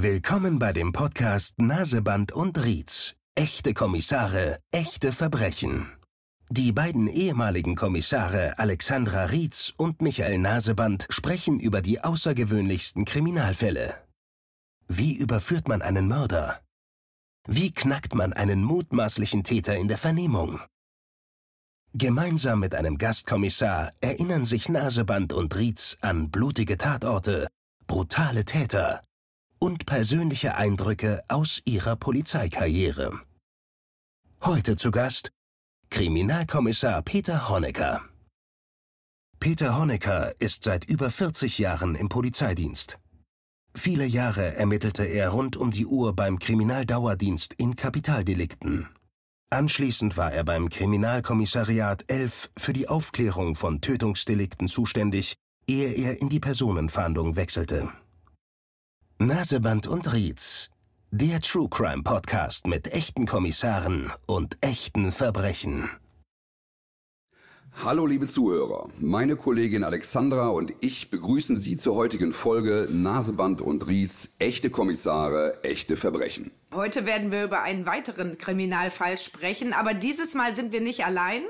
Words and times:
Willkommen 0.00 0.60
bei 0.60 0.72
dem 0.72 0.92
Podcast 0.92 1.58
Naseband 1.58 2.30
und 2.30 2.64
Rietz. 2.64 3.16
Echte 3.34 3.74
Kommissare, 3.74 4.60
echte 4.70 5.10
Verbrechen. 5.10 5.88
Die 6.50 6.70
beiden 6.70 7.08
ehemaligen 7.08 7.74
Kommissare 7.74 8.60
Alexandra 8.60 9.24
Rietz 9.24 9.74
und 9.76 10.00
Michael 10.00 10.38
Naseband 10.38 11.08
sprechen 11.10 11.58
über 11.58 11.82
die 11.82 12.00
außergewöhnlichsten 12.00 13.06
Kriminalfälle. 13.06 13.92
Wie 14.86 15.16
überführt 15.16 15.66
man 15.66 15.82
einen 15.82 16.06
Mörder? 16.06 16.60
Wie 17.48 17.72
knackt 17.72 18.14
man 18.14 18.32
einen 18.32 18.62
mutmaßlichen 18.62 19.42
Täter 19.42 19.74
in 19.74 19.88
der 19.88 19.98
Vernehmung? 19.98 20.60
Gemeinsam 21.92 22.60
mit 22.60 22.76
einem 22.76 22.98
Gastkommissar 22.98 23.90
erinnern 24.00 24.44
sich 24.44 24.68
Naseband 24.68 25.32
und 25.32 25.56
Rietz 25.56 25.98
an 26.02 26.30
blutige 26.30 26.78
Tatorte, 26.78 27.48
brutale 27.88 28.44
Täter 28.44 29.02
und 29.58 29.86
persönliche 29.86 30.56
Eindrücke 30.56 31.22
aus 31.28 31.60
ihrer 31.64 31.96
Polizeikarriere. 31.96 33.20
Heute 34.44 34.76
zu 34.76 34.90
Gast 34.90 35.30
Kriminalkommissar 35.90 37.02
Peter 37.02 37.48
Honecker. 37.48 38.02
Peter 39.40 39.78
Honecker 39.78 40.34
ist 40.40 40.64
seit 40.64 40.84
über 40.84 41.10
40 41.10 41.58
Jahren 41.58 41.94
im 41.94 42.08
Polizeidienst. 42.08 42.98
Viele 43.74 44.04
Jahre 44.04 44.54
ermittelte 44.56 45.04
er 45.04 45.30
rund 45.30 45.56
um 45.56 45.70
die 45.70 45.86
Uhr 45.86 46.14
beim 46.14 46.38
Kriminaldauerdienst 46.38 47.54
in 47.54 47.76
Kapitaldelikten. 47.76 48.88
Anschließend 49.50 50.16
war 50.16 50.32
er 50.32 50.44
beim 50.44 50.68
Kriminalkommissariat 50.68 52.04
11 52.08 52.50
für 52.58 52.72
die 52.72 52.88
Aufklärung 52.88 53.54
von 53.54 53.80
Tötungsdelikten 53.80 54.68
zuständig, 54.68 55.34
ehe 55.66 55.90
er 55.92 56.20
in 56.20 56.28
die 56.28 56.40
Personenfahndung 56.40 57.36
wechselte. 57.36 57.90
Naseband 59.20 59.88
und 59.88 60.12
Rietz, 60.12 60.70
der 61.10 61.40
True 61.40 61.66
Crime 61.68 62.04
Podcast 62.04 62.68
mit 62.68 62.92
echten 62.92 63.26
Kommissaren 63.26 64.12
und 64.26 64.56
echten 64.60 65.10
Verbrechen. 65.10 65.90
Hallo 67.84 68.06
liebe 68.06 68.28
Zuhörer, 68.28 68.88
meine 69.00 69.34
Kollegin 69.34 69.82
Alexandra 69.82 70.50
und 70.50 70.72
ich 70.78 71.10
begrüßen 71.10 71.56
Sie 71.56 71.76
zur 71.76 71.96
heutigen 71.96 72.32
Folge 72.32 72.86
Naseband 72.88 73.60
und 73.60 73.88
Rietz, 73.88 74.34
echte 74.38 74.70
Kommissare, 74.70 75.64
echte 75.64 75.96
Verbrechen. 75.96 76.52
Heute 76.72 77.04
werden 77.04 77.32
wir 77.32 77.42
über 77.42 77.62
einen 77.62 77.86
weiteren 77.86 78.38
Kriminalfall 78.38 79.18
sprechen, 79.18 79.72
aber 79.72 79.94
dieses 79.94 80.34
Mal 80.34 80.54
sind 80.54 80.70
wir 80.70 80.80
nicht 80.80 81.04
allein. 81.04 81.42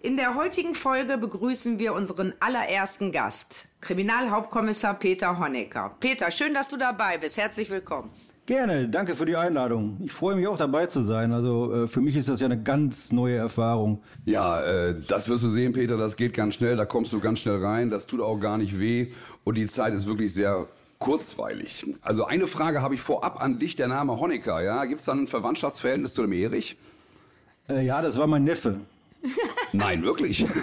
In 0.00 0.16
der 0.16 0.36
heutigen 0.36 0.76
Folge 0.76 1.18
begrüßen 1.18 1.80
wir 1.80 1.92
unseren 1.92 2.32
allerersten 2.38 3.10
Gast, 3.10 3.66
Kriminalhauptkommissar 3.80 4.94
Peter 4.94 5.40
Honecker. 5.40 5.96
Peter, 5.98 6.30
schön, 6.30 6.54
dass 6.54 6.68
du 6.68 6.76
dabei 6.76 7.18
bist. 7.18 7.36
Herzlich 7.36 7.68
willkommen. 7.68 8.08
Gerne, 8.46 8.88
danke 8.88 9.16
für 9.16 9.26
die 9.26 9.34
Einladung. 9.34 9.96
Ich 10.04 10.12
freue 10.12 10.36
mich 10.36 10.46
auch 10.46 10.56
dabei 10.56 10.86
zu 10.86 11.00
sein. 11.00 11.32
Also 11.32 11.74
äh, 11.74 11.88
für 11.88 12.00
mich 12.00 12.14
ist 12.14 12.28
das 12.28 12.38
ja 12.38 12.46
eine 12.46 12.62
ganz 12.62 13.10
neue 13.10 13.38
Erfahrung. 13.38 14.00
Ja, 14.24 14.62
äh, 14.62 14.94
das 15.08 15.28
wirst 15.28 15.42
du 15.42 15.48
sehen, 15.48 15.72
Peter, 15.72 15.96
das 15.96 16.16
geht 16.16 16.32
ganz 16.32 16.54
schnell, 16.54 16.76
da 16.76 16.84
kommst 16.84 17.12
du 17.12 17.18
ganz 17.18 17.40
schnell 17.40 17.60
rein, 17.60 17.90
das 17.90 18.06
tut 18.06 18.20
auch 18.20 18.38
gar 18.38 18.56
nicht 18.56 18.78
weh 18.78 19.10
und 19.42 19.56
die 19.56 19.66
Zeit 19.66 19.94
ist 19.94 20.06
wirklich 20.06 20.32
sehr 20.32 20.68
kurzweilig. 21.00 21.84
Also 22.02 22.24
eine 22.24 22.46
Frage 22.46 22.82
habe 22.82 22.94
ich 22.94 23.00
vorab 23.00 23.42
an 23.42 23.58
dich, 23.58 23.74
der 23.74 23.88
Name 23.88 24.20
Honecker, 24.20 24.62
ja? 24.62 24.84
Gibt 24.84 25.00
es 25.00 25.06
da 25.06 25.12
ein 25.12 25.26
Verwandtschaftsverhältnis 25.26 26.14
zu 26.14 26.22
dem 26.22 26.32
Erich? 26.32 26.78
Äh, 27.68 27.84
ja, 27.84 28.00
das 28.00 28.16
war 28.16 28.28
mein 28.28 28.44
Neffe. 28.44 28.78
Nein, 29.72 30.02
wirklich? 30.02 30.44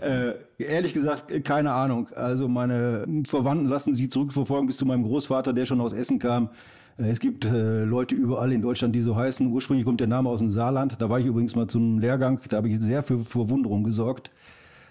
Äh, 0.00 0.34
ehrlich 0.58 0.92
gesagt, 0.92 1.32
keine 1.44 1.72
Ahnung. 1.72 2.08
Also 2.14 2.48
meine 2.48 3.06
Verwandten 3.26 3.66
lassen 3.66 3.94
sie 3.94 4.08
zurückverfolgen 4.08 4.66
bis 4.66 4.76
zu 4.78 4.86
meinem 4.86 5.04
Großvater, 5.04 5.52
der 5.52 5.64
schon 5.64 5.80
aus 5.80 5.92
Essen 5.92 6.18
kam. 6.18 6.50
Äh, 6.98 7.10
es 7.10 7.20
gibt 7.20 7.44
äh, 7.44 7.84
Leute 7.84 8.14
überall 8.14 8.52
in 8.52 8.62
Deutschland, 8.62 8.94
die 8.94 9.00
so 9.00 9.16
heißen. 9.16 9.46
Ursprünglich 9.46 9.84
kommt 9.84 10.00
der 10.00 10.08
Name 10.08 10.28
aus 10.28 10.40
dem 10.40 10.48
Saarland. 10.48 11.00
Da 11.00 11.08
war 11.08 11.20
ich 11.20 11.26
übrigens 11.26 11.54
mal 11.54 11.68
zum 11.68 11.98
Lehrgang. 11.98 12.40
Da 12.48 12.58
habe 12.58 12.68
ich 12.68 12.80
sehr 12.80 13.02
für 13.02 13.24
Verwunderung 13.24 13.84
gesorgt. 13.84 14.30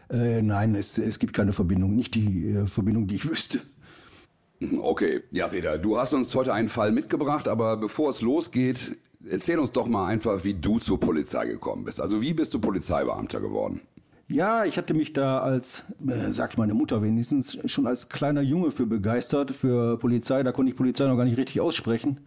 Äh, 0.09 0.41
nein, 0.41 0.75
es, 0.75 0.97
es 0.97 1.19
gibt 1.19 1.33
keine 1.33 1.53
Verbindung. 1.53 1.95
Nicht 1.95 2.15
die 2.15 2.49
äh, 2.49 2.67
Verbindung, 2.67 3.07
die 3.07 3.15
ich 3.15 3.29
wüsste. 3.29 3.59
Okay, 4.81 5.21
ja 5.31 5.47
Peter, 5.49 5.77
du 5.77 5.99
hast 5.99 6.13
uns 6.13 6.33
heute 6.33 6.51
einen 6.51 6.69
Fall 6.69 6.91
mitgebracht, 6.91 7.47
aber 7.47 7.77
bevor 7.77 8.09
es 8.09 8.21
losgeht, 8.21 8.97
erzähl 9.29 9.59
uns 9.59 9.71
doch 9.71 9.87
mal 9.87 10.07
einfach, 10.07 10.43
wie 10.43 10.53
du 10.53 10.79
zur 10.79 10.99
Polizei 10.99 11.45
gekommen 11.47 11.85
bist. 11.85 12.01
Also 12.01 12.21
wie 12.21 12.33
bist 12.33 12.53
du 12.53 12.59
Polizeibeamter 12.59 13.39
geworden? 13.39 13.81
Ja, 14.29 14.65
ich 14.65 14.77
hatte 14.77 14.93
mich 14.93 15.13
da 15.13 15.39
als, 15.39 15.85
äh, 16.05 16.31
sagt 16.31 16.57
meine 16.57 16.73
Mutter 16.73 17.01
wenigstens, 17.01 17.59
schon 17.65 17.87
als 17.87 18.09
kleiner 18.09 18.41
Junge 18.41 18.71
für 18.71 18.85
begeistert, 18.85 19.51
für 19.51 19.97
Polizei. 19.97 20.43
Da 20.43 20.51
konnte 20.51 20.71
ich 20.71 20.77
Polizei 20.77 21.07
noch 21.07 21.15
gar 21.15 21.23
nicht 21.23 21.37
richtig 21.37 21.61
aussprechen. 21.61 22.19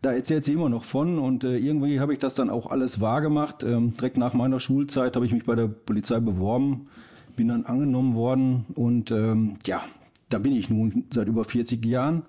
Da 0.00 0.12
erzählt 0.12 0.44
sie 0.44 0.54
immer 0.54 0.68
noch 0.70 0.84
von 0.84 1.18
und 1.18 1.44
äh, 1.44 1.58
irgendwie 1.58 2.00
habe 2.00 2.14
ich 2.14 2.18
das 2.18 2.34
dann 2.34 2.48
auch 2.48 2.70
alles 2.70 3.00
wahrgemacht. 3.00 3.64
Ähm, 3.64 3.94
direkt 3.94 4.16
nach 4.16 4.32
meiner 4.32 4.60
Schulzeit 4.60 5.14
habe 5.14 5.26
ich 5.26 5.32
mich 5.32 5.44
bei 5.44 5.54
der 5.54 5.66
Polizei 5.66 6.20
beworben, 6.20 6.88
bin 7.34 7.48
dann 7.48 7.66
angenommen 7.66 8.14
worden 8.14 8.66
und 8.74 9.10
ähm, 9.10 9.56
ja, 9.66 9.82
da 10.28 10.38
bin 10.38 10.52
ich 10.52 10.70
nun 10.70 11.04
seit 11.12 11.28
über 11.28 11.44
40 11.44 11.84
Jahren. 11.84 12.22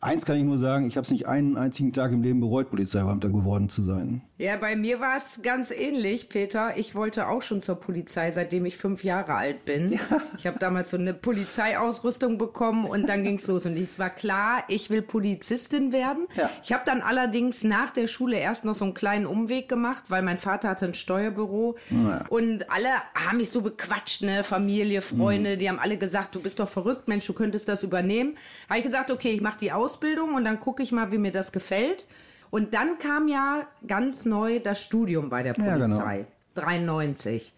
Eins 0.00 0.24
kann 0.24 0.36
ich 0.36 0.44
nur 0.44 0.58
sagen, 0.58 0.86
ich 0.86 0.96
habe 0.96 1.04
es 1.04 1.10
nicht 1.10 1.26
einen 1.26 1.56
einzigen 1.56 1.92
Tag 1.92 2.12
im 2.12 2.22
Leben 2.22 2.40
bereut, 2.40 2.70
Polizeibeamter 2.70 3.28
geworden 3.28 3.68
zu 3.68 3.82
sein. 3.82 4.22
Ja, 4.38 4.56
bei 4.56 4.76
mir 4.76 5.00
war 5.00 5.16
es 5.16 5.40
ganz 5.42 5.72
ähnlich, 5.72 6.28
Peter. 6.28 6.76
Ich 6.76 6.94
wollte 6.94 7.26
auch 7.26 7.42
schon 7.42 7.60
zur 7.60 7.74
Polizei, 7.74 8.30
seitdem 8.30 8.64
ich 8.66 8.76
fünf 8.76 9.02
Jahre 9.02 9.34
alt 9.34 9.64
bin. 9.64 9.92
Ja. 9.92 9.98
Ich 10.36 10.46
habe 10.46 10.60
damals 10.60 10.90
so 10.90 10.96
eine 10.96 11.12
Polizeiausrüstung 11.12 12.38
bekommen 12.38 12.84
und 12.84 13.08
dann 13.08 13.24
ging's 13.24 13.48
los. 13.48 13.66
Und 13.66 13.76
es 13.76 13.98
war 13.98 14.10
klar, 14.10 14.62
ich 14.68 14.90
will 14.90 15.02
Polizistin 15.02 15.92
werden. 15.92 16.26
Ja. 16.36 16.48
Ich 16.62 16.72
habe 16.72 16.84
dann 16.86 17.00
allerdings 17.00 17.64
nach 17.64 17.90
der 17.90 18.06
Schule 18.06 18.38
erst 18.38 18.64
noch 18.64 18.76
so 18.76 18.84
einen 18.84 18.94
kleinen 18.94 19.26
Umweg 19.26 19.68
gemacht, 19.68 20.04
weil 20.08 20.22
mein 20.22 20.38
Vater 20.38 20.68
hatte 20.68 20.86
ein 20.86 20.94
Steuerbüro. 20.94 21.76
Ja. 21.90 22.24
Und 22.28 22.70
alle 22.70 22.90
haben 23.14 23.38
mich 23.38 23.50
so 23.50 23.62
bequatscht, 23.62 24.22
ne? 24.22 24.44
Familie, 24.44 25.00
Freunde, 25.00 25.56
mhm. 25.56 25.58
die 25.58 25.68
haben 25.68 25.80
alle 25.80 25.96
gesagt, 25.96 26.36
du 26.36 26.40
bist 26.40 26.60
doch 26.60 26.68
verrückt, 26.68 27.08
Mensch, 27.08 27.26
du 27.26 27.32
könntest 27.32 27.68
das 27.68 27.82
übernehmen. 27.82 28.36
Habe 28.68 28.78
ich 28.78 28.84
gesagt, 28.84 29.10
okay, 29.10 29.30
ich 29.30 29.40
mache 29.40 29.58
die 29.58 29.72
Ausbildung 29.72 29.87
und 30.34 30.44
dann 30.44 30.60
gucke 30.60 30.82
ich 30.82 30.92
mal, 30.92 31.12
wie 31.12 31.18
mir 31.18 31.32
das 31.32 31.52
gefällt. 31.52 32.06
Und 32.50 32.74
dann 32.74 32.98
kam 32.98 33.28
ja 33.28 33.66
ganz 33.86 34.24
neu 34.24 34.58
das 34.58 34.80
Studium 34.80 35.28
bei 35.28 35.42
der 35.42 35.52
Polizei. 35.54 35.76
Ja, 35.76 35.86
genau. 36.16 36.26
93. 36.54 37.54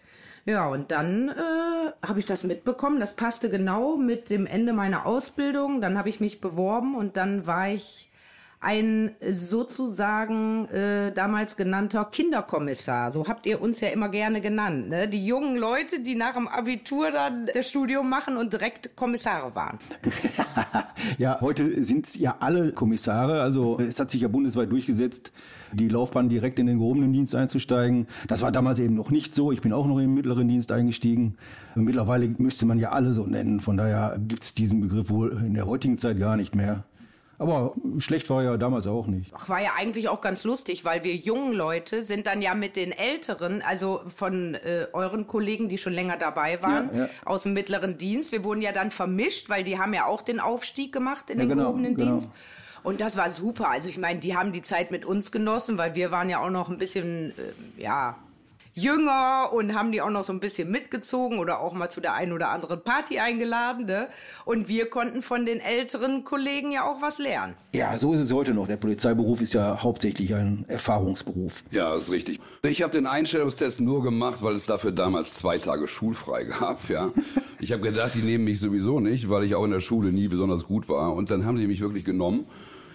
Ja, 0.46 0.68
und 0.68 0.90
dann 0.90 1.28
äh, 1.28 2.06
habe 2.06 2.18
ich 2.18 2.26
das 2.26 2.44
mitbekommen. 2.44 2.98
Das 2.98 3.14
passte 3.14 3.50
genau 3.50 3.96
mit 3.96 4.30
dem 4.30 4.46
Ende 4.46 4.72
meiner 4.72 5.06
Ausbildung. 5.06 5.80
Dann 5.80 5.98
habe 5.98 6.08
ich 6.08 6.20
mich 6.20 6.40
beworben 6.40 6.96
und 6.96 7.16
dann 7.16 7.46
war 7.46 7.68
ich 7.68 8.09
ein 8.62 9.12
sozusagen 9.32 10.66
äh, 10.66 11.12
damals 11.12 11.56
genannter 11.56 12.04
Kinderkommissar. 12.04 13.10
So 13.10 13.26
habt 13.26 13.46
ihr 13.46 13.62
uns 13.62 13.80
ja 13.80 13.88
immer 13.88 14.10
gerne 14.10 14.42
genannt. 14.42 14.90
Ne? 14.90 15.08
Die 15.08 15.24
jungen 15.24 15.56
Leute, 15.56 16.00
die 16.00 16.14
nach 16.14 16.34
dem 16.34 16.46
Abitur 16.46 17.10
dann 17.10 17.48
das 17.54 17.70
Studium 17.70 18.10
machen 18.10 18.36
und 18.36 18.52
direkt 18.52 18.94
Kommissare 18.96 19.54
waren. 19.54 19.78
ja, 21.18 21.40
heute 21.40 21.82
sind 21.82 22.14
ja 22.16 22.36
alle 22.40 22.72
Kommissare. 22.72 23.40
Also 23.40 23.80
es 23.80 23.98
hat 23.98 24.10
sich 24.10 24.20
ja 24.20 24.28
bundesweit 24.28 24.70
durchgesetzt, 24.70 25.32
die 25.72 25.88
Laufbahn 25.88 26.28
direkt 26.28 26.58
in 26.58 26.66
den 26.66 26.80
gehobenen 26.80 27.14
Dienst 27.14 27.34
einzusteigen. 27.34 28.08
Das 28.28 28.42
war 28.42 28.52
damals 28.52 28.78
eben 28.78 28.94
noch 28.94 29.10
nicht 29.10 29.34
so. 29.34 29.52
Ich 29.52 29.62
bin 29.62 29.72
auch 29.72 29.86
noch 29.86 29.98
im 29.98 30.12
mittleren 30.12 30.48
Dienst 30.48 30.70
eingestiegen. 30.70 31.38
Mittlerweile 31.74 32.28
müsste 32.36 32.66
man 32.66 32.78
ja 32.78 32.90
alle 32.90 33.12
so 33.12 33.24
nennen. 33.24 33.60
Von 33.60 33.78
daher 33.78 34.18
gibt 34.18 34.42
es 34.42 34.54
diesen 34.54 34.82
Begriff 34.82 35.08
wohl 35.08 35.32
in 35.46 35.54
der 35.54 35.66
heutigen 35.66 35.96
Zeit 35.96 36.18
gar 36.18 36.36
nicht 36.36 36.54
mehr. 36.54 36.84
Aber 37.40 37.72
schlecht 37.96 38.28
war 38.28 38.42
ja 38.42 38.58
damals 38.58 38.86
auch 38.86 39.06
nicht. 39.06 39.32
Ach, 39.34 39.48
war 39.48 39.62
ja 39.62 39.70
eigentlich 39.74 40.10
auch 40.10 40.20
ganz 40.20 40.44
lustig, 40.44 40.84
weil 40.84 41.04
wir 41.04 41.16
jungen 41.16 41.54
Leute 41.54 42.02
sind 42.02 42.26
dann 42.26 42.42
ja 42.42 42.54
mit 42.54 42.76
den 42.76 42.92
Älteren, 42.92 43.62
also 43.62 44.02
von 44.14 44.56
äh, 44.56 44.88
euren 44.92 45.26
Kollegen, 45.26 45.70
die 45.70 45.78
schon 45.78 45.94
länger 45.94 46.18
dabei 46.18 46.62
waren, 46.62 46.90
ja, 46.92 47.04
ja. 47.04 47.08
aus 47.24 47.44
dem 47.44 47.54
mittleren 47.54 47.96
Dienst. 47.96 48.30
Wir 48.30 48.44
wurden 48.44 48.60
ja 48.60 48.72
dann 48.72 48.90
vermischt, 48.90 49.48
weil 49.48 49.64
die 49.64 49.78
haben 49.78 49.94
ja 49.94 50.04
auch 50.04 50.20
den 50.20 50.38
Aufstieg 50.38 50.92
gemacht 50.92 51.30
in 51.30 51.38
ja, 51.38 51.44
den 51.44 51.48
genau, 51.48 51.62
gehobenen 51.68 51.96
genau. 51.96 52.10
Dienst. 52.10 52.30
Und 52.82 53.00
das 53.00 53.16
war 53.16 53.30
super. 53.30 53.70
Also 53.70 53.88
ich 53.88 53.96
meine, 53.96 54.20
die 54.20 54.36
haben 54.36 54.52
die 54.52 54.60
Zeit 54.60 54.90
mit 54.90 55.06
uns 55.06 55.32
genossen, 55.32 55.78
weil 55.78 55.94
wir 55.94 56.10
waren 56.10 56.28
ja 56.28 56.44
auch 56.44 56.50
noch 56.50 56.68
ein 56.68 56.76
bisschen, 56.76 57.30
äh, 57.78 57.82
ja, 57.82 58.16
jünger 58.82 59.50
und 59.52 59.74
haben 59.74 59.92
die 59.92 60.00
auch 60.00 60.10
noch 60.10 60.24
so 60.24 60.32
ein 60.32 60.40
bisschen 60.40 60.70
mitgezogen 60.70 61.38
oder 61.38 61.60
auch 61.60 61.72
mal 61.72 61.90
zu 61.90 62.00
der 62.00 62.14
einen 62.14 62.32
oder 62.32 62.50
anderen 62.50 62.82
Party 62.82 63.18
eingeladen. 63.18 63.86
Ne? 63.86 64.08
Und 64.44 64.68
wir 64.68 64.88
konnten 64.90 65.22
von 65.22 65.46
den 65.46 65.60
älteren 65.60 66.24
Kollegen 66.24 66.72
ja 66.72 66.84
auch 66.84 67.02
was 67.02 67.18
lernen. 67.18 67.54
Ja, 67.72 67.96
so 67.96 68.14
ist 68.14 68.20
es 68.20 68.32
heute 68.32 68.54
noch. 68.54 68.66
Der 68.66 68.76
Polizeiberuf 68.76 69.40
ist 69.40 69.54
ja 69.54 69.82
hauptsächlich 69.82 70.34
ein 70.34 70.64
Erfahrungsberuf. 70.68 71.64
Ja, 71.70 71.94
ist 71.94 72.10
richtig. 72.10 72.40
Ich 72.62 72.82
habe 72.82 72.92
den 72.92 73.06
Einstellungstest 73.06 73.80
nur 73.80 74.02
gemacht, 74.02 74.42
weil 74.42 74.54
es 74.54 74.64
dafür 74.64 74.92
damals 74.92 75.34
zwei 75.34 75.58
Tage 75.58 75.86
schulfrei 75.86 76.44
gab. 76.60 76.88
Ja, 76.88 77.10
ich 77.60 77.72
habe 77.72 77.82
gedacht, 77.82 78.14
die 78.14 78.22
nehmen 78.22 78.44
mich 78.44 78.60
sowieso 78.60 79.00
nicht, 79.00 79.28
weil 79.28 79.44
ich 79.44 79.54
auch 79.54 79.64
in 79.64 79.70
der 79.70 79.80
Schule 79.80 80.12
nie 80.12 80.28
besonders 80.28 80.64
gut 80.64 80.88
war. 80.88 81.14
Und 81.14 81.30
dann 81.30 81.44
haben 81.44 81.58
sie 81.58 81.66
mich 81.66 81.80
wirklich 81.80 82.04
genommen. 82.04 82.46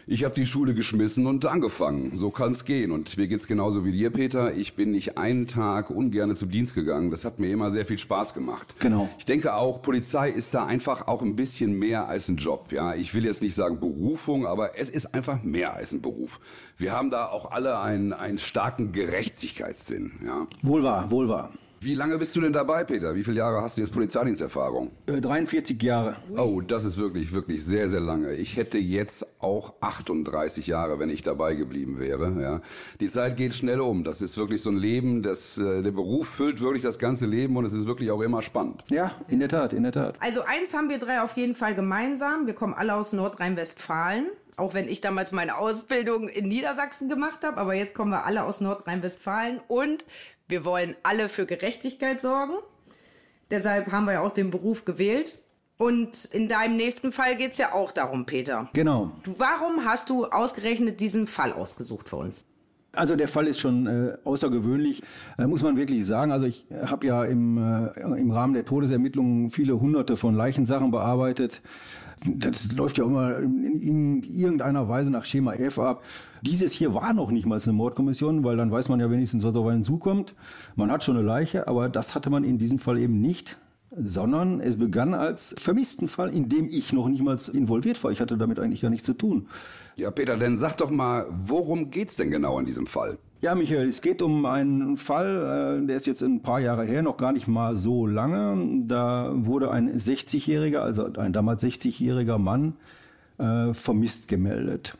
Ich 0.07 0.24
habe 0.24 0.36
die 0.36 0.46
Schule 0.46 0.75
geschmissen 0.75 1.25
und 1.25 1.48
angefangen. 1.48 2.16
So 2.16 2.30
kann's 2.30 2.63
gehen. 2.63 2.92
Und 2.92 3.18
mir 3.18 3.28
geht's 3.28 3.48
genauso 3.48 3.86
wie 3.86 3.92
dir, 3.92 4.12
Peter. 4.12 4.54
Ich 4.54 4.75
bin 4.75 4.92
nicht 4.92 5.18
einen 5.18 5.48
Tag 5.48 5.90
ungern 5.90 6.36
zum 6.36 6.52
Dienst 6.52 6.75
gegangen. 6.75 7.10
Das 7.10 7.25
hat 7.25 7.40
mir 7.40 7.50
immer 7.50 7.72
sehr 7.72 7.88
viel 7.88 7.98
Spaß 7.98 8.36
gemacht. 8.36 8.75
Genau. 8.78 9.10
Ich 9.18 9.25
denke 9.25 9.56
auch, 9.56 9.81
Polizei 9.81 10.30
ist 10.30 10.54
da 10.54 10.68
einfach 10.68 11.07
auch 11.07 11.24
ein 11.24 11.36
bisschen 11.36 11.80
mehr 11.80 12.07
als 12.07 12.30
ein 12.30 12.38
Job. 12.38 12.72
Ja, 12.72 12.94
ich 12.94 13.16
will 13.16 13.25
jetzt 13.25 13.42
nicht 13.42 13.56
sagen 13.56 13.80
Berufung, 13.80 14.46
aber 14.46 14.78
es 14.78 14.92
ist 14.92 15.16
einfach 15.16 15.42
mehr 15.42 15.74
als 15.74 15.92
ein 15.92 16.02
Beruf. 16.02 16.40
Wir 16.78 16.92
haben 16.92 17.10
da 17.10 17.25
auch 17.25 17.50
alle 17.50 17.80
einen, 17.80 18.13
einen 18.13 18.38
starken 18.38 18.92
Gerechtigkeitssinn. 18.92 20.19
Ja. 20.24 20.46
Wohl 20.62 20.84
wahr, 20.84 21.10
wohl 21.10 21.30
wahr. 21.30 21.52
Wie 21.86 21.94
lange 21.94 22.18
bist 22.18 22.36
du 22.36 22.42
denn 22.42 22.52
dabei, 22.52 22.84
Peter? 22.84 23.14
Wie 23.14 23.24
viele 23.24 23.38
Jahre 23.38 23.62
hast 23.62 23.78
du 23.78 23.82
jetzt 23.82 23.94
Polizeidiensterfahrung? 23.94 24.90
Äh, 25.06 25.22
43 25.22 25.80
Jahre. 25.84 26.16
Oh, 26.36 26.60
das 26.60 26.84
ist 26.84 26.98
wirklich, 26.98 27.32
wirklich 27.32 27.64
sehr, 27.64 27.90
sehr 27.90 28.00
lange. 28.00 28.34
Ich 28.34 28.58
hätte 28.58 28.80
jetzt 28.80 29.28
auch 29.40 29.76
38 29.82 30.66
Jahre, 30.66 30.98
wenn 30.98 31.12
ich 31.12 31.22
dabei 31.22 31.54
geblieben 31.54 32.00
wäre. 32.00 32.42
Ja. 32.42 32.62
Die 33.00 33.08
Zeit 33.08 33.38
geht 33.38 33.54
schnell 33.54 33.82
um. 33.82 34.04
Das 34.04 34.24
ist 34.24 34.36
wirklich 34.36 34.64
so 34.64 34.72
ein 34.72 34.78
Leben, 34.78 35.22
das, 35.22 35.60
äh, 35.60 35.84
der 35.84 35.92
Beruf 35.92 36.28
füllt 36.28 36.60
wirklich 36.60 36.82
das 36.82 36.98
ganze 36.98 37.28
Leben 37.28 37.56
und 37.56 37.66
es 37.66 37.74
ist 37.74 37.86
wirklich 37.86 38.10
auch 38.10 38.22
immer 38.22 38.42
spannend. 38.42 38.84
Ja, 38.90 39.12
in 39.28 39.40
der 39.40 39.50
Tat, 39.50 39.72
in 39.72 39.84
der 39.84 39.92
Tat. 39.92 40.16
Also 40.20 40.42
eins 40.42 40.74
haben 40.74 40.90
wir 40.90 40.98
drei 40.98 41.22
auf 41.22 41.38
jeden 41.38 41.54
Fall 41.54 41.76
gemeinsam. 41.76 42.48
Wir 42.48 42.56
kommen 42.56 42.74
alle 42.74 42.96
aus 42.96 43.14
Nordrhein-Westfalen. 43.14 44.26
Auch 44.57 44.74
wenn 44.74 44.88
ich 44.88 45.02
damals 45.02 45.31
meine 45.31 45.57
Ausbildung 45.57 46.30
in 46.30 46.48
Niedersachsen 46.48 47.10
gemacht 47.10 47.44
habe, 47.44 47.57
aber 47.57 47.74
jetzt 47.74 47.94
kommen 47.94 48.12
wir 48.12 48.25
alle 48.25 48.44
aus 48.44 48.62
Nordrhein-Westfalen 48.62 49.62
und 49.68 50.06
wir 50.48 50.63
wollen 50.63 50.96
alle 51.04 51.28
für 51.28 51.46
Gerechtigkeit 51.46 52.22
sorgen. 52.22 52.54
Deshalb 53.52 53.92
haben 53.92 54.06
wir 54.06 54.13
ja 54.13 54.22
auch 54.22 54.34
den 54.34 54.52
Beruf 54.52 54.86
gewählt. 54.86 55.42
Und 55.78 56.25
in 56.25 56.48
deinem 56.48 56.78
nächsten 56.78 57.12
Fall 57.12 57.36
geht's 57.36 57.57
ja 57.57 57.74
auch 57.74 57.92
darum, 57.92 58.25
Peter. 58.25 58.69
Genau. 58.74 59.12
Du, 59.24 59.36
warum 59.38 59.84
hast 59.84 60.10
du 60.10 60.25
ausgerechnet 60.25 61.02
diesen 61.02 61.28
Fall 61.28 61.52
ausgesucht 61.52 62.07
für 62.07 62.16
uns? 62.16 62.46
Also 62.95 63.15
der 63.15 63.27
Fall 63.27 63.47
ist 63.47 63.59
schon 63.59 63.88
äh, 63.88 64.18
außergewöhnlich, 64.24 65.01
äh, 65.38 65.47
muss 65.47 65.63
man 65.63 65.77
wirklich 65.77 66.06
sagen. 66.06 66.31
Also 66.31 66.45
ich 66.45 66.65
habe 66.86 67.07
ja 67.07 67.24
im, 67.24 67.57
äh, 67.57 68.19
im 68.19 68.31
Rahmen 68.31 68.53
der 68.53 68.65
Todesermittlungen 68.65 69.50
viele 69.51 69.80
hunderte 69.80 70.18
von 70.18 70.36
Leichensachen 70.36 70.92
bearbeitet. 70.92 71.62
Das 72.25 72.71
läuft 72.71 72.97
ja 72.97 73.06
immer 73.06 73.38
in, 73.39 73.81
in 73.81 74.24
irgendeiner 74.24 74.88
Weise 74.89 75.12
nach 75.12 75.25
Schema 75.25 75.53
F 75.53 75.80
ab. 75.80 76.03
Dieses 76.42 76.71
hier 76.71 76.94
war 76.94 77.13
noch 77.13 77.31
nicht 77.31 77.45
mal 77.45 77.59
eine 77.62 77.74
Mordkommission, 77.74 78.44
weil 78.44 78.57
dann 78.57 78.71
weiß 78.71 78.89
man 78.89 79.00
ja 79.00 79.12
wenigstens, 79.12 79.44
was 79.44 79.56
auf 79.56 79.68
einen 79.68 79.83
zukommt. 79.83 80.33
Man 80.75 80.92
hat 80.92 81.03
schon 81.03 81.18
eine 81.18 81.25
Leiche, 81.25 81.68
aber 81.68 81.89
das 81.89 82.15
hatte 82.15 82.30
man 82.30 82.44
in 82.44 82.57
diesem 82.57 82.80
Fall 82.80 82.97
eben 82.97 83.19
nicht 83.19 83.57
sondern 84.03 84.59
es 84.62 84.77
begann 84.77 85.13
als 85.13 85.56
Vermisstenfall, 85.57 86.33
in 86.33 86.50
dem 86.50 86.68
ich 86.69 86.94
noch 86.94 87.07
nicht 87.07 87.24
mal 87.24 87.38
involviert 87.53 88.03
war. 88.03 88.12
Ich 88.12 88.21
hatte 88.21 88.38
damit 88.38 88.59
eigentlich 88.59 88.81
gar 88.81 88.89
nichts 88.89 89.06
zu 89.06 89.13
tun. 89.13 89.47
Ja, 89.95 90.12
Peter, 90.12 90.38
dann 90.38 90.57
sag 90.57 90.77
doch 90.77 90.89
mal, 90.89 91.25
worum 91.30 91.89
geht's 91.92 92.15
denn 92.15 92.31
genau 92.31 92.59
in 92.59 92.65
diesem 92.65 92.88
Fall? 92.88 93.18
Ja, 93.42 93.56
Michael, 93.56 93.88
es 93.88 94.01
geht 94.01 94.21
um 94.21 94.45
einen 94.45 94.97
Fall, 94.97 95.81
äh, 95.83 95.86
der 95.86 95.97
ist 95.97 96.07
jetzt 96.07 96.21
ein 96.21 96.42
paar 96.42 96.59
Jahre 96.59 96.83
her, 96.83 97.01
noch 97.01 97.18
gar 97.18 97.31
nicht 97.31 97.47
mal 97.47 97.75
so 97.75 98.07
lange. 98.07 98.83
Da 98.88 99.31
wurde 99.33 99.71
ein 99.71 99.97
60-Jähriger, 99.97 100.80
also 100.80 101.06
ein 101.13 101.31
damals 101.31 101.63
60-jähriger 101.63 102.38
Mann, 102.38 102.74
äh, 103.38 103.74
vermisst 103.74 104.27
gemeldet. 104.27 104.97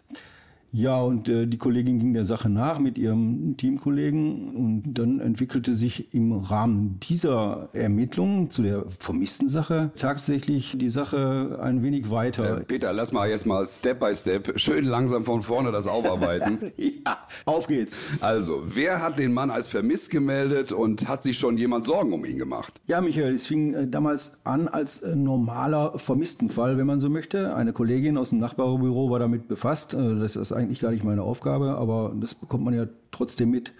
Ja, 0.76 1.00
und 1.00 1.30
äh, 1.30 1.48
die 1.48 1.58
Kollegin 1.58 2.00
ging 2.00 2.14
der 2.14 2.26
Sache 2.26 2.50
nach 2.50 2.80
mit 2.80 2.98
ihrem 2.98 3.56
Teamkollegen 3.56 4.54
und 4.54 4.84
dann 4.94 5.22
entwickelte 5.22 5.74
sich 5.74 6.14
im 6.14 6.34
Rahmen 6.34 7.00
dieser 7.00 7.70
Ermittlungen 7.72 8.50
zu 8.50 8.62
der 8.62 8.84
vermissten 9.00 9.48
Sache 9.48 9.92
tatsächlich 9.98 10.76
die 10.78 10.90
Sache 10.90 11.60
ein 11.62 11.82
wenig 11.82 12.10
weiter. 12.10 12.58
Äh, 12.58 12.64
Peter, 12.66 12.92
lass 12.92 13.14
mal 13.14 13.30
jetzt 13.30 13.46
mal 13.46 13.66
Step 13.66 14.02
by 14.02 14.14
Step 14.14 14.60
schön 14.60 14.84
langsam 14.84 15.24
von 15.24 15.44
vorne 15.44 15.72
das 15.72 15.88
aufarbeiten. 15.88 16.74
ja, 16.76 17.20
auf 17.46 17.68
geht's. 17.68 18.10
Also, 18.20 18.64
wer 18.66 19.02
hat 19.02 19.18
den 19.18 19.34
Mann 19.34 19.52
als 19.52 19.70
vermisst 19.70 20.10
gemeldet 20.10 20.74
und 20.74 21.08
hat 21.08 21.24
sich 21.24 21.40
schon 21.40 21.58
jemand 21.58 21.86
Sorgen 21.86 22.12
um 22.12 22.26
ihn 22.26 22.38
gemacht? 22.38 22.82
Ja, 22.86 23.00
Michael, 23.00 23.34
es 23.34 23.46
fing 23.46 23.74
äh, 23.74 23.88
damals 23.88 24.42
an 24.44 24.68
als 24.68 25.04
äh, 25.04 25.16
normaler 25.16 25.98
Vermisstenfall, 25.98 26.78
wenn 26.78 26.86
man 26.86 27.00
so 27.00 27.10
möchte. 27.10 27.56
Eine 27.56 27.72
Kollegin 27.72 28.18
aus 28.18 28.32
dem 28.32 28.40
Nachbarbüro 28.40 29.10
war 29.10 29.20
damit 29.20 29.48
befasst. 29.48 29.94
Äh, 29.94 30.20
das 30.20 30.36
ist 30.36 30.52
eigentlich 30.66 30.80
gar 30.80 30.92
nicht 30.92 31.04
meine 31.04 31.22
Aufgabe, 31.22 31.78
aber 31.78 32.14
das 32.20 32.36
bekommt 32.36 32.66
man 32.66 32.74
ja 32.74 32.88
trotzdem 33.12 33.52
mit. 33.52 33.74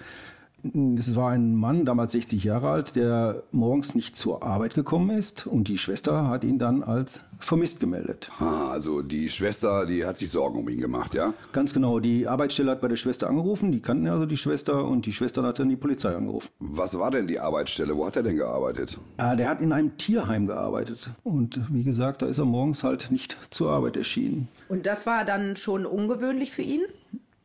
Es 0.98 1.16
war 1.16 1.32
ein 1.32 1.56
Mann, 1.56 1.86
damals 1.86 2.14
60 2.14 2.44
Jahre 2.44 2.70
alt, 2.70 2.96
der 2.96 3.44
morgens 3.52 3.94
nicht 3.94 4.16
zur 4.16 4.44
Arbeit 4.44 4.74
gekommen 4.74 5.16
ist 5.16 5.46
und 5.46 5.68
die 5.68 5.78
Schwester 5.78 6.28
hat 6.28 6.44
ihn 6.44 6.58
dann 6.58 6.84
als 6.84 7.22
vermisst 7.40 7.80
gemeldet. 7.80 8.32
Ah, 8.40 8.70
also 8.72 9.02
die 9.02 9.30
Schwester, 9.30 9.86
die 9.86 10.06
hat 10.06 10.18
sich 10.18 10.30
Sorgen 10.30 10.60
um 10.60 10.70
ihn 10.70 10.80
gemacht, 10.80 11.14
ja? 11.14 11.34
Ganz 11.52 11.74
genau. 11.74 12.00
Die 12.00 12.28
Arbeitsstelle 12.28 12.72
hat 12.72 12.82
bei 12.82 12.88
der 12.88 12.96
Schwester 12.96 13.28
angerufen, 13.28 13.72
die 13.72 13.82
kannten 13.82 14.08
also 14.08 14.26
die 14.26 14.38
Schwester 14.38 14.86
und 14.86 15.06
die 15.06 15.14
Schwester 15.14 15.44
hat 15.44 15.60
dann 15.60 15.70
die 15.70 15.76
Polizei 15.76 16.16
angerufen. 16.16 16.50
Was 16.60 16.98
war 16.98 17.12
denn 17.12 17.28
die 17.28 17.40
Arbeitsstelle? 17.40 17.96
Wo 17.96 18.08
hat 18.08 18.16
er 18.16 18.24
denn 18.24 18.38
gearbeitet? 18.38 18.98
Ah, 19.18 19.36
der 19.36 19.50
hat 19.50 19.62
in 19.62 19.72
einem 19.72 19.98
Tierheim 19.98 20.48
gearbeitet 20.48 21.12
und 21.24 21.62
wie 21.70 21.84
gesagt, 21.84 22.22
da 22.22 22.26
ist 22.26 22.40
er 22.40 22.46
morgens 22.46 22.84
halt 22.84 23.12
nicht 23.12 23.38
zur 23.50 23.72
Arbeit 23.72 23.98
erschienen. 23.98 24.48
Und 24.70 24.86
das 24.86 25.06
war 25.06 25.26
dann 25.26 25.56
schon 25.56 25.86
ungewöhnlich 25.86 26.52
für 26.52 26.64
ihn? 26.64 26.82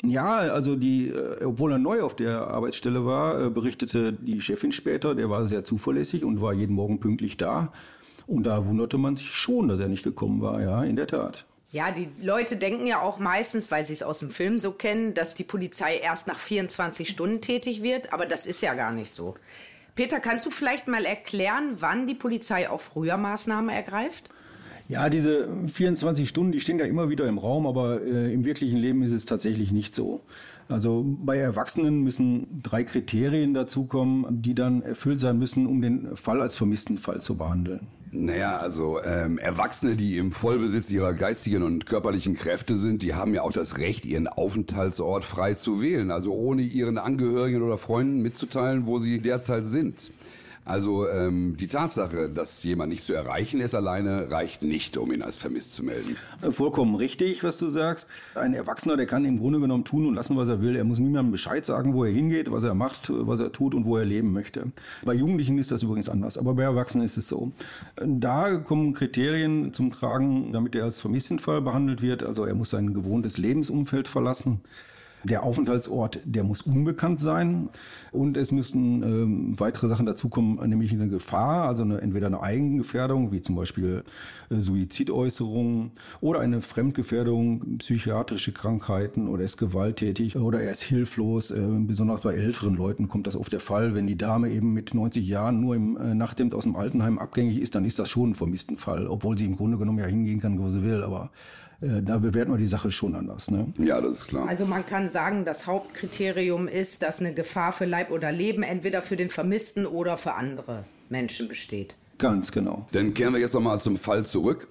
Ja, 0.02 0.38
also 0.38 0.76
die, 0.76 1.08
äh, 1.08 1.44
obwohl 1.44 1.72
er 1.72 1.78
neu 1.78 2.02
auf 2.02 2.16
der 2.16 2.48
Arbeitsstelle 2.48 3.04
war, 3.04 3.46
äh, 3.46 3.50
berichtete 3.50 4.12
die 4.12 4.40
Chefin 4.40 4.72
später, 4.72 5.14
der 5.14 5.28
war 5.28 5.46
sehr 5.46 5.62
zuverlässig 5.62 6.24
und 6.24 6.40
war 6.40 6.52
jeden 6.52 6.74
Morgen 6.74 7.00
pünktlich 7.00 7.36
da. 7.36 7.72
Und 8.26 8.44
da 8.44 8.64
wunderte 8.66 8.96
man 8.96 9.16
sich 9.16 9.34
schon, 9.34 9.68
dass 9.68 9.80
er 9.80 9.88
nicht 9.88 10.04
gekommen 10.04 10.40
war, 10.40 10.62
ja, 10.62 10.84
in 10.84 10.96
der 10.96 11.06
Tat. 11.06 11.44
Ja, 11.72 11.92
die 11.92 12.08
Leute 12.20 12.56
denken 12.56 12.86
ja 12.86 13.00
auch 13.00 13.18
meistens, 13.18 13.70
weil 13.70 13.84
sie 13.84 13.92
es 13.92 14.02
aus 14.02 14.20
dem 14.20 14.30
Film 14.30 14.58
so 14.58 14.72
kennen, 14.72 15.14
dass 15.14 15.34
die 15.34 15.44
Polizei 15.44 15.98
erst 15.98 16.26
nach 16.26 16.38
24 16.38 17.08
Stunden 17.08 17.40
tätig 17.40 17.82
wird, 17.82 18.12
aber 18.12 18.26
das 18.26 18.46
ist 18.46 18.62
ja 18.62 18.74
gar 18.74 18.92
nicht 18.92 19.12
so. 19.12 19.34
Peter, 19.94 20.18
kannst 20.18 20.46
du 20.46 20.50
vielleicht 20.50 20.88
mal 20.88 21.04
erklären, 21.04 21.76
wann 21.78 22.06
die 22.06 22.14
Polizei 22.14 22.68
auch 22.70 22.80
früher 22.80 23.16
Maßnahmen 23.16 23.70
ergreift? 23.70 24.30
Ja, 24.90 25.08
diese 25.08 25.46
24 25.68 26.28
Stunden, 26.28 26.50
die 26.50 26.58
stehen 26.58 26.80
ja 26.80 26.84
immer 26.84 27.08
wieder 27.10 27.28
im 27.28 27.38
Raum, 27.38 27.64
aber 27.68 28.02
äh, 28.02 28.34
im 28.34 28.44
wirklichen 28.44 28.76
Leben 28.76 29.04
ist 29.04 29.12
es 29.12 29.24
tatsächlich 29.24 29.70
nicht 29.70 29.94
so. 29.94 30.20
Also 30.68 31.04
bei 31.24 31.38
Erwachsenen 31.38 32.02
müssen 32.02 32.60
drei 32.60 32.82
Kriterien 32.82 33.54
dazukommen, 33.54 34.42
die 34.42 34.56
dann 34.56 34.82
erfüllt 34.82 35.20
sein 35.20 35.38
müssen, 35.38 35.68
um 35.68 35.80
den 35.80 36.16
Fall 36.16 36.42
als 36.42 36.56
vermissten 36.56 36.98
Fall 36.98 37.20
zu 37.20 37.36
behandeln. 37.36 37.86
Naja, 38.10 38.56
also 38.56 39.00
ähm, 39.04 39.38
Erwachsene, 39.38 39.94
die 39.94 40.18
im 40.18 40.32
Vollbesitz 40.32 40.90
ihrer 40.90 41.14
geistigen 41.14 41.62
und 41.62 41.86
körperlichen 41.86 42.34
Kräfte 42.34 42.76
sind, 42.76 43.02
die 43.02 43.14
haben 43.14 43.32
ja 43.32 43.42
auch 43.42 43.52
das 43.52 43.78
Recht, 43.78 44.04
ihren 44.04 44.26
Aufenthaltsort 44.26 45.22
frei 45.22 45.54
zu 45.54 45.80
wählen, 45.80 46.10
also 46.10 46.32
ohne 46.32 46.62
ihren 46.62 46.98
Angehörigen 46.98 47.62
oder 47.62 47.78
Freunden 47.78 48.22
mitzuteilen, 48.22 48.88
wo 48.88 48.98
sie 48.98 49.20
derzeit 49.20 49.68
sind. 49.68 50.10
Also 50.64 51.08
ähm, 51.08 51.56
die 51.58 51.66
Tatsache, 51.66 52.28
dass 52.28 52.62
jemand 52.62 52.90
nicht 52.90 53.02
zu 53.02 53.14
erreichen 53.14 53.60
ist 53.60 53.74
alleine, 53.74 54.30
reicht 54.30 54.62
nicht, 54.62 54.96
um 54.98 55.10
ihn 55.10 55.22
als 55.22 55.36
vermisst 55.36 55.74
zu 55.74 55.82
melden. 55.82 56.16
Äh, 56.42 56.52
vollkommen 56.52 56.94
richtig, 56.94 57.42
was 57.42 57.56
du 57.56 57.68
sagst. 57.68 58.08
Ein 58.34 58.54
Erwachsener, 58.54 58.96
der 58.96 59.06
kann 59.06 59.24
im 59.24 59.38
Grunde 59.38 59.58
genommen 59.58 59.84
tun 59.84 60.06
und 60.06 60.14
lassen, 60.14 60.36
was 60.36 60.48
er 60.48 60.60
will. 60.60 60.76
Er 60.76 60.84
muss 60.84 60.98
niemandem 60.98 61.32
Bescheid 61.32 61.64
sagen, 61.64 61.94
wo 61.94 62.04
er 62.04 62.12
hingeht, 62.12 62.50
was 62.52 62.62
er 62.62 62.74
macht, 62.74 63.10
was 63.10 63.40
er 63.40 63.52
tut 63.52 63.74
und 63.74 63.84
wo 63.84 63.96
er 63.96 64.04
leben 64.04 64.32
möchte. 64.32 64.70
Bei 65.04 65.14
Jugendlichen 65.14 65.58
ist 65.58 65.70
das 65.70 65.82
übrigens 65.82 66.08
anders, 66.08 66.36
aber 66.36 66.54
bei 66.54 66.62
Erwachsenen 66.62 67.04
ist 67.04 67.16
es 67.16 67.28
so. 67.28 67.52
Da 67.96 68.58
kommen 68.58 68.92
Kriterien 68.92 69.72
zum 69.72 69.90
Tragen, 69.90 70.52
damit 70.52 70.74
er 70.74 70.84
als 70.84 71.00
Vermisstenfall 71.00 71.62
behandelt 71.62 72.02
wird. 72.02 72.22
Also 72.22 72.44
er 72.44 72.54
muss 72.54 72.70
sein 72.70 72.92
gewohntes 72.92 73.38
Lebensumfeld 73.38 74.08
verlassen. 74.08 74.60
Der 75.24 75.42
Aufenthaltsort, 75.42 76.20
der 76.24 76.44
muss 76.44 76.62
unbekannt 76.62 77.20
sein 77.20 77.68
und 78.10 78.38
es 78.38 78.52
müssen 78.52 79.02
ähm, 79.02 79.60
weitere 79.60 79.86
Sachen 79.88 80.06
dazukommen, 80.06 80.66
nämlich 80.68 80.92
eine 80.92 81.08
Gefahr, 81.08 81.68
also 81.68 81.82
eine, 81.82 82.00
entweder 82.00 82.28
eine 82.28 82.42
Eigengefährdung, 82.42 83.30
wie 83.30 83.42
zum 83.42 83.54
Beispiel 83.54 84.02
äh, 84.48 84.60
Suizidäußerungen 84.60 85.90
oder 86.22 86.40
eine 86.40 86.62
Fremdgefährdung, 86.62 87.78
psychiatrische 87.78 88.52
Krankheiten 88.52 89.28
oder 89.28 89.42
er 89.42 89.46
ist 89.46 89.58
gewalttätig 89.58 90.36
oder 90.36 90.62
er 90.62 90.72
ist 90.72 90.82
hilflos. 90.82 91.50
Äh, 91.50 91.60
besonders 91.80 92.22
bei 92.22 92.34
älteren 92.34 92.76
Leuten 92.76 93.08
kommt 93.08 93.26
das 93.26 93.36
oft 93.36 93.52
der 93.52 93.60
Fall. 93.60 93.94
Wenn 93.94 94.06
die 94.06 94.16
Dame 94.16 94.48
eben 94.48 94.72
mit 94.72 94.94
90 94.94 95.26
Jahren 95.26 95.60
nur 95.60 95.76
im 95.76 95.98
äh, 95.98 96.14
Nachthemd 96.14 96.54
aus 96.54 96.64
dem 96.64 96.76
Altenheim 96.76 97.18
abgängig 97.18 97.60
ist, 97.60 97.74
dann 97.74 97.84
ist 97.84 97.98
das 97.98 98.08
schon 98.08 98.30
ein 98.30 98.34
vermissten 98.34 98.78
Fall, 98.78 99.06
obwohl 99.06 99.36
sie 99.36 99.44
im 99.44 99.56
Grunde 99.56 99.76
genommen 99.76 99.98
ja 99.98 100.06
hingehen 100.06 100.40
kann, 100.40 100.58
wo 100.58 100.70
sie 100.70 100.82
will, 100.82 101.02
aber 101.02 101.30
äh, 101.80 102.02
da 102.02 102.18
bewerten 102.18 102.52
wir 102.52 102.58
die 102.58 102.68
Sache 102.68 102.90
schon 102.90 103.14
anders. 103.14 103.50
Ne? 103.50 103.72
Ja, 103.78 104.00
das 104.00 104.12
ist 104.12 104.26
klar. 104.28 104.48
Also 104.48 104.66
man 104.66 104.86
kann 104.86 105.10
sagen, 105.10 105.44
das 105.44 105.66
Hauptkriterium 105.66 106.68
ist, 106.68 107.02
dass 107.02 107.20
eine 107.20 107.34
Gefahr 107.34 107.72
für 107.72 107.86
Leib 107.86 108.10
oder 108.10 108.32
Leben 108.32 108.62
entweder 108.62 109.02
für 109.02 109.16
den 109.16 109.30
Vermissten 109.30 109.86
oder 109.86 110.16
für 110.16 110.34
andere 110.34 110.84
Menschen 111.08 111.48
besteht. 111.48 111.96
Ganz 112.20 112.52
genau. 112.52 112.86
Dann 112.92 113.14
kehren 113.14 113.32
wir 113.32 113.40
jetzt 113.40 113.54
nochmal 113.54 113.80
zum 113.80 113.96
Fall 113.96 114.26
zurück. 114.26 114.68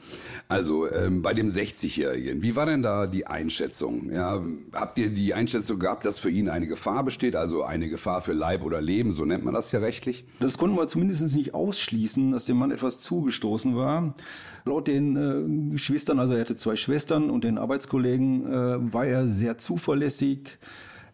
Also 0.50 0.88
ähm, 0.88 1.24
bei 1.24 1.34
dem 1.34 1.50
60-Jährigen, 1.50 2.44
wie 2.44 2.56
war 2.56 2.68
denn 2.68 2.84
da 2.84 3.08
die 3.08 3.26
Einschätzung? 3.26 4.12
Ja, 4.12 4.44
habt 4.72 5.00
ihr 5.00 5.10
die 5.10 5.34
Einschätzung 5.34 5.80
gehabt, 5.80 6.06
dass 6.06 6.20
für 6.20 6.30
ihn 6.30 6.48
eine 6.48 6.68
Gefahr 6.68 7.04
besteht, 7.04 7.36
also 7.36 7.64
eine 7.64 7.90
Gefahr 7.90 8.22
für 8.22 8.34
Leib 8.34 8.64
oder 8.64 8.82
Leben, 8.82 9.14
so 9.14 9.26
nennt 9.26 9.46
man 9.46 9.56
das 9.56 9.72
ja 9.72 9.80
rechtlich? 9.80 10.26
Das 10.40 10.60
konnten 10.60 10.78
wir 10.78 10.88
zumindest 10.88 11.36
nicht 11.36 11.56
ausschließen, 11.56 12.32
dass 12.32 12.46
dem 12.46 12.58
Mann 12.58 12.70
etwas 12.70 13.02
zugestoßen 13.02 13.76
war. 13.76 14.14
Laut 14.66 14.88
den 14.88 15.16
äh, 15.16 15.72
Geschwistern, 15.74 16.20
also 16.20 16.36
er 16.36 16.42
hatte 16.42 16.56
zwei 16.56 16.76
Schwestern 16.76 17.32
und 17.32 17.44
den 17.44 17.58
Arbeitskollegen, 17.58 18.46
äh, 18.46 18.94
war 18.94 19.08
er 19.08 19.28
sehr 19.28 19.58
zuverlässig. 19.58 20.60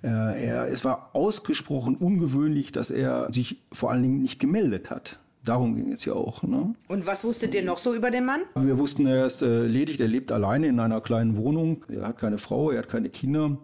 Äh, 0.04 0.08
er, 0.48 0.68
es 0.68 0.84
war 0.84 1.12
ausgesprochen 1.14 1.96
ungewöhnlich, 1.96 2.74
dass 2.74 2.92
er 2.92 3.32
sich 3.32 3.62
vor 3.72 3.92
allen 3.92 4.04
Dingen 4.04 4.22
nicht 4.22 4.42
gemeldet 4.42 4.90
hat. 4.90 5.20
Darum 5.46 5.76
ging 5.76 5.92
es 5.92 6.06
ja 6.06 6.14
auch. 6.14 6.44
Ne? 6.44 6.76
Und 6.88 7.06
was 7.08 7.24
wusstet 7.24 7.56
ihr 7.56 7.64
noch 7.64 7.78
so 7.78 7.94
über 7.94 8.12
den 8.12 8.26
Mann? 8.26 8.42
Wir 8.56 8.78
wussten, 8.78 9.06
er 9.06 9.26
ist 9.26 9.42
äh, 9.42 9.66
ledig, 9.66 10.00
er 10.00 10.08
lebt 10.08 10.32
alleine 10.32 10.68
in 10.68 10.80
einer 10.80 11.02
kleinen 11.02 11.38
Wohnung. 11.38 11.86
Er 11.88 12.08
hat 12.08 12.18
keine 12.18 12.38
Frau, 12.38 12.72
er 12.72 12.80
hat 12.80 12.90
keine 12.90 13.10
Kinder. 13.10 13.58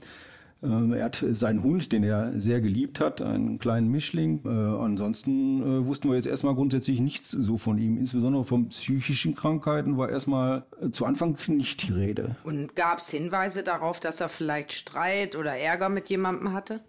Ähm, 0.63 0.93
er 0.93 1.05
hat 1.05 1.23
seinen 1.31 1.63
Hund, 1.63 1.91
den 1.91 2.03
er 2.03 2.39
sehr 2.39 2.61
geliebt 2.61 2.99
hat, 2.99 3.21
einen 3.21 3.57
kleinen 3.57 3.89
Mischling. 3.89 4.41
Äh, 4.45 4.49
ansonsten 4.49 5.61
äh, 5.61 5.85
wussten 5.85 6.09
wir 6.09 6.15
jetzt 6.15 6.27
erstmal 6.27 6.53
grundsätzlich 6.53 6.99
nichts 6.99 7.31
so 7.31 7.57
von 7.57 7.77
ihm. 7.79 7.97
Insbesondere 7.97 8.45
von 8.45 8.69
psychischen 8.69 9.33
Krankheiten 9.33 9.97
war 9.97 10.09
erstmal 10.09 10.65
äh, 10.81 10.91
zu 10.91 11.05
Anfang 11.05 11.37
nicht 11.47 11.87
die 11.87 11.93
Rede. 11.93 12.35
Und 12.43 12.75
gab 12.75 12.99
es 12.99 13.09
Hinweise 13.09 13.63
darauf, 13.63 13.99
dass 13.99 14.21
er 14.21 14.29
vielleicht 14.29 14.71
Streit 14.73 15.35
oder 15.35 15.57
Ärger 15.57 15.89
mit 15.89 16.09
jemandem 16.09 16.53
hatte? 16.53 16.81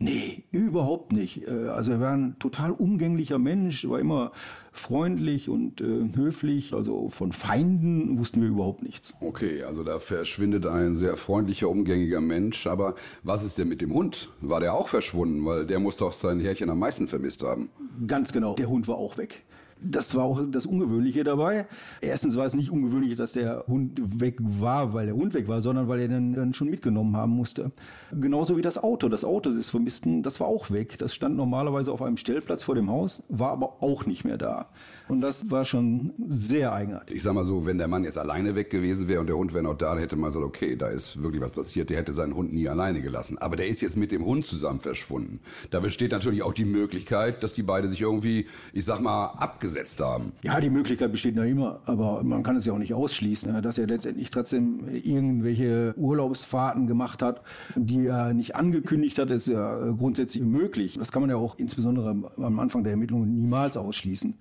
Nee, 0.00 0.44
überhaupt 0.52 1.12
nicht. 1.12 1.48
Äh, 1.48 1.68
also 1.68 1.92
er 1.92 2.00
war 2.00 2.12
ein 2.12 2.38
total 2.38 2.70
umgänglicher 2.70 3.38
Mensch, 3.38 3.88
war 3.88 3.98
immer 3.98 4.30
freundlich 4.70 5.48
und 5.48 5.80
äh, 5.80 6.08
höflich. 6.14 6.72
Also 6.72 7.08
von 7.08 7.32
Feinden 7.32 8.18
wussten 8.18 8.40
wir 8.40 8.48
überhaupt 8.48 8.82
nichts. 8.82 9.14
Okay, 9.20 9.64
also 9.64 9.82
da 9.82 9.98
verschwindet 9.98 10.66
ein 10.66 10.94
sehr 10.94 11.16
freundlicher, 11.16 11.68
umgängiger 11.68 12.20
Mensch. 12.20 12.66
Aber 12.68 12.94
was 13.24 13.42
ist 13.42 13.58
denn 13.58 13.68
mit 13.68 13.80
dem 13.80 13.92
Hund? 13.92 14.30
War 14.40 14.60
der 14.60 14.74
auch 14.74 14.88
verschwunden? 14.88 15.44
Weil 15.44 15.66
der 15.66 15.80
muss 15.80 15.96
doch 15.96 16.12
sein 16.12 16.38
Härchen 16.38 16.70
am 16.70 16.78
meisten 16.78 17.08
vermisst 17.08 17.42
haben. 17.42 17.70
Ganz 18.06 18.32
genau, 18.32 18.54
der 18.54 18.68
Hund 18.68 18.86
war 18.86 18.96
auch 18.96 19.18
weg. 19.18 19.44
Das 19.80 20.14
war 20.16 20.24
auch 20.24 20.40
das 20.50 20.66
Ungewöhnliche 20.66 21.22
dabei. 21.22 21.66
Erstens 22.00 22.36
war 22.36 22.44
es 22.44 22.54
nicht 22.54 22.70
ungewöhnlich, 22.70 23.16
dass 23.16 23.32
der 23.32 23.64
Hund 23.68 24.20
weg 24.20 24.36
war, 24.40 24.92
weil 24.92 25.06
der 25.06 25.14
Hund 25.14 25.34
weg 25.34 25.46
war, 25.46 25.62
sondern 25.62 25.86
weil 25.86 26.00
er 26.00 26.08
den 26.08 26.34
dann 26.34 26.52
schon 26.52 26.68
mitgenommen 26.68 27.16
haben 27.16 27.32
musste. 27.32 27.70
Genauso 28.12 28.56
wie 28.56 28.62
das 28.62 28.76
Auto. 28.76 29.08
Das 29.08 29.24
Auto 29.24 29.50
des 29.50 29.68
Vermissten, 29.68 30.22
das 30.22 30.40
war 30.40 30.48
auch 30.48 30.70
weg. 30.70 30.98
Das 30.98 31.14
stand 31.14 31.36
normalerweise 31.36 31.92
auf 31.92 32.02
einem 32.02 32.16
Stellplatz 32.16 32.64
vor 32.64 32.74
dem 32.74 32.90
Haus, 32.90 33.22
war 33.28 33.52
aber 33.52 33.82
auch 33.82 34.04
nicht 34.04 34.24
mehr 34.24 34.36
da. 34.36 34.68
Und 35.06 35.20
das 35.20 35.50
war 35.50 35.64
schon 35.64 36.12
sehr 36.28 36.72
eigenartig. 36.72 37.16
Ich 37.16 37.22
sag 37.22 37.34
mal 37.34 37.44
so, 37.44 37.64
wenn 37.64 37.78
der 37.78 37.88
Mann 37.88 38.04
jetzt 38.04 38.18
alleine 38.18 38.56
weg 38.56 38.70
gewesen 38.70 39.06
wäre 39.06 39.20
und 39.20 39.28
der 39.28 39.36
Hund 39.36 39.54
wäre 39.54 39.62
noch 39.62 39.76
da, 39.76 39.90
dann 39.90 39.98
hätte 39.98 40.16
man 40.16 40.30
gesagt, 40.30 40.44
okay, 40.44 40.76
da 40.76 40.88
ist 40.88 41.22
wirklich 41.22 41.40
was 41.40 41.52
passiert. 41.52 41.90
Der 41.90 41.98
hätte 41.98 42.12
seinen 42.12 42.34
Hund 42.34 42.52
nie 42.52 42.68
alleine 42.68 43.00
gelassen. 43.00 43.38
Aber 43.38 43.56
der 43.56 43.68
ist 43.68 43.80
jetzt 43.80 43.96
mit 43.96 44.10
dem 44.10 44.24
Hund 44.24 44.44
zusammen 44.44 44.80
verschwunden. 44.80 45.40
Da 45.70 45.80
besteht 45.80 46.10
natürlich 46.10 46.42
auch 46.42 46.52
die 46.52 46.64
Möglichkeit, 46.64 47.42
dass 47.42 47.54
die 47.54 47.62
beide 47.62 47.88
sich 47.88 48.00
irgendwie, 48.00 48.46
ich 48.72 48.84
sag 48.84 49.00
mal, 49.00 49.26
abgesetzt 49.26 49.67
haben. 50.00 50.32
Ja, 50.42 50.60
die 50.60 50.70
Möglichkeit 50.70 51.12
besteht 51.12 51.36
noch 51.36 51.44
immer, 51.44 51.80
aber 51.86 52.22
man 52.22 52.42
kann 52.42 52.56
es 52.56 52.66
ja 52.66 52.72
auch 52.72 52.78
nicht 52.78 52.94
ausschließen, 52.94 53.52
ne, 53.52 53.62
dass 53.62 53.78
er 53.78 53.86
letztendlich 53.86 54.30
trotzdem 54.30 54.88
irgendwelche 54.88 55.94
Urlaubsfahrten 55.96 56.86
gemacht 56.86 57.22
hat, 57.22 57.42
die 57.74 58.06
er 58.06 58.34
nicht 58.34 58.56
angekündigt 58.56 59.18
hat, 59.18 59.30
ist 59.30 59.48
ja 59.48 59.90
grundsätzlich 59.92 60.42
möglich. 60.42 60.96
Das 60.98 61.12
kann 61.12 61.22
man 61.22 61.30
ja 61.30 61.36
auch 61.36 61.58
insbesondere 61.58 62.16
am 62.36 62.58
Anfang 62.60 62.84
der 62.84 62.92
Ermittlungen 62.92 63.34
niemals 63.34 63.76
ausschließen. 63.76 64.34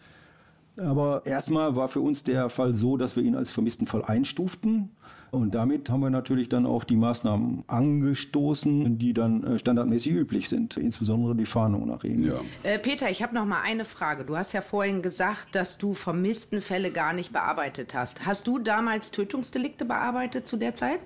Aber 0.77 1.25
erstmal 1.25 1.75
war 1.75 1.87
für 1.87 2.01
uns 2.01 2.23
der 2.23 2.49
Fall 2.49 2.75
so, 2.75 2.97
dass 2.97 3.15
wir 3.15 3.23
ihn 3.23 3.35
als 3.35 3.49
vermissten 3.49 3.87
Fall 3.87 4.03
einstuften. 4.03 4.91
Und 5.31 5.55
damit 5.55 5.89
haben 5.89 5.99
wir 6.01 6.09
natürlich 6.09 6.49
dann 6.49 6.65
auch 6.65 6.83
die 6.83 6.95
Maßnahmen 6.95 7.63
angestoßen, 7.67 8.97
die 8.97 9.13
dann 9.13 9.43
äh, 9.43 9.59
standardmäßig 9.59 10.13
üblich 10.13 10.49
sind, 10.49 10.77
insbesondere 10.77 11.35
die 11.35 11.45
Fahndung 11.45 11.87
nach 11.87 12.03
ihm. 12.03 12.25
Ja. 12.25 12.35
Äh, 12.63 12.79
Peter, 12.79 13.09
ich 13.09 13.21
habe 13.21 13.35
noch 13.35 13.45
mal 13.45 13.61
eine 13.61 13.85
Frage. 13.85 14.25
Du 14.25 14.37
hast 14.37 14.53
ja 14.53 14.61
vorhin 14.61 15.01
gesagt, 15.01 15.53
dass 15.53 15.77
du 15.77 15.93
vermissten 15.93 16.61
Fälle 16.61 16.91
gar 16.91 17.13
nicht 17.13 17.33
bearbeitet 17.33 17.93
hast. 17.93 18.25
Hast 18.25 18.47
du 18.47 18.59
damals 18.59 19.11
Tötungsdelikte 19.11 19.85
bearbeitet 19.85 20.47
zu 20.47 20.57
der 20.57 20.75
Zeit? 20.75 20.99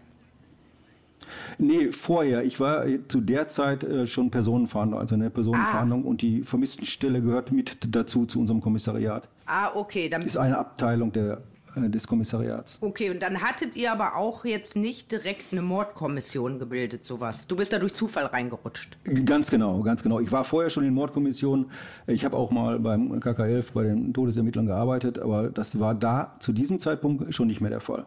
Nee, 1.58 1.92
vorher. 1.92 2.44
Ich 2.44 2.60
war 2.60 2.86
zu 3.08 3.22
der 3.22 3.48
Zeit 3.48 3.84
äh, 3.84 4.08
schon 4.08 4.32
Personenfahnder, 4.32 4.98
also 4.98 5.16
eine 5.16 5.30
Personenfahndung 5.30 6.04
ah. 6.04 6.08
und 6.08 6.22
die 6.22 6.44
Vermisstenstelle 6.44 7.22
gehört 7.22 7.51
mit 7.51 7.78
dazu 7.90 8.25
zu 8.25 8.40
unserem 8.40 8.62
Kommissariat. 8.62 9.28
Ah, 9.46 9.72
okay. 9.75 10.10
Dann 10.10 10.24
ist 10.24 10.38
eine 10.38 10.58
Abteilung 10.58 11.12
der 11.12 11.34
äh, 11.34 11.38
des 11.75 12.08
Kommissariats. 12.08 12.78
Okay, 12.82 13.10
und 13.10 13.22
dann 13.22 13.42
hattet 13.42 13.75
ihr 13.75 13.92
aber 13.92 14.16
auch 14.16 14.46
jetzt 14.46 14.75
nicht 14.75 15.12
direkt 15.12 15.51
eine 15.51 15.62
Mordkommission 15.62 16.60
gebildet, 16.60 17.06
sowas. 17.06 17.48
Du 17.48 17.56
bist 17.56 17.74
da 17.74 17.80
durch 17.80 17.94
Zufall 17.94 18.25
reingerutscht. 18.25 18.98
Ganz 19.25 19.50
genau, 19.50 19.82
ganz 19.82 20.04
genau. 20.04 20.20
Ich 20.20 20.32
war 20.32 20.44
vorher 20.44 20.70
schon 20.70 20.84
in 20.84 20.94
Mordkommissionen. 20.94 21.72
Ich 22.08 22.25
habe 22.25 22.38
auch 22.38 22.51
mal 22.51 22.80
beim 22.80 23.13
KK11 23.13 23.74
bei 23.74 23.84
den 23.84 24.13
Todesermittlern 24.13 24.66
gearbeitet, 24.66 25.20
aber 25.20 25.50
das 25.50 25.80
war 25.80 25.96
da 25.96 26.36
zu 26.40 26.54
diesem 26.54 26.80
Zeitpunkt 26.80 27.34
schon 27.34 27.48
nicht 27.48 27.62
mehr 27.62 27.70
der 27.70 27.82
Fall. 27.82 28.06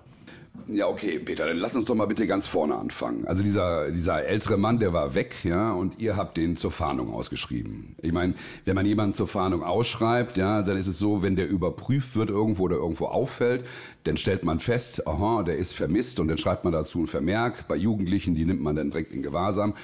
Ja, 0.66 0.87
okay, 0.88 1.18
Peter, 1.18 1.46
dann 1.46 1.58
lass 1.58 1.76
uns 1.76 1.84
doch 1.84 1.94
mal 1.94 2.06
bitte 2.06 2.26
ganz 2.26 2.46
vorne 2.46 2.76
anfangen. 2.76 3.26
Also 3.26 3.42
dieser, 3.42 3.90
dieser 3.90 4.25
ältere 4.25 4.56
Mann, 4.56 4.78
der 4.78 4.92
war 4.92 5.14
weg, 5.14 5.44
ja, 5.44 5.73
und 5.73 5.99
ihr 5.99 6.16
habt 6.16 6.37
den 6.37 6.56
zur 6.56 6.70
Fahndung 6.70 7.12
ausgeschrieben. 7.12 7.96
Ich 8.00 8.12
meine, 8.12 8.34
wenn 8.64 8.75
man 8.75 8.87
jemanden 8.87 9.12
zur 9.12 9.26
Fahndung 9.26 9.62
ausschreibt, 9.62 10.37
ja, 10.37 10.62
dann 10.62 10.78
ist 10.78 10.87
es 10.87 10.99
so, 10.99 11.23
wenn 11.23 11.37
der 11.37 11.49
überprüft 11.49 12.16
wird 12.16 12.30
irgendwo 12.30 12.64
oder 12.64 12.76
irgendwo 12.76 13.06
auffällt, 13.06 13.66
dann 14.04 14.16
stellt 14.16 14.44
man 14.44 14.58
fest, 14.58 15.06
aha, 15.06 15.42
der 15.42 15.58
ist 15.58 15.75
vermisst 15.75 16.18
und 16.20 16.28
dann 16.28 16.38
schreibt 16.38 16.64
man 16.64 16.73
dazu 16.73 16.99
einen 16.99 17.08
Vermerk. 17.08 17.68
Bei 17.68 17.76
Jugendlichen, 17.76 18.34
die 18.34 18.46
nimmt 18.46 18.62
man 18.62 18.76
dann 18.76 18.90
direkt 18.90 19.12
in 19.12 19.23
Gewahrsam. 19.23 19.75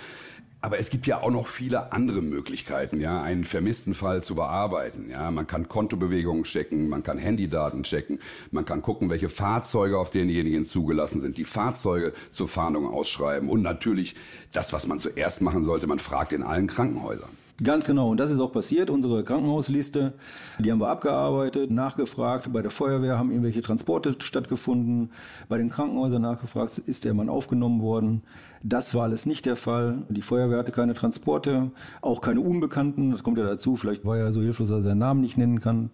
Aber 0.62 0.78
es 0.78 0.90
gibt 0.90 1.06
ja 1.06 1.22
auch 1.22 1.30
noch 1.30 1.46
viele 1.46 1.92
andere 1.92 2.20
Möglichkeiten, 2.20 3.00
ja, 3.00 3.22
einen 3.22 3.44
vermissten 3.44 3.94
Fall 3.94 4.22
zu 4.22 4.34
bearbeiten. 4.34 5.08
Ja, 5.10 5.30
man 5.30 5.46
kann 5.46 5.68
Kontobewegungen 5.68 6.44
checken, 6.44 6.88
man 6.88 7.02
kann 7.02 7.16
Handydaten 7.16 7.82
checken, 7.82 8.18
man 8.50 8.66
kann 8.66 8.82
gucken, 8.82 9.08
welche 9.08 9.30
Fahrzeuge 9.30 9.98
auf 9.98 10.10
denjenigen 10.10 10.66
zugelassen 10.66 11.22
sind, 11.22 11.38
die 11.38 11.44
Fahrzeuge 11.44 12.12
zur 12.30 12.46
Fahndung 12.46 12.86
ausschreiben 12.86 13.48
und 13.48 13.62
natürlich 13.62 14.16
das, 14.52 14.72
was 14.74 14.86
man 14.86 14.98
zuerst 14.98 15.40
machen 15.40 15.64
sollte, 15.64 15.86
man 15.86 15.98
fragt 15.98 16.32
in 16.32 16.42
allen 16.42 16.66
Krankenhäusern. 16.66 17.30
Ganz 17.62 17.86
genau, 17.86 18.10
und 18.10 18.18
das 18.18 18.30
ist 18.30 18.40
auch 18.40 18.52
passiert. 18.52 18.88
Unsere 18.88 19.22
Krankenhausliste, 19.22 20.14
die 20.58 20.72
haben 20.72 20.78
wir 20.78 20.88
abgearbeitet, 20.88 21.70
nachgefragt. 21.70 22.50
Bei 22.54 22.62
der 22.62 22.70
Feuerwehr 22.70 23.18
haben 23.18 23.30
irgendwelche 23.30 23.60
Transporte 23.60 24.16
stattgefunden. 24.18 25.10
Bei 25.46 25.58
den 25.58 25.68
Krankenhäusern 25.68 26.22
nachgefragt, 26.22 26.78
ist 26.78 27.04
der 27.04 27.12
Mann 27.12 27.28
aufgenommen 27.28 27.82
worden. 27.82 28.22
Das 28.62 28.94
war 28.94 29.04
alles 29.04 29.24
nicht 29.24 29.46
der 29.46 29.56
Fall. 29.56 30.02
Die 30.10 30.20
Feuerwehr 30.20 30.58
hatte 30.58 30.72
keine 30.72 30.94
Transporte, 30.94 31.70
auch 32.02 32.20
keine 32.20 32.40
Unbekannten. 32.40 33.10
Das 33.10 33.22
kommt 33.22 33.38
ja 33.38 33.44
dazu. 33.44 33.76
Vielleicht 33.76 34.04
war 34.04 34.18
er 34.18 34.32
so 34.32 34.42
hilflos, 34.42 34.68
dass 34.68 34.78
er 34.78 34.82
seinen 34.82 34.98
Namen 34.98 35.22
nicht 35.22 35.38
nennen 35.38 35.60
kann. 35.60 35.90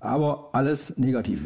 Aber 0.00 0.50
alles 0.52 0.98
negativ. 0.98 1.40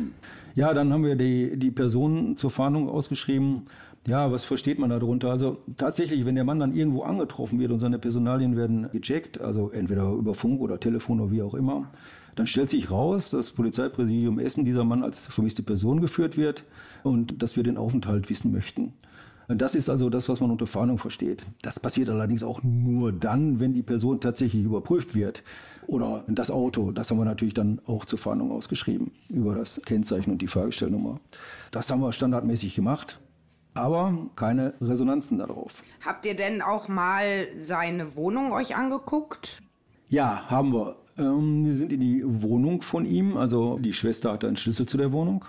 Ja, 0.55 0.73
dann 0.75 0.93
haben 0.93 1.05
wir 1.05 1.17
die, 1.17 1.59
die 1.59 1.71
Personen 1.71 2.37
zur 2.37 2.51
Fahndung 2.51 2.89
ausgeschrieben. 2.89 3.63
Ja, 4.07 4.33
was 4.33 4.45
versteht 4.45 4.79
man 4.79 4.91
darunter? 4.91 5.31
Also 5.31 5.59
tatsächlich, 5.77 6.25
wenn 6.25 6.35
der 6.35 6.45
Mann 6.45 6.59
dann 6.59 6.75
irgendwo 6.75 7.03
angetroffen 7.03 7.61
wird 7.61 7.71
und 7.71 7.79
seine 7.79 7.99
Personalien 7.99 8.57
werden 8.57 8.89
gecheckt, 8.91 9.41
also 9.41 9.71
entweder 9.71 10.11
über 10.11 10.35
Funk 10.35 10.61
oder 10.61 10.81
Telefon 10.81 11.21
oder 11.21 11.31
wie 11.31 11.43
auch 11.43 11.55
immer, 11.55 11.91
dann 12.35 12.47
stellt 12.47 12.71
sich 12.71 12.91
raus, 12.91 13.31
dass 13.31 13.53
Polizeipräsidium 13.53 14.39
Essen 14.39 14.65
dieser 14.65 14.85
Mann 14.85 15.05
als 15.05 15.27
vermisste 15.27 15.63
Person 15.63 16.01
geführt 16.01 16.37
wird 16.37 16.65
und 17.03 17.43
dass 17.43 17.57
wir 17.57 17.63
den 17.63 17.77
Aufenthalt 17.77 18.29
wissen 18.31 18.53
möchten. 18.53 18.95
Das 19.59 19.75
ist 19.75 19.89
also 19.89 20.11
das, 20.11 20.29
was 20.29 20.41
man 20.41 20.51
unter 20.51 20.67
Fahndung 20.67 20.99
versteht. 20.99 21.45
Das 21.63 21.81
passiert 21.81 22.09
allerdings 22.09 22.43
auch 22.43 22.63
nur 22.63 23.13
dann, 23.13 23.61
wenn 23.61 23.75
die 23.75 23.83
Person 23.83 24.21
tatsächlich 24.21 24.65
überprüft 24.65 25.15
wird. 25.15 25.43
Oder 25.87 26.25
das 26.29 26.51
Auto, 26.51 26.93
das 26.93 27.11
haben 27.11 27.19
wir 27.19 27.25
natürlich 27.25 27.55
dann 27.55 27.81
auch 27.87 28.05
zur 28.05 28.19
Fahndung 28.19 28.53
ausgeschrieben, 28.53 29.11
über 29.29 29.55
das 29.55 29.83
Kennzeichen 29.85 30.31
und 30.31 30.43
die 30.43 30.47
Fahrgestellnummer. 30.47 31.21
Das 31.71 31.91
haben 31.91 32.01
wir 32.01 32.13
standardmäßig 32.13 32.75
gemacht 32.75 33.19
aber 33.75 34.15
keine 34.37 34.75
Resonanzen 34.81 35.39
darauf. 35.39 35.83
Habt 36.05 36.27
ihr 36.27 36.37
denn 36.37 36.63
auch 36.63 36.89
mal 36.89 37.47
seine 37.59 38.17
Wohnung 38.17 38.53
euch 38.53 38.77
angeguckt? 38.77 39.63
Ja, 40.09 40.45
haben 40.51 40.73
wir. 40.73 40.97
Ähm, 41.19 41.67
wir 41.67 41.75
sind 41.75 41.93
in 41.93 42.01
die 42.01 42.23
Wohnung 42.25 42.83
von 42.83 43.05
ihm, 43.05 43.37
also 43.37 43.79
die 43.79 43.93
Schwester 43.93 44.33
hatte 44.33 44.47
einen 44.47 44.57
Schlüssel 44.57 44.87
zu 44.87 44.97
der 44.97 45.13
Wohnung. 45.13 45.45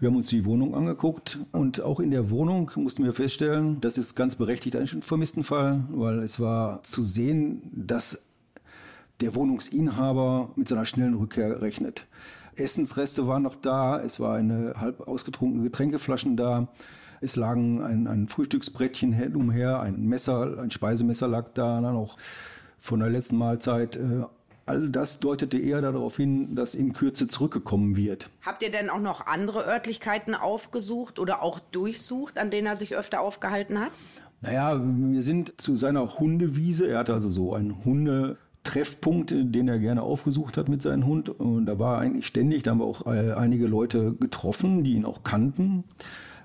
Wir 0.00 0.08
haben 0.08 0.16
uns 0.16 0.28
die 0.28 0.44
Wohnung 0.44 0.74
angeguckt 0.74 1.38
und 1.52 1.80
auch 1.80 2.00
in 2.00 2.10
der 2.10 2.30
Wohnung 2.30 2.70
mussten 2.76 3.04
wir 3.04 3.12
feststellen, 3.12 3.80
das 3.80 3.98
ist 3.98 4.14
ganz 4.14 4.36
berechtigt 4.36 4.76
ein 4.76 4.86
Vermisstenfall, 4.86 5.84
weil 5.90 6.20
es 6.20 6.40
war 6.40 6.82
zu 6.82 7.02
sehen, 7.02 7.62
dass 7.72 8.26
der 9.20 9.34
Wohnungsinhaber 9.34 10.50
mit 10.56 10.68
seiner 10.68 10.84
schnellen 10.84 11.14
Rückkehr 11.14 11.62
rechnet. 11.62 12.06
Essensreste 12.56 13.26
waren 13.26 13.42
noch 13.42 13.56
da, 13.56 14.00
es 14.00 14.20
war 14.20 14.36
eine 14.36 14.74
halb 14.76 15.06
ausgetrunkene 15.06 15.64
Getränkeflaschen 15.64 16.36
da. 16.36 16.68
Es 17.20 17.36
lagen 17.36 17.82
ein, 17.82 18.06
ein 18.06 18.28
Frühstücksbrettchen 18.28 19.34
umher, 19.34 19.80
ein 19.80 20.06
Messer, 20.06 20.58
ein 20.58 20.70
Speisemesser 20.70 21.28
lag 21.28 21.48
da, 21.54 21.80
dann 21.80 21.96
auch 21.96 22.16
von 22.78 23.00
der 23.00 23.08
letzten 23.08 23.36
Mahlzeit 23.36 23.96
äh, 23.96 24.24
All 24.66 24.88
das 24.88 25.20
deutete 25.20 25.58
eher 25.58 25.82
darauf 25.82 26.16
hin, 26.16 26.54
dass 26.54 26.74
in 26.74 26.94
Kürze 26.94 27.28
zurückgekommen 27.28 27.96
wird. 27.96 28.30
Habt 28.42 28.62
ihr 28.62 28.70
denn 28.70 28.88
auch 28.88 29.00
noch 29.00 29.26
andere 29.26 29.66
Örtlichkeiten 29.66 30.34
aufgesucht 30.34 31.18
oder 31.18 31.42
auch 31.42 31.58
durchsucht, 31.58 32.38
an 32.38 32.50
denen 32.50 32.66
er 32.66 32.76
sich 32.76 32.96
öfter 32.96 33.20
aufgehalten 33.20 33.78
hat? 33.78 33.90
Naja, 34.40 34.80
wir 34.82 35.22
sind 35.22 35.60
zu 35.60 35.76
seiner 35.76 36.18
Hundewiese. 36.18 36.88
Er 36.88 37.00
hatte 37.00 37.14
also 37.14 37.30
so 37.30 37.54
einen 37.54 37.84
Hunde. 37.84 38.38
Treffpunkt, 38.64 39.30
den 39.30 39.68
er 39.68 39.78
gerne 39.78 40.02
aufgesucht 40.02 40.56
hat 40.56 40.70
mit 40.70 40.80
seinem 40.80 41.04
Hund. 41.06 41.28
Und 41.28 41.66
da 41.66 41.78
war 41.78 41.96
er 41.96 42.00
eigentlich 42.00 42.26
ständig. 42.26 42.62
Da 42.62 42.70
haben 42.70 42.78
wir 42.78 42.86
auch 42.86 43.06
äh, 43.06 43.32
einige 43.32 43.66
Leute 43.66 44.14
getroffen, 44.14 44.82
die 44.82 44.94
ihn 44.94 45.04
auch 45.04 45.22
kannten. 45.22 45.84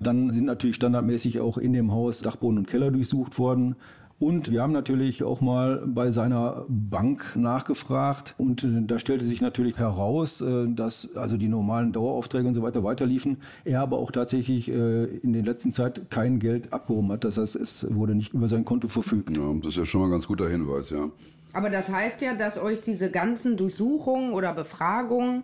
Dann 0.01 0.29
sind 0.29 0.45
natürlich 0.45 0.75
standardmäßig 0.75 1.39
auch 1.39 1.57
in 1.57 1.73
dem 1.73 1.91
Haus 1.91 2.19
Dachboden 2.19 2.57
und 2.57 2.67
Keller 2.67 2.91
durchsucht 2.91 3.39
worden. 3.39 3.77
Und 4.19 4.51
wir 4.51 4.61
haben 4.61 4.73
natürlich 4.73 5.23
auch 5.23 5.39
mal 5.39 5.81
bei 5.85 6.11
seiner 6.11 6.65
Bank 6.67 7.37
nachgefragt 7.37 8.35
und 8.37 8.65
äh, 8.65 8.81
da 8.85 8.99
stellte 8.99 9.23
sich 9.23 9.39
natürlich 9.39 9.77
heraus, 9.77 10.41
äh, 10.41 10.67
dass 10.67 11.15
also 11.15 11.37
die 11.37 11.47
normalen 11.47 11.93
Daueraufträge 11.93 12.45
und 12.45 12.53
so 12.53 12.61
weiter 12.61 12.83
weiterliefen. 12.83 13.37
Er 13.63 13.79
aber 13.79 13.97
auch 13.97 14.11
tatsächlich 14.11 14.69
äh, 14.69 15.05
in 15.05 15.31
der 15.31 15.43
letzten 15.43 15.71
Zeit 15.71 16.11
kein 16.11 16.39
Geld 16.39 16.73
abgehoben 16.73 17.13
hat. 17.13 17.23
Das 17.23 17.37
heißt, 17.37 17.55
es 17.55 17.87
wurde 17.95 18.13
nicht 18.13 18.33
über 18.33 18.49
sein 18.49 18.65
Konto 18.65 18.89
verfügt. 18.89 19.37
Ja, 19.37 19.53
das 19.61 19.69
ist 19.69 19.77
ja 19.77 19.85
schon 19.85 20.01
mal 20.01 20.07
ein 20.07 20.11
ganz 20.11 20.27
guter 20.27 20.49
Hinweis, 20.49 20.89
ja. 20.89 21.09
Aber 21.53 21.69
das 21.69 21.89
heißt 21.89 22.21
ja, 22.21 22.35
dass 22.35 22.57
euch 22.57 22.81
diese 22.81 23.09
ganzen 23.09 23.55
Durchsuchungen 23.55 24.33
oder 24.33 24.53
Befragungen 24.53 25.43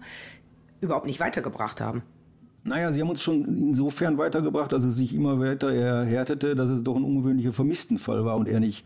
überhaupt 0.81 1.05
nicht 1.05 1.21
weitergebracht 1.21 1.79
haben. 1.79 2.03
Naja, 2.67 2.91
sie 2.91 2.99
haben 2.99 3.09
uns 3.09 3.21
schon 3.21 3.45
insofern 3.45 4.17
weitergebracht, 4.17 4.71
dass 4.71 4.83
es 4.85 4.95
sich 4.95 5.13
immer 5.13 5.39
weiter 5.39 5.71
erhärtete, 5.71 6.55
dass 6.55 6.71
es 6.71 6.81
doch 6.81 6.95
ein 6.95 7.03
ungewöhnlicher 7.03 7.53
Vermisstenfall 7.53 8.25
war 8.25 8.37
und 8.37 8.47
er 8.47 8.59
nicht 8.59 8.85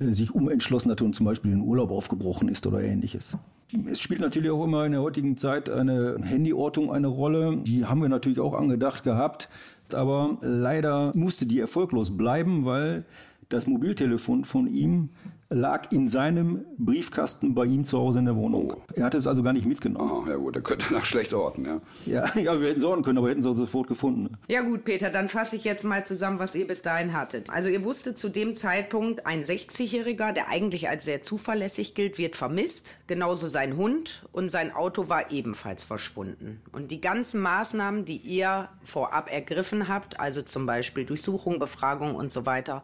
äh, 0.00 0.10
sich 0.12 0.34
umentschlossen 0.34 0.90
hatte 0.90 1.04
und 1.04 1.14
zum 1.14 1.26
Beispiel 1.26 1.52
in 1.52 1.60
den 1.60 1.68
Urlaub 1.68 1.92
aufgebrochen 1.92 2.48
ist 2.48 2.66
oder 2.66 2.82
ähnliches. 2.82 3.38
Es 3.86 4.00
spielt 4.00 4.20
natürlich 4.20 4.50
auch 4.50 4.64
immer 4.64 4.84
in 4.84 4.92
der 4.92 5.02
heutigen 5.02 5.36
Zeit 5.36 5.70
eine 5.70 6.16
Handyortung 6.22 6.92
eine 6.92 7.06
Rolle. 7.06 7.58
Die 7.62 7.86
haben 7.86 8.02
wir 8.02 8.08
natürlich 8.08 8.40
auch 8.40 8.54
angedacht 8.54 9.04
gehabt, 9.04 9.48
aber 9.94 10.36
leider 10.42 11.12
musste 11.14 11.46
die 11.46 11.60
erfolglos 11.60 12.16
bleiben, 12.16 12.64
weil 12.64 13.04
das 13.48 13.66
Mobiltelefon 13.66 14.44
von 14.44 14.66
ihm 14.66 15.10
lag 15.52 15.90
in 15.92 16.08
seinem 16.08 16.64
Briefkasten 16.78 17.54
bei 17.54 17.64
ihm 17.64 17.84
zu 17.84 17.98
Hause 17.98 18.20
in 18.20 18.24
der 18.24 18.36
Wohnung. 18.36 18.72
Oh. 18.74 18.82
Er 18.94 19.04
hatte 19.04 19.18
es 19.18 19.26
also 19.26 19.42
gar 19.42 19.52
nicht 19.52 19.66
mitgenommen. 19.66 20.10
Oh, 20.10 20.28
ja 20.28 20.36
gut, 20.36 20.56
er 20.56 20.62
könnte 20.62 20.92
nach 20.92 21.04
schlecht 21.04 21.32
orten, 21.32 21.64
ja. 21.64 21.80
ja. 22.06 22.22
Ja, 22.42 22.60
wir 22.60 22.68
hätten 22.68 22.80
sorgen 22.80 23.02
können, 23.02 23.18
aber 23.18 23.28
hätten 23.28 23.40
es 23.40 23.56
sofort 23.56 23.86
gefunden. 23.86 24.36
Ja 24.48 24.62
gut, 24.62 24.84
Peter, 24.84 25.10
dann 25.10 25.28
fasse 25.28 25.54
ich 25.54 25.64
jetzt 25.64 25.84
mal 25.84 26.04
zusammen, 26.04 26.38
was 26.38 26.54
ihr 26.54 26.66
bis 26.66 26.82
dahin 26.82 27.12
hattet. 27.12 27.50
Also 27.50 27.68
ihr 27.68 27.84
wusstet 27.84 28.18
zu 28.18 28.28
dem 28.28 28.56
Zeitpunkt, 28.56 29.26
ein 29.26 29.44
60-Jähriger, 29.44 30.32
der 30.32 30.48
eigentlich 30.48 30.88
als 30.88 31.04
sehr 31.04 31.22
zuverlässig 31.22 31.94
gilt, 31.94 32.18
wird 32.18 32.36
vermisst. 32.36 32.96
Genauso 33.06 33.48
sein 33.48 33.76
Hund 33.76 34.26
und 34.32 34.50
sein 34.50 34.72
Auto 34.74 35.08
war 35.08 35.30
ebenfalls 35.30 35.84
verschwunden. 35.84 36.60
Und 36.72 36.90
die 36.90 37.00
ganzen 37.00 37.40
Maßnahmen, 37.40 38.04
die 38.04 38.16
ihr 38.16 38.68
vorab 38.82 39.32
ergriffen 39.32 39.88
habt, 39.88 40.18
also 40.18 40.42
zum 40.42 40.66
Beispiel 40.66 41.04
Durchsuchung, 41.04 41.58
Befragung 41.58 42.16
und 42.16 42.32
so 42.32 42.46
weiter, 42.46 42.82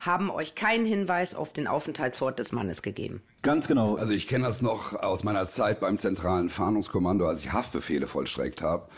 haben 0.00 0.30
euch 0.30 0.54
keinen 0.54 0.86
Hinweis 0.86 1.34
auf 1.34 1.52
den 1.52 1.66
Aufenthaltsort 1.66 2.38
des 2.38 2.52
Mannes 2.52 2.82
gegeben. 2.82 3.22
Ganz 3.42 3.68
genau. 3.68 3.96
Also 3.96 4.12
ich 4.12 4.26
kenne 4.26 4.44
das 4.44 4.62
noch 4.62 4.94
aus 4.94 5.24
meiner 5.24 5.46
Zeit 5.48 5.80
beim 5.80 5.98
zentralen 5.98 6.48
Fahndungskommando, 6.48 7.26
als 7.26 7.40
ich 7.40 7.52
Haftbefehle 7.52 8.06
vollstreckt 8.06 8.62
habe. 8.62 8.88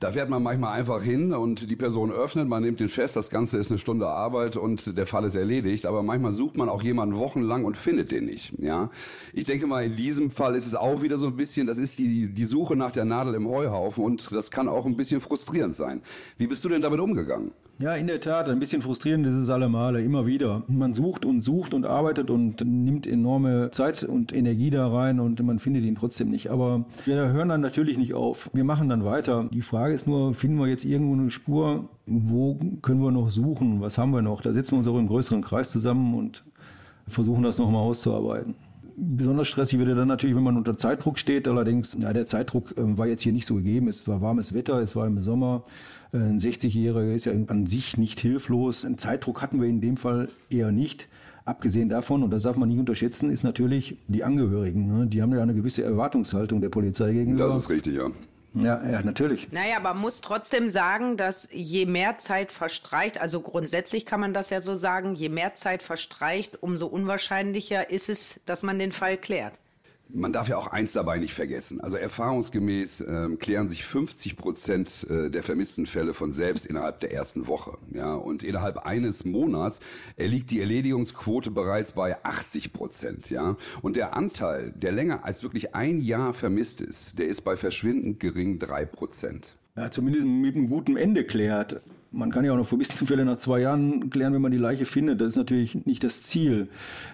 Da 0.00 0.12
fährt 0.12 0.30
man 0.30 0.42
manchmal 0.42 0.78
einfach 0.78 1.02
hin 1.02 1.34
und 1.34 1.70
die 1.70 1.76
Person 1.76 2.10
öffnet, 2.10 2.48
man 2.48 2.62
nimmt 2.62 2.80
den 2.80 2.88
fest, 2.88 3.16
das 3.16 3.28
Ganze 3.28 3.58
ist 3.58 3.70
eine 3.70 3.76
Stunde 3.76 4.08
Arbeit 4.08 4.56
und 4.56 4.96
der 4.96 5.04
Fall 5.04 5.26
ist 5.26 5.34
erledigt. 5.34 5.84
Aber 5.84 6.02
manchmal 6.02 6.32
sucht 6.32 6.56
man 6.56 6.70
auch 6.70 6.82
jemanden 6.82 7.16
wochenlang 7.16 7.66
und 7.66 7.76
findet 7.76 8.10
den 8.10 8.24
nicht. 8.24 8.54
Ja, 8.58 8.88
ich 9.34 9.44
denke 9.44 9.66
mal, 9.66 9.84
in 9.84 9.96
diesem 9.96 10.30
Fall 10.30 10.54
ist 10.54 10.66
es 10.66 10.74
auch 10.74 11.02
wieder 11.02 11.18
so 11.18 11.26
ein 11.26 11.36
bisschen, 11.36 11.66
das 11.66 11.76
ist 11.76 11.98
die, 11.98 12.32
die 12.32 12.44
Suche 12.46 12.76
nach 12.76 12.92
der 12.92 13.04
Nadel 13.04 13.34
im 13.34 13.46
Heuhaufen 13.46 14.02
und 14.02 14.32
das 14.32 14.50
kann 14.50 14.68
auch 14.68 14.86
ein 14.86 14.96
bisschen 14.96 15.20
frustrierend 15.20 15.76
sein. 15.76 16.00
Wie 16.38 16.46
bist 16.46 16.64
du 16.64 16.70
denn 16.70 16.80
damit 16.80 16.98
umgegangen? 16.98 17.52
Ja, 17.80 17.94
in 17.94 18.08
der 18.08 18.20
Tat, 18.20 18.46
ein 18.50 18.58
bisschen 18.58 18.82
frustrierend 18.82 19.26
ist 19.26 19.32
es 19.32 19.48
alle 19.48 19.70
Male, 19.70 20.02
immer 20.02 20.26
wieder. 20.26 20.64
Man 20.68 20.92
sucht 20.92 21.24
und 21.24 21.40
sucht 21.40 21.72
und 21.72 21.86
arbeitet 21.86 22.28
und 22.28 22.62
nimmt 22.62 23.06
enorme 23.06 23.70
Zeit 23.70 24.04
und 24.04 24.36
Energie 24.36 24.68
da 24.68 24.86
rein 24.88 25.18
und 25.18 25.42
man 25.42 25.58
findet 25.58 25.84
ihn 25.84 25.94
trotzdem 25.94 26.28
nicht. 26.28 26.50
Aber 26.50 26.84
wir 27.06 27.32
hören 27.32 27.48
dann 27.48 27.62
natürlich 27.62 27.96
nicht 27.96 28.12
auf. 28.12 28.50
Wir 28.52 28.64
machen 28.64 28.90
dann 28.90 29.06
weiter. 29.06 29.48
Die 29.50 29.62
Frage 29.62 29.89
ist 29.94 30.06
nur, 30.06 30.34
finden 30.34 30.58
wir 30.58 30.66
jetzt 30.66 30.84
irgendwo 30.84 31.14
eine 31.14 31.30
Spur? 31.30 31.88
Wo 32.06 32.58
können 32.82 33.02
wir 33.02 33.10
noch 33.10 33.30
suchen? 33.30 33.80
Was 33.80 33.98
haben 33.98 34.12
wir 34.12 34.22
noch? 34.22 34.40
Da 34.40 34.52
setzen 34.52 34.72
wir 34.72 34.78
uns 34.78 34.88
auch 34.88 34.98
im 34.98 35.08
größeren 35.08 35.42
Kreis 35.42 35.70
zusammen 35.70 36.14
und 36.14 36.44
versuchen 37.08 37.42
das 37.42 37.58
nochmal 37.58 37.82
auszuarbeiten. 37.82 38.54
Besonders 38.96 39.48
stressig 39.48 39.78
wird 39.78 39.88
er 39.88 39.94
dann 39.94 40.08
natürlich, 40.08 40.36
wenn 40.36 40.42
man 40.42 40.56
unter 40.56 40.76
Zeitdruck 40.76 41.18
steht. 41.18 41.48
Allerdings, 41.48 41.96
ja, 41.98 42.12
der 42.12 42.26
Zeitdruck 42.26 42.76
äh, 42.76 42.98
war 42.98 43.06
jetzt 43.06 43.22
hier 43.22 43.32
nicht 43.32 43.46
so 43.46 43.54
gegeben. 43.54 43.88
Es 43.88 44.06
war 44.08 44.20
warmes 44.20 44.52
Wetter, 44.52 44.78
es 44.80 44.94
war 44.94 45.06
im 45.06 45.18
Sommer. 45.18 45.64
Äh, 46.12 46.18
ein 46.18 46.38
60-Jähriger 46.38 47.14
ist 47.14 47.24
ja 47.24 47.32
an 47.46 47.66
sich 47.66 47.96
nicht 47.96 48.20
hilflos. 48.20 48.84
Einen 48.84 48.98
Zeitdruck 48.98 49.40
hatten 49.42 49.60
wir 49.60 49.68
in 49.68 49.80
dem 49.80 49.96
Fall 49.96 50.28
eher 50.50 50.70
nicht. 50.72 51.08
Abgesehen 51.46 51.88
davon, 51.88 52.22
und 52.22 52.30
das 52.30 52.42
darf 52.42 52.56
man 52.56 52.68
nicht 52.68 52.78
unterschätzen, 52.78 53.30
ist 53.30 53.42
natürlich 53.42 53.96
die 54.08 54.22
Angehörigen. 54.22 54.86
Ne? 54.86 55.06
Die 55.06 55.22
haben 55.22 55.32
ja 55.34 55.42
eine 55.42 55.54
gewisse 55.54 55.82
Erwartungshaltung 55.82 56.60
der 56.60 56.68
Polizei 56.68 57.12
gegenüber. 57.12 57.46
Das 57.46 57.56
ist 57.56 57.70
richtig, 57.70 57.96
ja. 57.96 58.08
Ja, 58.54 58.82
ja, 58.88 59.02
natürlich. 59.02 59.52
Naja, 59.52 59.76
aber 59.76 59.94
man 59.94 60.02
muss 60.02 60.20
trotzdem 60.20 60.70
sagen, 60.70 61.16
dass 61.16 61.48
je 61.52 61.86
mehr 61.86 62.18
Zeit 62.18 62.50
verstreicht, 62.50 63.20
also 63.20 63.40
grundsätzlich 63.40 64.06
kann 64.06 64.20
man 64.20 64.34
das 64.34 64.50
ja 64.50 64.60
so 64.60 64.74
sagen, 64.74 65.14
je 65.14 65.28
mehr 65.28 65.54
Zeit 65.54 65.82
verstreicht, 65.82 66.62
umso 66.62 66.86
unwahrscheinlicher 66.86 67.90
ist 67.90 68.08
es, 68.08 68.40
dass 68.46 68.62
man 68.62 68.78
den 68.78 68.92
Fall 68.92 69.16
klärt 69.16 69.60
man 70.12 70.32
darf 70.32 70.48
ja 70.48 70.56
auch 70.56 70.66
eins 70.66 70.92
dabei 70.92 71.18
nicht 71.18 71.34
vergessen. 71.34 71.80
Also 71.80 71.96
erfahrungsgemäß 71.96 73.04
ähm, 73.06 73.38
klären 73.38 73.68
sich 73.68 73.84
50 73.84 74.36
Prozent 74.36 75.06
äh, 75.08 75.30
der 75.30 75.42
vermissten 75.42 75.86
Fälle 75.86 76.14
von 76.14 76.32
selbst 76.32 76.66
innerhalb 76.66 77.00
der 77.00 77.12
ersten 77.12 77.46
Woche. 77.46 77.78
Ja, 77.92 78.14
und 78.14 78.42
innerhalb 78.42 78.78
eines 78.78 79.24
Monats 79.24 79.80
liegt 80.16 80.50
die 80.50 80.60
Erledigungsquote 80.60 81.50
bereits 81.50 81.92
bei 81.92 82.22
80 82.24 82.72
Prozent. 82.72 83.30
Ja, 83.30 83.56
und 83.82 83.96
der 83.96 84.16
Anteil, 84.16 84.72
der 84.72 84.92
länger 84.92 85.24
als 85.24 85.42
wirklich 85.42 85.74
ein 85.74 86.00
Jahr 86.00 86.32
vermisst 86.32 86.80
ist, 86.80 87.18
der 87.18 87.28
ist 87.28 87.42
bei 87.42 87.56
verschwindend 87.56 88.20
gering 88.20 88.58
drei 88.58 88.84
Prozent. 88.84 89.56
Ja, 89.76 89.90
zumindest 89.90 90.26
mit 90.26 90.56
einem 90.56 90.68
guten 90.68 90.96
Ende 90.96 91.24
klärt. 91.24 91.80
Man 92.12 92.32
kann 92.32 92.44
ja 92.44 92.52
auch 92.52 92.56
noch 92.56 92.66
Vermisstenfälle 92.66 93.24
nach 93.24 93.36
zwei 93.36 93.60
Jahren 93.60 94.10
klären, 94.10 94.34
wenn 94.34 94.42
man 94.42 94.50
die 94.50 94.58
Leiche 94.58 94.84
findet. 94.84 95.20
Das 95.20 95.28
ist 95.28 95.36
natürlich 95.36 95.86
nicht 95.86 96.02
das 96.02 96.24
Ziel. 96.24 96.68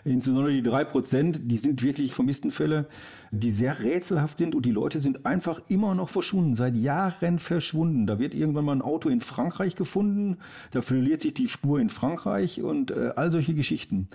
Insbesondere 0.05 0.55
die 0.55 0.63
drei 0.63 0.85
Prozent, 0.85 1.41
die 1.45 1.59
sind 1.59 1.83
wirklich 1.83 2.15
Vermisstenfälle, 2.15 2.87
die 3.31 3.53
sehr 3.53 3.81
rätselhaft 3.81 4.39
sind 4.39 4.55
und 4.55 4.65
die 4.65 4.71
Leute 4.71 4.99
sind 5.01 5.27
einfach 5.27 5.61
immer 5.69 5.95
noch 5.95 6.09
verschwunden, 6.09 6.55
seit 6.55 6.77
Jahren 6.77 7.39
verschwunden. 7.39 8.07
Da 8.07 8.19
wird 8.19 8.33
irgendwann 8.35 8.65
mal 8.65 8.77
ein 8.77 8.81
Auto 8.81 9.11
in 9.11 9.21
Frankreich 9.21 9.77
gefunden, 9.77 10.39
da 10.71 10.81
verliert 10.81 11.21
sich 11.21 11.35
die 11.35 11.49
Spur 11.49 11.79
in 11.79 11.91
Frankreich 11.91 12.63
und 12.63 12.91
äh, 12.91 13.13
all 13.17 13.31
solche 13.31 13.53
Geschichten. 13.53 14.09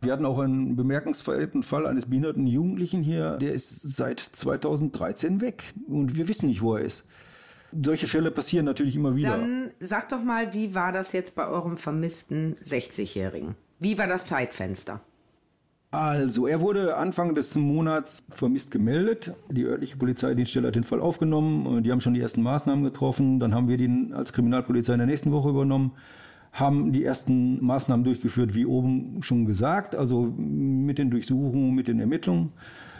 Wir 0.00 0.12
hatten 0.12 0.26
auch 0.26 0.40
einen 0.40 0.74
bemerkenswerten 0.74 1.62
Fall 1.62 1.86
eines 1.86 2.06
behinderten 2.06 2.48
Jugendlichen 2.48 3.02
hier, 3.02 3.36
der 3.36 3.52
ist 3.52 3.96
seit 3.96 4.18
2013 4.18 5.40
weg 5.40 5.74
und 5.86 6.16
wir 6.16 6.26
wissen 6.26 6.48
nicht, 6.48 6.60
wo 6.60 6.74
er 6.74 6.82
ist 6.82 7.06
solche 7.82 8.06
Fälle 8.06 8.30
passieren 8.30 8.66
natürlich 8.66 8.96
immer 8.96 9.16
wieder. 9.16 9.36
Dann 9.36 9.70
sag 9.80 10.08
doch 10.08 10.22
mal, 10.22 10.52
wie 10.54 10.74
war 10.74 10.92
das 10.92 11.12
jetzt 11.12 11.34
bei 11.34 11.46
eurem 11.46 11.76
vermissten 11.76 12.56
60-Jährigen? 12.64 13.54
Wie 13.78 13.98
war 13.98 14.06
das 14.06 14.26
Zeitfenster? 14.26 15.00
Also, 15.90 16.48
er 16.48 16.60
wurde 16.60 16.96
Anfang 16.96 17.36
des 17.36 17.54
Monats 17.54 18.24
vermisst 18.30 18.72
gemeldet. 18.72 19.32
Die 19.48 19.62
örtliche 19.62 19.96
Polizeidienststelle 19.96 20.68
hat 20.68 20.74
den 20.74 20.82
Fall 20.82 21.00
aufgenommen. 21.00 21.84
Die 21.84 21.92
haben 21.92 22.00
schon 22.00 22.14
die 22.14 22.20
ersten 22.20 22.42
Maßnahmen 22.42 22.82
getroffen. 22.82 23.38
Dann 23.38 23.54
haben 23.54 23.68
wir 23.68 23.76
den 23.76 24.12
als 24.12 24.32
Kriminalpolizei 24.32 24.94
in 24.94 24.98
der 24.98 25.06
nächsten 25.06 25.30
Woche 25.30 25.50
übernommen, 25.50 25.92
haben 26.52 26.92
die 26.92 27.04
ersten 27.04 27.64
Maßnahmen 27.64 28.04
durchgeführt, 28.04 28.56
wie 28.56 28.66
oben 28.66 29.22
schon 29.22 29.46
gesagt, 29.46 29.94
also 29.94 30.32
mit 30.36 30.98
den 30.98 31.10
Durchsuchungen, 31.10 31.74
mit 31.74 31.86
den 31.86 32.00
Ermittlungen. 32.00 32.52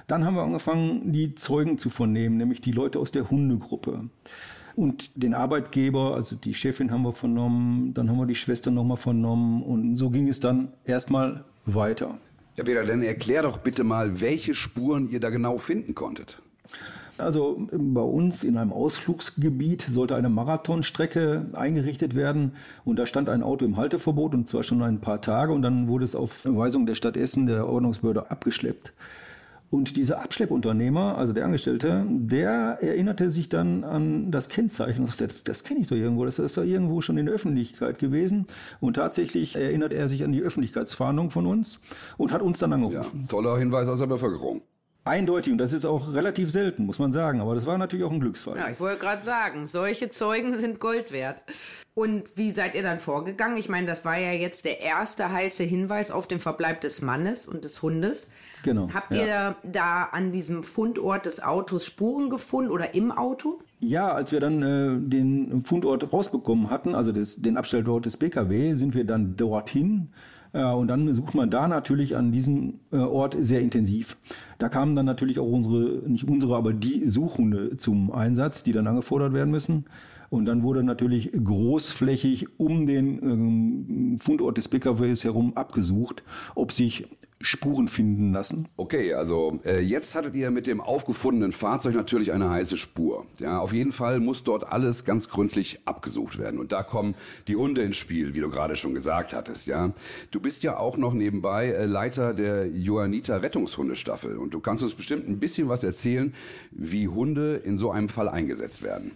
Dann 0.07 0.25
haben 0.25 0.37
wir 0.37 0.43
angefangen, 0.43 1.13
die 1.13 1.35
Zeugen 1.35 1.79
zu 1.79 1.91
vernehmen, 1.91 2.37
nämlich 2.37 2.61
die 2.61 2.73
Leute 2.73 3.01
aus 3.01 3.11
der 3.11 3.31
Hundegruppe. 3.31 4.09
Und 4.77 5.11
den 5.15 5.35
Arbeitgeber, 5.35 6.15
also 6.15 6.37
die 6.37 6.55
Chefin 6.55 6.91
haben 6.91 7.03
wir 7.03 7.13
vernommen, 7.13 7.95
dann 7.95 8.11
haben 8.11 8.19
wir 8.19 8.27
die 8.27 8.35
Schwester 8.35 8.71
nochmal 8.71 8.97
vernommen 8.97 9.63
und 9.63 9.97
so 9.97 10.11
ging 10.11 10.29
es 10.29 10.41
dann 10.41 10.73
erstmal 10.85 11.45
weiter. 11.65 12.19
Ja, 12.57 12.65
Peter, 12.65 12.85
dann 12.85 13.03
erklär 13.03 13.43
doch 13.43 13.59
bitte 13.59 13.85
mal, 13.85 14.21
welche 14.21 14.55
Spuren 14.55 15.11
ihr 15.11 15.21
da 15.21 15.31
genau 15.31 15.59
finden 15.59 15.95
konntet. 15.95 16.41
Also 17.17 17.65
bei 17.71 18.01
uns 18.01 18.43
in 18.43 18.57
einem 18.57 18.73
Ausflugsgebiet 18.73 19.83
sollte 19.83 20.17
eine 20.17 20.29
Marathonstrecke 20.29 21.47
eingerichtet 21.53 22.17
werden 22.17 22.53
und 22.85 22.99
da 22.99 23.07
stand 23.07 23.29
ein 23.29 23.45
Auto 23.45 23.65
im 23.65 23.77
Halteverbot 23.77 24.35
und 24.35 24.49
zwar 24.49 24.65
schon 24.65 24.83
ein 24.83 25.01
paar 25.01 25.21
Tage 25.21 25.53
und 25.53 25.63
dann 25.63 25.87
wurde 25.87 26.05
es 26.05 26.17
auf 26.17 26.45
Weisung 26.45 26.87
der 26.87 26.97
Stadt 26.97 27.17
Essen, 27.17 27.47
der 27.47 27.69
Ordnungsbehörde, 27.69 28.33
abgeschleppt. 28.33 28.93
Und 29.75 29.97
dieser 29.97 30.23
Abschleppunternehmer, 30.23 31.19
also 31.19 31.33
der 31.33 31.47
Angestellte, 31.47 32.07
der 32.09 32.79
erinnerte 32.81 33.29
sich 33.29 33.49
dann 33.49 33.83
an 33.83 34.31
das 34.31 34.49
Kennzeichen 34.49 35.01
und 35.01 35.09
sagte, 35.09 35.27
das 35.43 35.65
kenne 35.65 35.81
ich 35.81 35.89
doch 35.89 35.97
irgendwo, 35.97 36.25
das 36.25 36.39
ist 36.39 36.57
doch 36.57 36.63
irgendwo 36.63 37.01
schon 37.01 37.19
in 37.19 37.27
der 37.27 37.35
Öffentlichkeit 37.35 37.99
gewesen. 37.99 38.47
Und 38.79 38.95
tatsächlich 38.95 39.57
erinnert 39.57 39.93
er 39.93 40.09
sich 40.09 40.23
an 40.23 40.31
die 40.31 40.43
Öffentlichkeitsfahndung 40.43 41.33
von 41.33 41.47
uns 41.47 41.81
und 42.17 42.31
hat 42.31 42.41
uns 42.41 42.61
dann 42.61 42.73
angerufen. 42.73 43.23
Ja, 43.23 43.27
toller 43.29 43.59
Hinweis 43.59 43.89
aus 43.89 43.99
der 43.99 44.07
Bevölkerung. 44.07 44.63
Eindeutig, 45.07 45.53
und 45.53 45.59
das 45.59 45.75
ist 45.75 45.85
auch 45.85 46.15
relativ 46.15 46.51
selten, 46.51 46.87
muss 46.87 46.99
man 46.99 47.13
sagen, 47.13 47.43
aber 47.43 47.55
das 47.55 47.67
war 47.67 47.77
natürlich 47.77 48.07
auch 48.07 48.11
ein 48.11 48.21
Glücksfall. 48.21 48.57
Ja, 48.57 48.71
ich 48.71 48.81
wollte 48.81 49.01
gerade 49.01 49.23
sagen, 49.23 49.69
solche 49.69 50.09
Zeugen 50.09 50.59
sind 50.59 50.81
Gold 50.81 51.13
wert. 51.13 51.43
Und 51.93 52.37
wie 52.37 52.53
seid 52.53 52.75
ihr 52.75 52.83
dann 52.83 52.99
vorgegangen? 52.99 53.59
Ich 53.59 53.69
meine, 53.69 53.87
das 53.87 54.07
war 54.07 54.19
ja 54.19 54.33
jetzt 54.33 54.65
der 54.65 54.81
erste 54.81 55.31
heiße 55.31 55.63
Hinweis 55.63 56.11
auf 56.11 56.27
den 56.27 56.41
Verbleib 56.41 56.81
des 56.81 57.03
Mannes 57.03 57.47
und 57.47 57.65
des 57.65 57.83
Hundes. 57.83 58.29
Genau. 58.63 58.89
Habt 58.95 59.15
ja. 59.15 59.25
ihr 59.25 59.57
da 59.63 60.05
an 60.05 60.33
diesem 60.33 60.65
Fundort 60.65 61.27
des 61.27 61.43
Autos 61.43 61.85
Spuren 61.85 62.31
gefunden 62.31 62.71
oder 62.71 62.95
im 62.95 63.13
Auto? 63.13 63.61
Ja, 63.81 64.11
als 64.11 64.33
wir 64.33 64.41
dann 64.41 64.63
äh, 64.63 65.09
den 65.09 65.63
Fundort 65.63 66.13
rausbekommen 66.15 66.71
hatten, 66.71 66.95
also 66.95 67.13
des, 67.13 67.43
den 67.43 67.59
Abstellort 67.59 68.07
des 68.07 68.17
PKW, 68.17 68.73
sind 68.73 68.95
wir 68.95 69.05
dann 69.05 69.37
dorthin. 69.37 70.09
Äh, 70.55 70.65
und 70.65 70.89
dann 70.89 71.13
sucht 71.13 71.35
man 71.35 71.51
da 71.51 71.69
natürlich 71.69 72.17
an 72.17 72.33
diesem 72.33 72.81
äh, 72.91 72.97
Ort 72.97 73.37
sehr 73.39 73.61
intensiv. 73.61 74.17
Da 74.59 74.71
kamen 74.71 74.97
dann 74.97 75.05
natürlich 75.05 75.39
auch 75.39 75.51
unsere, 75.51 76.09
nicht 76.09 76.27
unsere, 76.27 76.57
aber 76.57 76.73
die 76.73 77.11
Suchhunde 77.11 77.77
zum 77.77 78.11
Einsatz, 78.13 78.63
die 78.63 78.73
dann 78.73 78.87
angefordert 78.87 79.35
werden 79.35 79.51
müssen. 79.51 79.85
Und 80.31 80.47
dann 80.47 80.63
wurde 80.63 80.83
natürlich 80.83 81.31
großflächig 81.33 82.59
um 82.59 82.87
den 82.87 83.23
ähm, 83.23 84.19
Fundort 84.19 84.57
des 84.57 84.69
PKWs 84.69 85.23
herum 85.23 85.53
abgesucht, 85.55 86.23
ob 86.55 86.73
sich 86.73 87.07
Spuren 87.45 87.89
finden 87.89 88.33
lassen. 88.33 88.69
Okay, 88.77 89.13
also 89.13 89.59
äh, 89.65 89.81
jetzt 89.81 90.15
hattet 90.15 90.35
ihr 90.35 90.51
mit 90.51 90.67
dem 90.67 90.81
aufgefundenen 90.81 91.53
Fahrzeug 91.53 91.95
natürlich 91.95 92.33
eine 92.33 92.49
heiße 92.49 92.79
Spur. 92.79 93.27
Ja, 93.39 93.59
auf 93.59 93.73
jeden 93.73 93.93
Fall 93.93 94.19
muss 94.19 94.45
dort 94.45 94.73
alles 94.73 95.05
ganz 95.05 95.29
gründlich 95.29 95.81
abgesucht 95.85 96.39
werden. 96.39 96.59
Und 96.59 96.73
da 96.73 96.83
kommen 96.83 97.15
die 97.47 97.57
Hunde 97.57 97.83
ins 97.83 97.97
Spiel, 97.97 98.35
wie 98.35 98.41
du 98.41 98.49
gerade 98.49 98.77
schon 98.77 98.95
gesagt 98.95 99.35
hattest. 99.35 99.67
Ja, 99.67 99.93
du 100.31 100.41
bist 100.41 100.63
ja 100.63 100.79
auch 100.79 100.97
noch 100.97 101.13
nebenbei 101.13 101.69
äh, 101.69 101.85
Leiter 101.85 102.33
der 102.33 102.67
Johanniter 102.67 103.43
Rettungshundestaffel 103.43 104.39
und 104.39 104.55
du 104.55 104.61
kannst 104.61 104.83
uns 104.83 104.95
bestimmt 104.95 105.29
ein 105.29 105.39
bisschen 105.39 105.69
was 105.69 105.85
erzählen, 105.85 106.33
wie 106.71 107.09
Hunde 107.09 107.57
in 107.57 107.77
so 107.77 107.91
einem 107.91 108.09
Fall 108.09 108.29
eingesetzt 108.29 108.83
werden. 108.83 109.13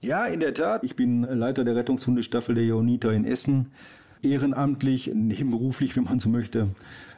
Ja, 0.00 0.24
in 0.26 0.40
der 0.40 0.54
Tat. 0.54 0.84
Ich 0.84 0.96
bin 0.96 1.22
Leiter 1.22 1.64
der 1.64 1.76
Rettungshundestaffel 1.76 2.54
der 2.54 2.64
Johanniter 2.64 3.12
in 3.12 3.24
Essen 3.24 3.72
ehrenamtlich, 4.22 5.12
nebenberuflich, 5.14 5.96
wenn 5.96 6.04
man 6.04 6.20
so 6.20 6.28
möchte. 6.28 6.68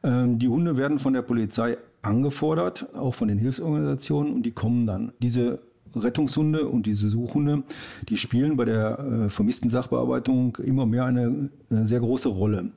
Ähm, 0.02 0.38
die 0.38 0.48
Hunde 0.48 0.76
werden 0.76 0.98
von 0.98 1.12
der 1.12 1.22
Polizei 1.22 1.76
angefordert, 2.02 2.94
auch 2.94 3.14
von 3.14 3.28
den 3.28 3.38
Hilfsorganisationen, 3.38 4.32
und 4.32 4.42
die 4.44 4.50
kommen 4.50 4.86
dann. 4.86 5.12
Diese 5.20 5.60
Rettungshunde 5.94 6.68
und 6.68 6.86
diese 6.86 7.08
Suchhunde, 7.08 7.62
die 8.08 8.16
spielen 8.16 8.56
bei 8.56 8.64
der 8.64 8.98
äh, 8.98 9.30
vermissten 9.30 9.70
Sachbearbeitung 9.70 10.56
immer 10.64 10.86
mehr 10.86 11.04
eine 11.04 11.50
äh, 11.70 11.84
sehr 11.84 12.00
große 12.00 12.28
Rolle. 12.28 12.70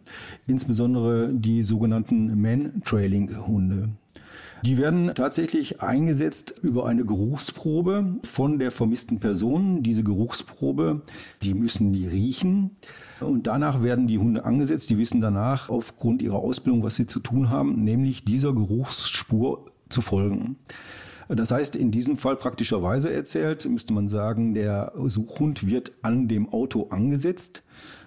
Insbesondere 0.47 1.31
die 1.33 1.63
sogenannten 1.63 2.39
Man-Trailing-Hunde. 2.41 3.89
Die 4.65 4.79
werden 4.79 5.11
tatsächlich 5.13 5.83
eingesetzt 5.83 6.55
über 6.63 6.87
eine 6.87 7.05
Geruchsprobe 7.05 8.15
von 8.23 8.57
der 8.57 8.71
vermissten 8.71 9.19
Person. 9.19 9.83
Diese 9.83 10.03
Geruchsprobe, 10.03 11.03
die 11.43 11.53
müssen 11.53 11.93
die 11.93 12.07
riechen. 12.07 12.71
Und 13.19 13.45
danach 13.45 13.83
werden 13.83 14.07
die 14.07 14.17
Hunde 14.17 14.43
angesetzt. 14.43 14.89
Die 14.89 14.97
wissen 14.97 15.21
danach 15.21 15.69
aufgrund 15.69 16.23
ihrer 16.23 16.39
Ausbildung, 16.39 16.81
was 16.81 16.95
sie 16.95 17.05
zu 17.05 17.19
tun 17.19 17.51
haben, 17.51 17.83
nämlich 17.83 18.25
dieser 18.25 18.53
Geruchsspur 18.53 19.71
zu 19.89 20.01
folgen. 20.01 20.55
Das 21.27 21.51
heißt, 21.51 21.75
in 21.75 21.91
diesem 21.91 22.17
Fall 22.17 22.35
praktischerweise 22.35 23.13
erzählt, 23.13 23.69
müsste 23.69 23.93
man 23.93 24.09
sagen, 24.09 24.55
der 24.55 24.93
Suchhund 25.05 25.67
wird 25.67 25.91
an 26.01 26.27
dem 26.27 26.49
Auto 26.51 26.87
angesetzt. 26.89 27.61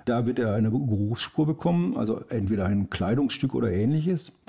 Da 0.06 0.26
wird 0.26 0.40
er 0.40 0.54
eine 0.54 0.70
Geruchsspur 0.70 1.46
bekommen, 1.46 1.96
also 1.96 2.20
entweder 2.30 2.66
ein 2.66 2.90
Kleidungsstück 2.90 3.54
oder 3.54 3.70
ähnliches. 3.70 4.40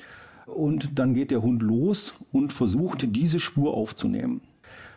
Und 0.55 0.99
dann 0.99 1.13
geht 1.13 1.31
der 1.31 1.41
Hund 1.41 1.61
los 1.61 2.15
und 2.31 2.53
versucht, 2.53 3.15
diese 3.15 3.39
Spur 3.39 3.73
aufzunehmen. 3.73 4.41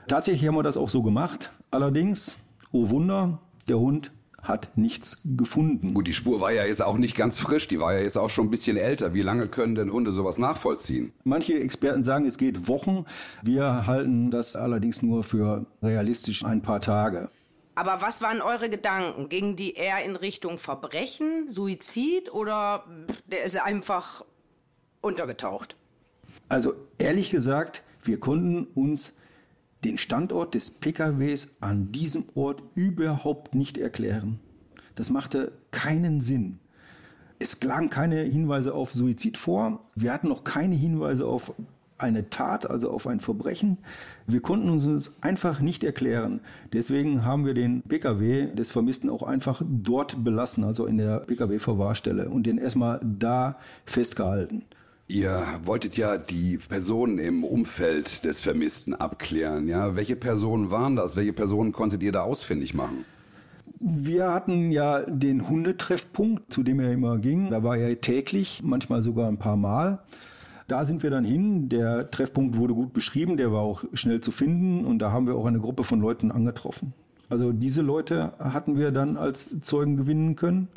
Tatsächlich 0.09 0.49
haben 0.49 0.57
wir 0.57 0.63
das 0.63 0.77
auch 0.77 0.89
so 0.89 1.03
gemacht. 1.03 1.51
Allerdings, 1.71 2.37
oh 2.73 2.91
Wunder, 2.91 3.39
der 3.69 3.79
Hund 3.79 4.13
hat 4.43 4.77
nichts 4.77 5.23
gefunden. 5.37 5.95
Gut, 5.95 6.09
die 6.09 6.13
Spur 6.13 6.41
war 6.41 6.51
ja 6.51 6.65
jetzt 6.65 6.83
auch 6.83 6.99
nicht 6.99 7.17
ganz 7.17 7.39
frisch, 7.39 7.69
die 7.69 7.79
war 7.79 7.95
ja 7.95 8.01
jetzt 8.01 8.19
auch 8.19 8.29
schon 8.29 8.49
ein 8.49 8.51
bisschen 8.51 8.77
älter. 8.77 9.15
Wie 9.15 9.23
lange 9.23 9.47
können 9.47 9.77
denn 9.77 9.93
Hunde 9.93 10.11
sowas 10.11 10.37
nachvollziehen? 10.37 11.13
Manche 11.23 11.61
Experten 11.61 12.03
sagen, 12.03 12.27
es 12.27 12.39
geht 12.39 12.67
Wochen. 12.67 13.07
Wir 13.43 13.87
halten 13.87 14.33
das 14.33 14.57
allerdings 14.57 15.01
nur 15.03 15.23
für 15.23 15.67
realistisch 15.81 16.45
ein 16.45 16.61
paar 16.61 16.81
Tage. 16.81 17.31
Aber 17.75 18.03
was 18.03 18.21
waren 18.21 18.43
eure 18.43 18.69
Gedanken? 18.69 19.29
Gingen 19.29 19.57
die 19.57 19.75
eher 19.75 20.05
in 20.05 20.17
Richtung 20.17 20.59
Verbrechen, 20.59 21.49
Suizid 21.49 22.33
oder 22.33 22.85
der 23.27 23.45
ist 23.45 23.57
einfach 23.57 24.25
untergetaucht? 25.03 25.77
Also 26.49 26.75
ehrlich 26.99 27.31
gesagt, 27.31 27.83
wir 28.03 28.19
konnten 28.19 28.65
uns 28.75 29.15
den 29.85 29.99
Standort 29.99 30.55
des 30.55 30.71
PKWs 30.71 31.57
an 31.61 31.93
diesem 31.93 32.25
Ort 32.35 32.63
überhaupt 32.75 33.55
nicht 33.55 33.77
erklären. 33.79 34.39
Das 34.95 35.11
machte 35.11 35.53
keinen 35.71 36.21
Sinn. 36.21 36.59
Es 37.39 37.61
lagen 37.63 37.91
keine 37.91 38.23
Hinweise 38.23 38.75
auf 38.75 38.95
Suizid 38.95 39.37
vor. 39.37 39.81
Wir 39.97 40.13
hatten 40.13 40.29
noch 40.29 40.45
keine 40.45 40.77
Hinweise 40.77 41.27
auf 41.27 41.53
eine 41.99 42.31
Tat, 42.31 42.69
also 42.69 42.91
auf 42.91 43.07
ein 43.07 43.21
Verbrechen. 43.21 43.79
Wir 44.27 44.41
konnten 44.41 44.69
uns 44.69 44.85
das 44.85 45.23
einfach 45.23 45.61
nicht 45.61 45.85
erklären. 45.85 46.41
Deswegen 46.73 47.25
haben 47.25 47.47
wir 47.47 47.55
den 47.55 47.83
PKW 47.83 48.55
des 48.55 48.71
Vermissten 48.71 49.09
auch 49.09 49.23
einfach 49.23 49.63
dort 49.65 50.23
belassen, 50.23 50.65
also 50.65 50.87
in 50.87 50.99
der 50.99 51.21
PKW-Verwahrstelle 51.21 52.29
und 52.29 52.45
den 52.45 52.59
erstmal 52.59 53.01
da 53.03 53.59
festgehalten. 53.87 54.65
Ihr 55.13 55.45
wolltet 55.65 55.99
ja 55.99 56.17
die 56.17 56.57
Personen 56.57 57.19
im 57.19 57.45
Umfeld 57.45 58.25
des 58.25 58.41
Vermissten 58.41 58.95
abklären. 58.95 59.69
Ja, 59.69 59.95
welche 59.95 60.17
Personen 60.17 60.71
waren 60.71 60.97
das? 60.97 61.17
Welche 61.17 61.35
Personen 61.35 61.73
konntet 61.73 62.03
ihr 62.03 62.13
da 62.13 62.23
ausfindig 62.23 62.73
machen? 62.73 63.05
Wir 63.79 64.33
hatten 64.33 64.73
ja 64.73 65.01
den 65.01 65.51
Hundetreffpunkt, 65.51 66.51
zu 66.51 66.63
dem 66.63 66.81
er 66.81 66.93
immer 66.93 67.19
ging. 67.19 67.51
Da 67.51 67.63
war 67.63 67.77
er 67.77 68.01
täglich, 68.01 68.63
manchmal 68.65 69.03
sogar 69.03 69.29
ein 69.29 69.37
paar 69.37 69.59
Mal. 69.59 69.99
Da 70.67 70.87
sind 70.87 71.03
wir 71.03 71.11
dann 71.11 71.27
hin. 71.27 71.69
Der 71.69 72.11
Treffpunkt 72.11 72.57
wurde 72.57 72.73
gut 72.73 72.95
beschrieben, 72.95 73.37
der 73.37 73.53
war 73.53 73.61
auch 73.61 73.85
schnell 73.93 74.23
zu 74.23 74.31
finden 74.31 74.87
und 74.87 75.01
da 75.01 75.13
haben 75.13 75.27
wir 75.27 75.35
auch 75.35 75.45
eine 75.45 75.61
Gruppe 75.61 75.85
von 75.85 76.01
Leuten 76.01 76.33
angetroffen. 76.33 76.95
Also 77.29 77.53
diese 77.53 77.83
Leute 77.83 78.33
hatten 78.39 78.79
wir 78.79 78.93
dann 78.93 79.19
als 79.19 79.61
Zeugen 79.61 79.99
gewinnen 79.99 80.37
können 80.37 80.69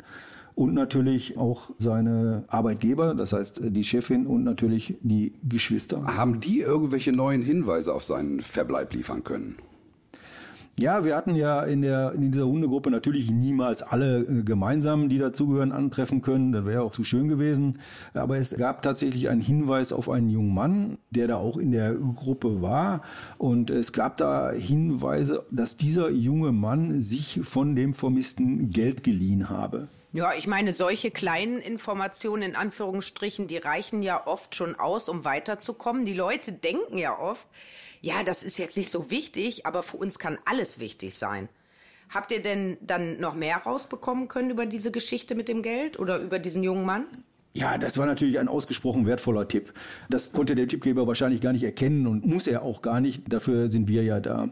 und 0.56 0.72
natürlich 0.72 1.36
auch 1.36 1.70
seine 1.78 2.44
Arbeitgeber, 2.48 3.14
das 3.14 3.34
heißt 3.34 3.60
die 3.62 3.84
Chefin 3.84 4.26
und 4.26 4.42
natürlich 4.42 4.96
die 5.02 5.34
Geschwister. 5.46 6.16
Haben 6.16 6.40
die 6.40 6.60
irgendwelche 6.60 7.12
neuen 7.12 7.42
Hinweise 7.42 7.92
auf 7.92 8.02
seinen 8.02 8.40
Verbleib 8.40 8.94
liefern 8.94 9.22
können? 9.22 9.56
Ja, 10.78 11.04
wir 11.04 11.16
hatten 11.16 11.34
ja 11.34 11.62
in, 11.62 11.82
der, 11.82 12.12
in 12.12 12.32
dieser 12.32 12.46
Hundegruppe 12.46 12.90
natürlich 12.90 13.30
niemals 13.30 13.82
alle 13.82 14.20
äh, 14.20 14.42
gemeinsam, 14.42 15.08
die 15.08 15.18
dazugehören, 15.18 15.72
antreffen 15.72 16.20
können. 16.20 16.52
Das 16.52 16.66
wäre 16.66 16.82
auch 16.82 16.92
zu 16.92 17.02
schön 17.02 17.28
gewesen. 17.28 17.78
Aber 18.12 18.36
es 18.36 18.54
gab 18.56 18.82
tatsächlich 18.82 19.30
einen 19.30 19.40
Hinweis 19.40 19.92
auf 19.92 20.10
einen 20.10 20.28
jungen 20.28 20.52
Mann, 20.52 20.98
der 21.10 21.28
da 21.28 21.36
auch 21.36 21.56
in 21.56 21.72
der 21.72 21.94
Gruppe 21.94 22.60
war. 22.60 23.00
Und 23.38 23.70
es 23.70 23.94
gab 23.94 24.18
da 24.18 24.52
Hinweise, 24.52 25.44
dass 25.50 25.78
dieser 25.78 26.10
junge 26.10 26.52
Mann 26.52 27.00
sich 27.00 27.40
von 27.42 27.74
dem 27.74 27.94
Vermissten 27.94 28.68
Geld 28.68 29.02
geliehen 29.02 29.48
habe. 29.48 29.88
Ja, 30.16 30.32
ich 30.32 30.46
meine, 30.46 30.72
solche 30.72 31.10
kleinen 31.10 31.58
Informationen 31.60 32.42
in 32.42 32.56
Anführungsstrichen, 32.56 33.48
die 33.48 33.58
reichen 33.58 34.02
ja 34.02 34.26
oft 34.26 34.54
schon 34.54 34.74
aus, 34.74 35.10
um 35.10 35.26
weiterzukommen. 35.26 36.06
Die 36.06 36.14
Leute 36.14 36.52
denken 36.52 36.96
ja 36.96 37.18
oft, 37.18 37.46
ja, 38.00 38.22
das 38.22 38.42
ist 38.42 38.58
jetzt 38.58 38.78
nicht 38.78 38.90
so 38.90 39.10
wichtig, 39.10 39.66
aber 39.66 39.82
für 39.82 39.98
uns 39.98 40.18
kann 40.18 40.38
alles 40.46 40.80
wichtig 40.80 41.16
sein. 41.16 41.50
Habt 42.08 42.32
ihr 42.32 42.40
denn 42.40 42.78
dann 42.80 43.20
noch 43.20 43.34
mehr 43.34 43.58
rausbekommen 43.58 44.28
können 44.28 44.48
über 44.48 44.64
diese 44.64 44.90
Geschichte 44.90 45.34
mit 45.34 45.48
dem 45.48 45.60
Geld 45.60 45.98
oder 45.98 46.18
über 46.18 46.38
diesen 46.38 46.62
jungen 46.62 46.86
Mann? 46.86 47.04
Ja, 47.52 47.76
das 47.76 47.98
war 47.98 48.06
natürlich 48.06 48.38
ein 48.38 48.48
ausgesprochen 48.48 49.04
wertvoller 49.04 49.48
Tipp. 49.48 49.74
Das 50.08 50.32
konnte 50.32 50.54
der 50.54 50.66
Tippgeber 50.66 51.06
wahrscheinlich 51.06 51.42
gar 51.42 51.52
nicht 51.52 51.64
erkennen 51.64 52.06
und 52.06 52.24
muss 52.24 52.46
er 52.46 52.62
auch 52.62 52.80
gar 52.80 53.00
nicht. 53.00 53.30
Dafür 53.30 53.70
sind 53.70 53.86
wir 53.86 54.02
ja 54.02 54.20
da. 54.20 54.48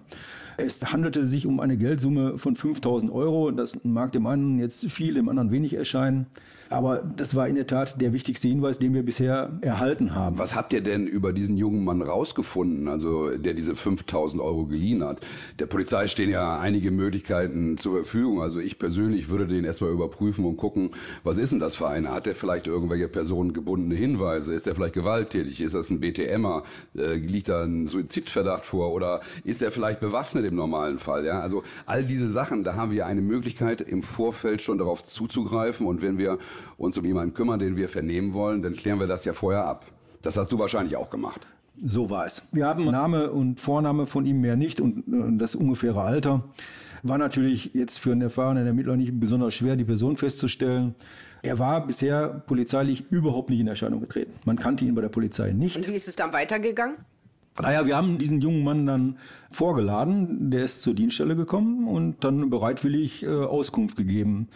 Es 0.56 0.92
handelte 0.92 1.26
sich 1.26 1.46
um 1.46 1.60
eine 1.60 1.76
Geldsumme 1.76 2.38
von 2.38 2.56
5000 2.56 3.10
Euro. 3.12 3.50
Das 3.50 3.84
mag 3.84 4.12
dem 4.12 4.26
einen 4.26 4.58
jetzt 4.58 4.90
viel, 4.90 5.14
dem 5.14 5.28
anderen 5.28 5.50
wenig 5.50 5.74
erscheinen. 5.74 6.26
Aber 6.70 6.98
das 6.98 7.34
war 7.34 7.46
in 7.46 7.54
der 7.54 7.66
Tat 7.66 8.00
der 8.00 8.12
wichtigste 8.12 8.48
Hinweis, 8.48 8.78
den 8.78 8.94
wir 8.94 9.02
bisher 9.02 9.52
erhalten 9.60 10.14
haben. 10.14 10.38
Was 10.38 10.56
habt 10.56 10.72
ihr 10.72 10.80
denn 10.80 11.06
über 11.06 11.32
diesen 11.32 11.56
jungen 11.56 11.84
Mann 11.84 12.02
rausgefunden, 12.02 12.88
also 12.88 13.36
der 13.36 13.54
diese 13.54 13.76
5000 13.76 14.42
Euro 14.42 14.64
geliehen 14.66 15.04
hat? 15.04 15.20
Der 15.58 15.66
Polizei 15.66 16.08
stehen 16.08 16.30
ja 16.30 16.58
einige 16.58 16.90
Möglichkeiten 16.90 17.76
zur 17.76 17.96
Verfügung. 17.96 18.42
Also 18.42 18.60
ich 18.60 18.78
persönlich 18.78 19.28
würde 19.28 19.46
den 19.46 19.64
erstmal 19.64 19.90
überprüfen 19.90 20.44
und 20.44 20.56
gucken, 20.56 20.90
was 21.22 21.38
ist 21.38 21.52
denn 21.52 21.60
das 21.60 21.74
für 21.74 21.88
einer? 21.88 22.12
Hat 22.12 22.26
der 22.26 22.34
vielleicht 22.34 22.66
irgendwelche 22.66 23.08
personengebundene 23.08 23.94
Hinweise? 23.94 24.54
Ist 24.54 24.66
der 24.66 24.74
vielleicht 24.74 24.94
gewalttätig? 24.94 25.60
Ist 25.60 25.74
das 25.74 25.90
ein 25.90 26.00
BTMer? 26.00 26.62
Äh, 26.96 27.16
liegt 27.16 27.50
da 27.50 27.64
ein 27.64 27.88
Suizidverdacht 27.88 28.64
vor? 28.64 28.92
Oder 28.92 29.20
ist 29.44 29.60
der 29.60 29.70
vielleicht 29.70 30.00
bewaffnet 30.00 30.43
im 30.44 30.54
normalen 30.54 30.98
Fall? 30.98 31.24
Ja, 31.24 31.40
also 31.40 31.62
all 31.86 32.04
diese 32.04 32.30
Sachen, 32.30 32.64
da 32.64 32.74
haben 32.74 32.92
wir 32.92 33.06
eine 33.06 33.20
Möglichkeit, 33.20 33.80
im 33.80 34.02
Vorfeld 34.02 34.62
schon 34.62 34.78
darauf 34.78 35.02
zuzugreifen. 35.04 35.86
Und 35.86 36.02
wenn 36.02 36.18
wir 36.18 36.38
uns 36.76 36.98
um 36.98 37.04
jemanden 37.04 37.34
kümmern, 37.34 37.58
den 37.58 37.76
wir 37.76 37.88
vernehmen 37.88 38.34
wollen, 38.34 38.62
dann 38.62 38.74
klären 38.74 39.00
wir 39.00 39.06
das 39.06 39.24
ja 39.24 39.32
vorher 39.32 39.64
ab. 39.64 39.86
Das 40.22 40.36
hast 40.36 40.52
du 40.52 40.58
wahrscheinlich 40.58 40.96
auch 40.96 41.10
gemacht. 41.10 41.46
So 41.82 42.08
war 42.08 42.24
es. 42.24 42.48
Wir 42.52 42.66
haben 42.66 42.84
Name 42.84 43.30
und 43.30 43.60
Vorname 43.60 44.06
von 44.06 44.26
ihm 44.26 44.40
mehr 44.40 44.56
nicht 44.56 44.80
und, 44.80 45.06
und 45.08 45.38
das 45.38 45.54
ungefähre 45.54 46.02
Alter. 46.02 46.44
War 47.02 47.18
natürlich 47.18 47.74
jetzt 47.74 47.98
für 47.98 48.12
einen 48.12 48.22
erfahrenen 48.22 48.66
Ermittler 48.66 48.96
nicht 48.96 49.18
besonders 49.20 49.54
schwer, 49.54 49.76
die 49.76 49.84
Person 49.84 50.16
festzustellen. 50.16 50.94
Er 51.42 51.58
war 51.58 51.86
bisher 51.86 52.42
polizeilich 52.46 53.04
überhaupt 53.10 53.50
nicht 53.50 53.60
in 53.60 53.66
Erscheinung 53.66 54.00
getreten. 54.00 54.32
Man 54.46 54.58
kannte 54.58 54.86
ihn 54.86 54.94
bei 54.94 55.02
der 55.02 55.10
Polizei 55.10 55.52
nicht. 55.52 55.76
Und 55.76 55.86
wie 55.86 55.92
ist 55.92 56.08
es 56.08 56.16
dann 56.16 56.32
weitergegangen? 56.32 56.96
Naja, 57.60 57.86
wir 57.86 57.96
haben 57.96 58.18
diesen 58.18 58.40
jungen 58.40 58.64
Mann 58.64 58.86
dann 58.86 59.18
vorgeladen. 59.50 60.50
Der 60.50 60.64
ist 60.64 60.82
zur 60.82 60.94
Dienststelle 60.94 61.36
gekommen 61.36 61.86
und 61.86 62.24
dann 62.24 62.50
bereitwillig 62.50 63.22
äh, 63.22 63.28
Auskunft 63.28 63.96
gegeben. 63.96 64.48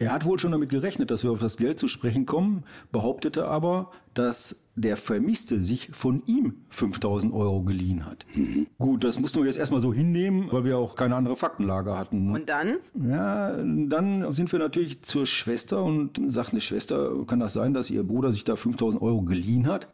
Er 0.00 0.12
hat 0.12 0.24
wohl 0.24 0.38
schon 0.38 0.52
damit 0.52 0.70
gerechnet, 0.70 1.10
dass 1.10 1.24
wir 1.24 1.32
auf 1.32 1.40
das 1.40 1.56
Geld 1.56 1.78
zu 1.78 1.88
sprechen 1.88 2.24
kommen, 2.24 2.62
behauptete 2.92 3.48
aber, 3.48 3.90
dass 4.14 4.68
der 4.76 4.96
Vermisste 4.96 5.60
sich 5.60 5.90
von 5.92 6.22
ihm 6.26 6.54
5000 6.70 7.34
Euro 7.34 7.62
geliehen 7.62 8.06
hat. 8.06 8.24
Mhm. 8.34 8.68
Gut, 8.78 9.02
das 9.02 9.18
mussten 9.18 9.40
wir 9.40 9.46
jetzt 9.46 9.58
erstmal 9.58 9.80
so 9.80 9.92
hinnehmen, 9.92 10.48
weil 10.52 10.64
wir 10.64 10.78
auch 10.78 10.94
keine 10.94 11.16
andere 11.16 11.34
Faktenlage 11.34 11.98
hatten. 11.98 12.32
Und 12.32 12.48
dann? 12.48 12.76
Ja, 12.94 13.56
dann 13.56 14.32
sind 14.32 14.52
wir 14.52 14.60
natürlich 14.60 15.02
zur 15.02 15.26
Schwester 15.26 15.82
und 15.82 16.20
sagten, 16.28 16.52
eine 16.52 16.60
Schwester, 16.60 17.24
kann 17.26 17.40
das 17.40 17.52
sein, 17.52 17.74
dass 17.74 17.90
ihr 17.90 18.04
Bruder 18.04 18.30
sich 18.30 18.44
da 18.44 18.54
5000 18.54 19.02
Euro 19.02 19.22
geliehen 19.22 19.66
hat? 19.66 19.88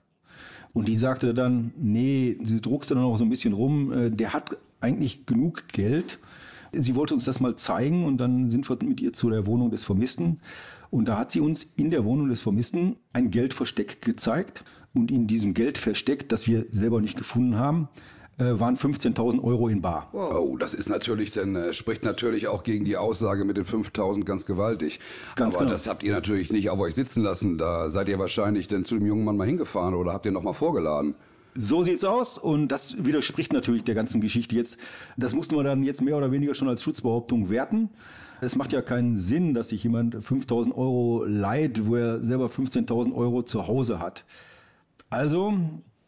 Und 0.74 0.88
die 0.88 0.98
sagte 0.98 1.32
dann, 1.32 1.72
nee, 1.78 2.36
sie 2.42 2.60
druckste 2.60 2.94
dann 2.94 3.04
auch 3.04 3.16
so 3.16 3.24
ein 3.24 3.30
bisschen 3.30 3.54
rum, 3.54 3.92
äh, 3.92 4.10
der 4.10 4.34
hat 4.34 4.56
eigentlich 4.80 5.24
genug 5.24 5.68
Geld 5.68 6.18
Sie 6.76 6.94
wollte 6.94 7.14
uns 7.14 7.24
das 7.24 7.40
mal 7.40 7.56
zeigen 7.56 8.04
und 8.04 8.18
dann 8.18 8.50
sind 8.50 8.68
wir 8.68 8.78
mit 8.82 9.00
ihr 9.00 9.12
zu 9.12 9.30
der 9.30 9.46
Wohnung 9.46 9.70
des 9.70 9.82
Vermissten. 9.82 10.40
Und 10.90 11.06
da 11.06 11.18
hat 11.18 11.30
sie 11.30 11.40
uns 11.40 11.62
in 11.62 11.90
der 11.90 12.04
Wohnung 12.04 12.28
des 12.28 12.40
Vermissten 12.40 12.96
ein 13.12 13.30
Geldversteck 13.30 14.02
gezeigt. 14.02 14.64
Und 14.92 15.10
in 15.10 15.26
diesem 15.26 15.54
Geldversteck, 15.54 16.28
das 16.28 16.46
wir 16.46 16.66
selber 16.70 17.00
nicht 17.00 17.16
gefunden 17.16 17.56
haben, 17.56 17.88
waren 18.38 18.76
15.000 18.76 19.42
Euro 19.42 19.68
in 19.68 19.80
Bar. 19.80 20.08
Wow. 20.12 20.34
Oh, 20.36 20.56
das 20.56 20.74
ist 20.74 20.88
natürlich, 20.88 21.30
dann 21.30 21.54
äh, 21.54 21.72
spricht 21.72 22.04
natürlich 22.04 22.48
auch 22.48 22.64
gegen 22.64 22.84
die 22.84 22.96
Aussage 22.96 23.44
mit 23.44 23.56
den 23.56 23.64
5.000 23.64 24.24
ganz 24.24 24.46
gewaltig. 24.46 25.00
Ganz 25.36 25.56
Aber 25.56 25.66
genau. 25.66 25.72
das 25.72 25.86
habt 25.86 26.02
ihr 26.02 26.12
natürlich 26.12 26.52
nicht 26.52 26.70
auf 26.70 26.80
euch 26.80 26.94
sitzen 26.94 27.22
lassen. 27.22 27.58
Da 27.58 27.90
seid 27.90 28.08
ihr 28.08 28.18
wahrscheinlich 28.18 28.66
dann 28.66 28.84
zu 28.84 28.96
dem 28.96 29.06
jungen 29.06 29.24
Mann 29.24 29.36
mal 29.36 29.46
hingefahren 29.46 29.94
oder 29.94 30.12
habt 30.12 30.26
ihr 30.26 30.32
noch 30.32 30.42
mal 30.42 30.52
vorgeladen? 30.52 31.14
So 31.56 31.84
sieht's 31.84 32.02
aus 32.02 32.36
und 32.36 32.68
das 32.68 33.04
widerspricht 33.04 33.52
natürlich 33.52 33.84
der 33.84 33.94
ganzen 33.94 34.20
Geschichte 34.20 34.56
jetzt. 34.56 34.78
Das 35.16 35.34
mussten 35.34 35.54
wir 35.54 35.62
dann 35.62 35.84
jetzt 35.84 36.02
mehr 36.02 36.16
oder 36.16 36.32
weniger 36.32 36.54
schon 36.54 36.68
als 36.68 36.82
Schutzbehauptung 36.82 37.48
werten. 37.48 37.90
Es 38.40 38.56
macht 38.56 38.72
ja 38.72 38.82
keinen 38.82 39.16
Sinn, 39.16 39.54
dass 39.54 39.68
sich 39.68 39.84
jemand 39.84 40.16
5000 40.22 40.76
Euro 40.76 41.24
leiht, 41.24 41.86
wo 41.86 41.94
er 41.94 42.24
selber 42.24 42.46
15.000 42.46 43.14
Euro 43.14 43.44
zu 43.44 43.68
Hause 43.68 44.00
hat. 44.00 44.24
Also 45.10 45.54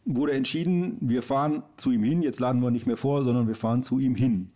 wurde 0.07 0.33
entschieden, 0.33 0.97
wir 1.01 1.21
fahren 1.21 1.63
zu 1.75 1.91
ihm 1.91 2.03
hin. 2.03 2.21
Jetzt 2.21 2.39
laden 2.39 2.61
wir 2.61 2.71
nicht 2.71 2.87
mehr 2.87 2.97
vor, 2.97 3.23
sondern 3.23 3.47
wir 3.47 3.55
fahren 3.55 3.83
zu 3.83 3.99
ihm 3.99 4.15
hin. 4.15 4.49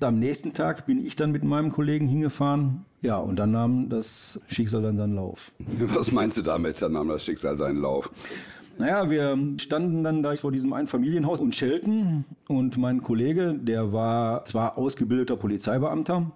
Am 0.00 0.18
nächsten 0.18 0.52
Tag 0.52 0.86
bin 0.86 1.04
ich 1.04 1.16
dann 1.16 1.32
mit 1.32 1.42
meinem 1.42 1.72
Kollegen 1.72 2.06
hingefahren. 2.06 2.84
Ja, 3.00 3.16
und 3.16 3.36
dann 3.36 3.52
nahm 3.52 3.88
das 3.88 4.40
Schicksal 4.48 4.82
dann 4.82 4.96
seinen 4.96 5.14
Lauf. 5.14 5.52
Was 5.58 6.12
meinst 6.12 6.36
du 6.38 6.42
damit, 6.42 6.82
dann 6.82 6.92
nahm 6.92 7.08
das 7.08 7.24
Schicksal 7.24 7.56
seinen 7.56 7.80
Lauf? 7.80 8.10
Naja, 8.78 9.10
wir 9.10 9.36
standen 9.58 10.04
dann 10.04 10.22
da 10.22 10.36
vor 10.36 10.52
diesem 10.52 10.72
Einfamilienhaus 10.72 11.40
und 11.40 11.54
schelten 11.54 12.24
und 12.46 12.76
mein 12.76 13.02
Kollege, 13.02 13.54
der 13.54 13.92
war 13.92 14.44
zwar 14.44 14.78
ausgebildeter 14.78 15.36
Polizeibeamter, 15.36 16.30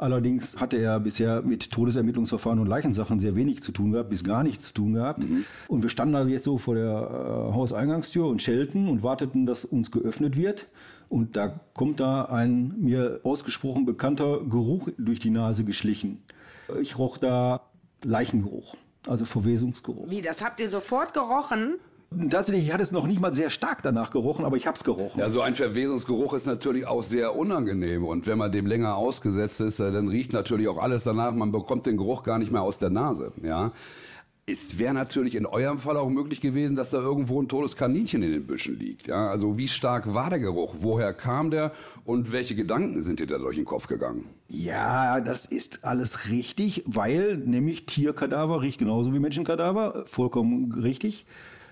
Allerdings 0.00 0.58
hatte 0.58 0.78
er 0.78 0.98
bisher 0.98 1.42
mit 1.42 1.70
Todesermittlungsverfahren 1.70 2.58
und 2.58 2.66
Leichensachen 2.66 3.20
sehr 3.20 3.36
wenig 3.36 3.62
zu 3.62 3.70
tun 3.70 3.92
gehabt, 3.92 4.08
bis 4.08 4.24
gar 4.24 4.42
nichts 4.42 4.68
zu 4.68 4.74
tun 4.74 4.94
gehabt. 4.94 5.18
Mhm. 5.18 5.44
Und 5.68 5.82
wir 5.82 5.90
standen 5.90 6.14
da 6.14 6.24
jetzt 6.24 6.44
so 6.44 6.56
vor 6.56 6.74
der 6.74 6.88
äh, 6.90 7.54
Hauseingangstür 7.54 8.26
und 8.26 8.40
schelten 8.40 8.88
und 8.88 9.02
warteten, 9.02 9.44
dass 9.44 9.66
uns 9.66 9.90
geöffnet 9.90 10.38
wird. 10.38 10.68
Und 11.10 11.36
da 11.36 11.60
kommt 11.74 12.00
da 12.00 12.24
ein 12.24 12.74
mir 12.78 13.20
ausgesprochen 13.24 13.84
bekannter 13.84 14.40
Geruch 14.48 14.88
durch 14.96 15.20
die 15.20 15.30
Nase 15.30 15.64
geschlichen. 15.64 16.22
Ich 16.80 16.96
roch 16.96 17.18
da 17.18 17.60
Leichengeruch 18.02 18.76
also 19.06 19.24
Verwesungsgeruch. 19.24 20.10
Wie, 20.10 20.22
das 20.22 20.42
habt 20.42 20.60
ihr 20.60 20.70
sofort 20.70 21.14
gerochen? 21.14 21.78
Tatsächlich 22.28 22.72
hat 22.72 22.80
es 22.80 22.90
noch 22.90 23.06
nicht 23.06 23.20
mal 23.20 23.32
sehr 23.32 23.50
stark 23.50 23.82
danach 23.82 24.10
gerochen, 24.10 24.44
aber 24.44 24.56
ich 24.56 24.66
habe 24.66 24.76
es 24.76 24.82
gerochen. 24.82 25.20
Ja, 25.20 25.30
so 25.30 25.42
ein 25.42 25.54
Verwesungsgeruch 25.54 26.34
ist 26.34 26.46
natürlich 26.46 26.84
auch 26.86 27.04
sehr 27.04 27.36
unangenehm. 27.36 28.04
Und 28.04 28.26
wenn 28.26 28.36
man 28.36 28.50
dem 28.50 28.66
länger 28.66 28.96
ausgesetzt 28.96 29.60
ist, 29.60 29.78
dann 29.78 30.08
riecht 30.08 30.32
natürlich 30.32 30.66
auch 30.66 30.78
alles 30.78 31.04
danach. 31.04 31.32
Man 31.32 31.52
bekommt 31.52 31.86
den 31.86 31.96
Geruch 31.96 32.24
gar 32.24 32.38
nicht 32.40 32.50
mehr 32.50 32.62
aus 32.62 32.78
der 32.78 32.90
Nase. 32.90 33.32
Ja. 33.42 33.70
Es 34.46 34.80
wäre 34.80 34.92
natürlich 34.92 35.36
in 35.36 35.46
eurem 35.46 35.78
Fall 35.78 35.96
auch 35.96 36.08
möglich 36.08 36.40
gewesen, 36.40 36.74
dass 36.74 36.90
da 36.90 36.98
irgendwo 36.98 37.40
ein 37.40 37.46
totes 37.46 37.76
Kaninchen 37.76 38.24
in 38.24 38.32
den 38.32 38.44
Büschen 38.48 38.76
liegt. 38.76 39.06
Ja, 39.06 39.30
also 39.30 39.56
wie 39.56 39.68
stark 39.68 40.12
war 40.12 40.30
der 40.30 40.40
Geruch? 40.40 40.74
Woher 40.80 41.14
kam 41.14 41.52
der? 41.52 41.70
Und 42.04 42.32
welche 42.32 42.56
Gedanken 42.56 43.04
sind 43.04 43.20
dir 43.20 43.28
da 43.28 43.38
durch 43.38 43.54
den 43.54 43.64
Kopf 43.64 43.86
gegangen? 43.86 44.24
Ja, 44.48 45.20
das 45.20 45.46
ist 45.46 45.84
alles 45.84 46.28
richtig, 46.28 46.82
weil 46.86 47.36
nämlich 47.36 47.86
Tierkadaver 47.86 48.62
riecht 48.62 48.80
genauso 48.80 49.14
wie 49.14 49.20
Menschenkadaver. 49.20 50.04
Vollkommen 50.06 50.72
richtig. 50.72 51.26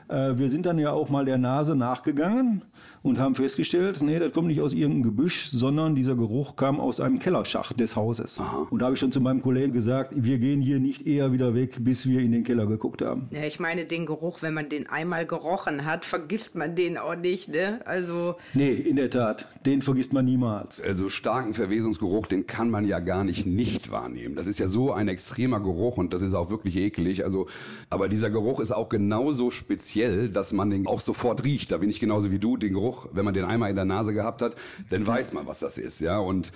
Äh, 0.09 0.39
wir 0.39 0.51
sind 0.51 0.67
dann 0.67 0.79
ja 0.79 0.93
auch 0.93 1.09
mal 1.09 1.25
der 1.25 1.39
Nase 1.39 1.77
nachgegangen 1.77 2.63
und 3.03 3.19
haben 3.19 3.35
festgestellt, 3.35 4.01
nee, 4.03 4.19
das 4.19 4.33
kommt 4.33 4.49
nicht 4.49 4.61
aus 4.61 4.73
irgendeinem 4.73 5.03
Gebüsch, 5.03 5.49
sondern 5.51 5.95
dieser 5.95 6.15
Geruch 6.15 6.57
kam 6.57 6.81
aus 6.81 7.01
einem 7.01 7.19
Kellerschacht 7.19 7.79
des 7.79 7.97
Hauses. 7.97 8.39
Aha. 8.41 8.67
Und 8.71 8.81
da 8.81 8.87
habe 8.87 8.95
ich 8.95 9.01
schon 9.01 9.13
zu 9.13 9.21
meinem 9.21 9.43
Kollegen 9.43 9.73
gesagt, 9.73 10.13
wir 10.17 10.39
gehen 10.39 10.61
hier 10.61 10.81
nicht 10.81 11.07
eher 11.07 11.33
wieder 11.33 11.55
weg, 11.55 11.77
bis 11.81 12.09
wir 12.09 12.21
in 12.21 12.33
den 12.33 12.45
Keller 12.45 12.67
geguckt 12.67 13.03
haben. 13.03 13.29
Ja, 13.31 13.45
ich 13.45 13.61
meine, 13.61 13.85
den 13.85 14.07
Geruch, 14.07 14.43
wenn 14.43 14.55
man 14.55 14.69
den 14.69 14.89
einmal 14.89 15.27
gerochen 15.27 15.85
hat, 15.85 16.05
vergisst 16.05 16.55
man 16.55 16.75
den 16.75 16.99
auch 16.99 17.17
nicht, 17.17 17.49
ne? 17.49 17.81
Also. 17.85 18.37
Nee, 18.55 18.73
in 18.73 18.97
der 18.97 19.11
Tat, 19.11 19.47
den 19.67 19.83
vergisst 19.83 20.13
man 20.13 20.25
niemals. 20.25 20.81
Also 20.81 21.09
starken 21.09 21.55
Verwesungsgeruch, 21.55 22.27
den 22.27 22.47
kann 22.47 22.71
man 22.71 22.85
ja 22.85 23.01
gar 23.01 23.25
nicht 23.25 23.47
nicht 23.47 23.91
wahrnehmen. 23.91 24.35
Das 24.35 24.47
ist 24.47 24.59
ja 24.59 24.69
so 24.69 24.93
ein 24.93 25.09
extremer 25.09 25.61
Geruch 25.61 25.97
und 25.97 26.13
das 26.13 26.23
ist 26.23 26.35
auch 26.35 26.51
wirklich 26.51 26.77
ekelig. 26.77 27.25
Also, 27.25 27.47
aber 27.91 28.09
dieser 28.09 28.31
Geruch 28.31 28.61
ist 28.61 28.73
auch 28.73 28.89
genauso 28.89 29.51
speziell, 29.51 29.98
dass 30.33 30.53
man 30.53 30.71
den 30.71 30.87
auch 30.87 31.01
sofort 31.01 31.45
riecht. 31.45 31.71
Da 31.73 31.79
bin 31.79 31.91
ich 31.91 32.01
genauso 32.01 32.31
wie 32.31 32.39
du, 32.39 32.57
den 32.57 32.73
Geruch 32.73 32.89
Geruch, 32.89 33.09
wenn 33.13 33.25
man 33.25 33.35
den 33.35 33.45
einmal 33.45 33.71
in 33.71 33.77
der 33.77 33.85
Nase 33.85 34.13
gehabt 34.13 34.43
hat, 34.43 34.55
dann 34.91 35.07
weiß 35.07 35.33
man, 35.33 35.47
was 35.47 35.61
das 35.61 35.79
ist, 35.79 36.01
ja. 36.01 36.19
Und 36.19 36.53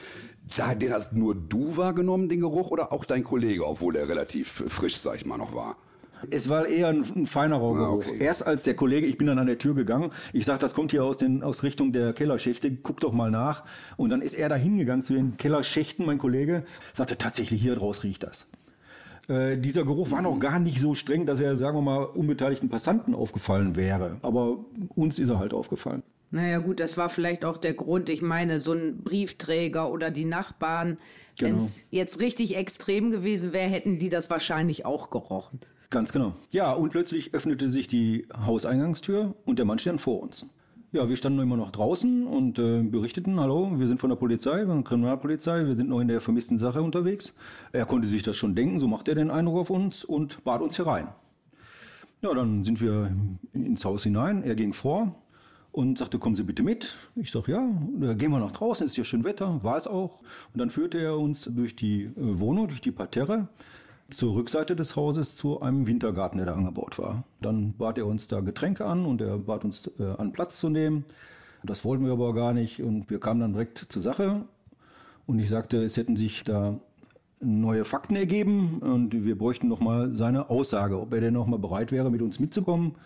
da, 0.56 0.74
den 0.74 0.92
hast 0.92 1.12
nur 1.12 1.34
du 1.34 1.76
wahrgenommen, 1.76 2.28
den 2.28 2.40
Geruch, 2.40 2.70
oder 2.70 2.92
auch 2.92 3.04
dein 3.04 3.24
Kollege, 3.24 3.66
obwohl 3.66 3.96
er 3.96 4.08
relativ 4.08 4.64
frisch, 4.68 4.96
sag 4.96 5.16
ich 5.16 5.26
mal, 5.26 5.38
noch 5.38 5.54
war? 5.54 5.76
Es 6.30 6.48
war 6.48 6.68
eher 6.68 6.88
ein, 6.88 7.04
ein 7.16 7.26
feinerer 7.26 7.74
ah, 7.74 7.78
Geruch. 7.78 8.06
Okay. 8.06 8.18
Erst 8.20 8.46
als 8.46 8.62
der 8.62 8.74
Kollege, 8.74 9.06
ich 9.06 9.18
bin 9.18 9.26
dann 9.26 9.40
an 9.40 9.46
der 9.46 9.58
Tür 9.58 9.74
gegangen, 9.74 10.12
ich 10.32 10.44
sag, 10.44 10.60
das 10.60 10.72
kommt 10.72 10.92
hier 10.92 11.04
aus, 11.04 11.16
den, 11.16 11.42
aus 11.42 11.64
Richtung 11.64 11.92
der 11.92 12.12
Kellerschächte, 12.12 12.70
guck 12.76 13.00
doch 13.00 13.12
mal 13.12 13.30
nach. 13.30 13.64
Und 13.96 14.10
dann 14.10 14.22
ist 14.22 14.34
er 14.34 14.48
da 14.48 14.54
hingegangen 14.54 15.02
zu 15.02 15.14
den 15.14 15.36
Kellerschächten, 15.36 16.06
mein 16.06 16.18
Kollege, 16.18 16.64
sagte, 16.94 17.18
tatsächlich 17.18 17.60
hier 17.60 17.74
draus 17.74 18.04
riecht 18.04 18.22
das. 18.22 18.48
Äh, 19.32 19.56
dieser 19.56 19.84
Geruch 19.84 20.10
war 20.10 20.20
noch 20.20 20.38
gar 20.38 20.58
nicht 20.58 20.78
so 20.78 20.94
streng, 20.94 21.24
dass 21.24 21.40
er, 21.40 21.56
sagen 21.56 21.78
wir 21.78 21.82
mal, 21.82 22.04
unbeteiligten 22.04 22.68
Passanten 22.68 23.14
aufgefallen 23.14 23.76
wäre. 23.76 24.18
Aber 24.20 24.58
uns 24.94 25.18
ist 25.18 25.30
er 25.30 25.38
halt 25.38 25.54
aufgefallen. 25.54 26.02
Naja 26.30 26.58
gut, 26.58 26.80
das 26.80 26.96
war 26.96 27.08
vielleicht 27.08 27.44
auch 27.44 27.56
der 27.56 27.74
Grund. 27.74 28.08
Ich 28.08 28.20
meine, 28.22 28.60
so 28.60 28.72
ein 28.72 29.02
Briefträger 29.02 29.90
oder 29.90 30.10
die 30.10 30.24
Nachbarn, 30.24 30.98
genau. 31.38 31.50
wenn 31.50 31.64
es 31.64 31.80
jetzt 31.90 32.20
richtig 32.20 32.56
extrem 32.56 33.10
gewesen 33.10 33.52
wäre, 33.52 33.70
hätten 33.70 33.98
die 33.98 34.08
das 34.10 34.28
wahrscheinlich 34.28 34.84
auch 34.84 35.10
gerochen. 35.10 35.60
Ganz 35.88 36.12
genau. 36.12 36.32
Ja, 36.50 36.72
und 36.72 36.90
plötzlich 36.90 37.34
öffnete 37.34 37.68
sich 37.68 37.86
die 37.86 38.26
Hauseingangstür 38.46 39.34
und 39.44 39.58
der 39.58 39.66
Mann 39.66 39.78
stand 39.78 40.00
vor 40.00 40.22
uns. 40.22 40.46
Ja, 40.94 41.08
wir 41.08 41.16
standen 41.16 41.38
immer 41.38 41.56
noch 41.56 41.70
draußen 41.70 42.26
und 42.26 42.58
äh, 42.58 42.82
berichteten, 42.82 43.40
hallo, 43.40 43.72
wir 43.78 43.86
sind 43.88 43.98
von 43.98 44.10
der 44.10 44.16
Polizei, 44.16 44.66
von 44.66 44.76
der 44.76 44.84
Kriminalpolizei, 44.84 45.66
wir 45.66 45.74
sind 45.74 45.88
noch 45.88 46.00
in 46.00 46.08
der 46.08 46.20
vermissten 46.20 46.58
Sache 46.58 46.82
unterwegs. 46.82 47.34
Er 47.72 47.86
konnte 47.86 48.06
sich 48.06 48.22
das 48.22 48.36
schon 48.36 48.54
denken, 48.54 48.78
so 48.78 48.86
macht 48.86 49.08
er 49.08 49.14
den 49.14 49.30
Eindruck 49.30 49.60
auf 49.60 49.70
uns 49.70 50.04
und 50.04 50.44
bat 50.44 50.60
uns 50.60 50.76
herein. 50.78 51.08
Ja, 52.20 52.34
dann 52.34 52.64
sind 52.64 52.82
wir 52.82 53.10
ins 53.54 53.86
Haus 53.86 54.02
hinein, 54.02 54.42
er 54.42 54.54
ging 54.54 54.74
vor, 54.74 55.16
und 55.70 55.96
sagte, 55.96 56.18
kommen 56.18 56.34
Sie 56.34 56.42
bitte 56.42 56.62
mit. 56.62 56.92
Ich 57.16 57.30
sag 57.30 57.48
ja, 57.48 57.66
da 57.98 58.12
gehen 58.12 58.30
wir 58.30 58.38
nach 58.38 58.52
draußen, 58.52 58.84
ist 58.84 58.98
ja 58.98 59.04
schön 59.04 59.24
Wetter, 59.24 59.64
war 59.64 59.78
es 59.78 59.86
auch. 59.86 60.20
Und 60.52 60.60
dann 60.60 60.68
führte 60.68 60.98
er 60.98 61.18
uns 61.18 61.44
durch 61.44 61.74
die 61.74 62.02
äh, 62.02 62.12
Wohnung, 62.16 62.68
durch 62.68 62.82
die 62.82 62.92
Parterre, 62.92 63.48
zur 64.14 64.34
Rückseite 64.34 64.76
des 64.76 64.96
Hauses 64.96 65.36
zu 65.36 65.60
einem 65.60 65.86
Wintergarten, 65.86 66.38
der 66.38 66.46
da 66.46 66.54
angebaut 66.54 66.98
war. 66.98 67.24
Dann 67.40 67.72
bat 67.72 67.98
er 67.98 68.06
uns 68.06 68.28
da 68.28 68.40
Getränke 68.40 68.84
an 68.84 69.06
und 69.06 69.20
er 69.20 69.38
bat 69.38 69.64
uns 69.64 69.90
äh, 69.98 70.04
an 70.04 70.32
Platz 70.32 70.58
zu 70.58 70.68
nehmen. 70.68 71.04
Das 71.64 71.84
wollten 71.84 72.04
wir 72.04 72.12
aber 72.12 72.34
gar 72.34 72.52
nicht 72.52 72.82
und 72.82 73.08
wir 73.10 73.20
kamen 73.20 73.40
dann 73.40 73.52
direkt 73.52 73.86
zur 73.88 74.02
Sache. 74.02 74.42
Und 75.26 75.38
ich 75.38 75.48
sagte, 75.48 75.82
es 75.82 75.96
hätten 75.96 76.16
sich 76.16 76.44
da 76.44 76.78
neue 77.40 77.84
Fakten 77.84 78.16
ergeben 78.16 78.78
und 78.80 79.24
wir 79.24 79.36
bräuchten 79.36 79.68
nochmal 79.68 80.14
seine 80.14 80.50
Aussage, 80.50 81.00
ob 81.00 81.12
er 81.12 81.20
denn 81.20 81.34
nochmal 81.34 81.58
bereit 81.58 81.92
wäre, 81.92 82.10
mit 82.10 82.22
uns 82.22 82.38
mitzukommen 82.38 82.96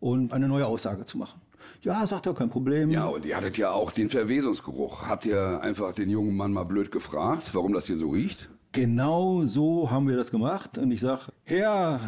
und 0.00 0.32
eine 0.32 0.48
neue 0.48 0.66
Aussage 0.66 1.04
zu 1.04 1.18
machen. 1.18 1.40
Ja, 1.82 2.06
sagt 2.06 2.26
er, 2.26 2.34
kein 2.34 2.50
Problem. 2.50 2.90
Ja, 2.90 3.06
und 3.06 3.24
ihr 3.24 3.36
hattet 3.36 3.58
ja 3.58 3.70
auch 3.70 3.92
den 3.92 4.08
Verwesungsgeruch. 4.08 5.06
Habt 5.06 5.26
ihr 5.26 5.60
einfach 5.60 5.92
den 5.92 6.10
jungen 6.10 6.36
Mann 6.36 6.52
mal 6.52 6.64
blöd 6.64 6.90
gefragt, 6.90 7.54
warum 7.54 7.72
das 7.72 7.86
hier 7.86 7.96
so 7.96 8.10
riecht? 8.10 8.48
Genau 8.76 9.46
so 9.46 9.90
haben 9.90 10.06
wir 10.06 10.18
das 10.18 10.30
gemacht. 10.30 10.76
Und 10.76 10.90
ich 10.90 11.00
sage, 11.00 11.32
Herr, 11.44 11.98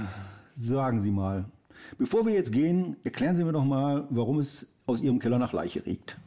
sagen 0.54 1.00
Sie 1.00 1.10
mal, 1.10 1.46
bevor 1.96 2.26
wir 2.26 2.34
jetzt 2.34 2.52
gehen, 2.52 2.98
erklären 3.04 3.34
Sie 3.34 3.42
mir 3.42 3.52
doch 3.52 3.64
mal, 3.64 4.06
warum 4.10 4.38
es 4.38 4.68
aus 4.84 5.00
ihrem 5.00 5.18
Keller 5.18 5.38
nach 5.38 5.54
Leiche 5.54 5.86
riecht. 5.86 6.18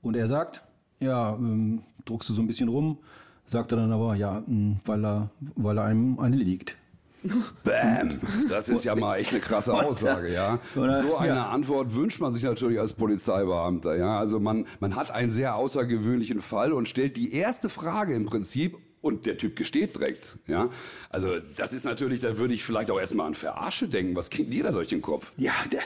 Und 0.00 0.16
er 0.16 0.28
sagt, 0.28 0.64
ja, 0.98 1.34
ähm, 1.34 1.82
druckst 2.06 2.30
du 2.30 2.32
so 2.32 2.40
ein 2.40 2.46
bisschen 2.46 2.70
rum, 2.70 3.00
sagt 3.44 3.72
er 3.72 3.76
dann 3.76 3.92
aber, 3.92 4.14
ja, 4.14 4.42
mh, 4.46 4.76
weil 4.86 5.04
er, 5.04 5.30
weil 5.56 5.76
er 5.76 5.84
einem 5.84 6.18
eine 6.18 6.36
liegt. 6.36 6.78
Bam! 7.62 8.18
Das 8.48 8.70
ist 8.70 8.84
ja 8.84 8.96
mal 8.96 9.16
echt 9.16 9.32
eine 9.32 9.42
krasse 9.42 9.74
Aussage, 9.74 10.32
ja. 10.32 10.58
So 10.74 10.84
eine. 11.18 11.48
Antwort 11.48 11.94
wünscht 11.94 12.18
man 12.18 12.32
sich 12.32 12.44
natürlich 12.44 12.80
als 12.80 12.94
Polizeibeamter, 12.94 13.94
ja. 13.94 14.18
Also 14.18 14.40
man, 14.40 14.64
man 14.80 14.96
hat 14.96 15.10
einen 15.10 15.30
sehr 15.30 15.54
außergewöhnlichen 15.54 16.40
Fall 16.40 16.72
und 16.72 16.88
stellt 16.88 17.18
die 17.18 17.34
erste 17.34 17.68
Frage 17.68 18.14
im 18.14 18.24
Prinzip 18.24 18.78
und 19.02 19.24
der 19.24 19.38
Typ 19.38 19.56
gesteht 19.56 19.94
direkt, 19.94 20.36
ja. 20.46 20.68
Also 21.08 21.38
das 21.56 21.72
ist 21.72 21.84
natürlich, 21.84 22.20
da 22.20 22.36
würde 22.36 22.52
ich 22.52 22.62
vielleicht 22.64 22.90
auch 22.90 22.98
erstmal 23.00 23.26
an 23.26 23.34
Verarsche 23.34 23.88
denken. 23.88 24.14
Was 24.14 24.28
ging 24.28 24.50
dir 24.50 24.64
da 24.64 24.72
durch 24.72 24.88
den 24.88 25.00
Kopf? 25.00 25.32
Ja, 25.38 25.52
der, 25.72 25.80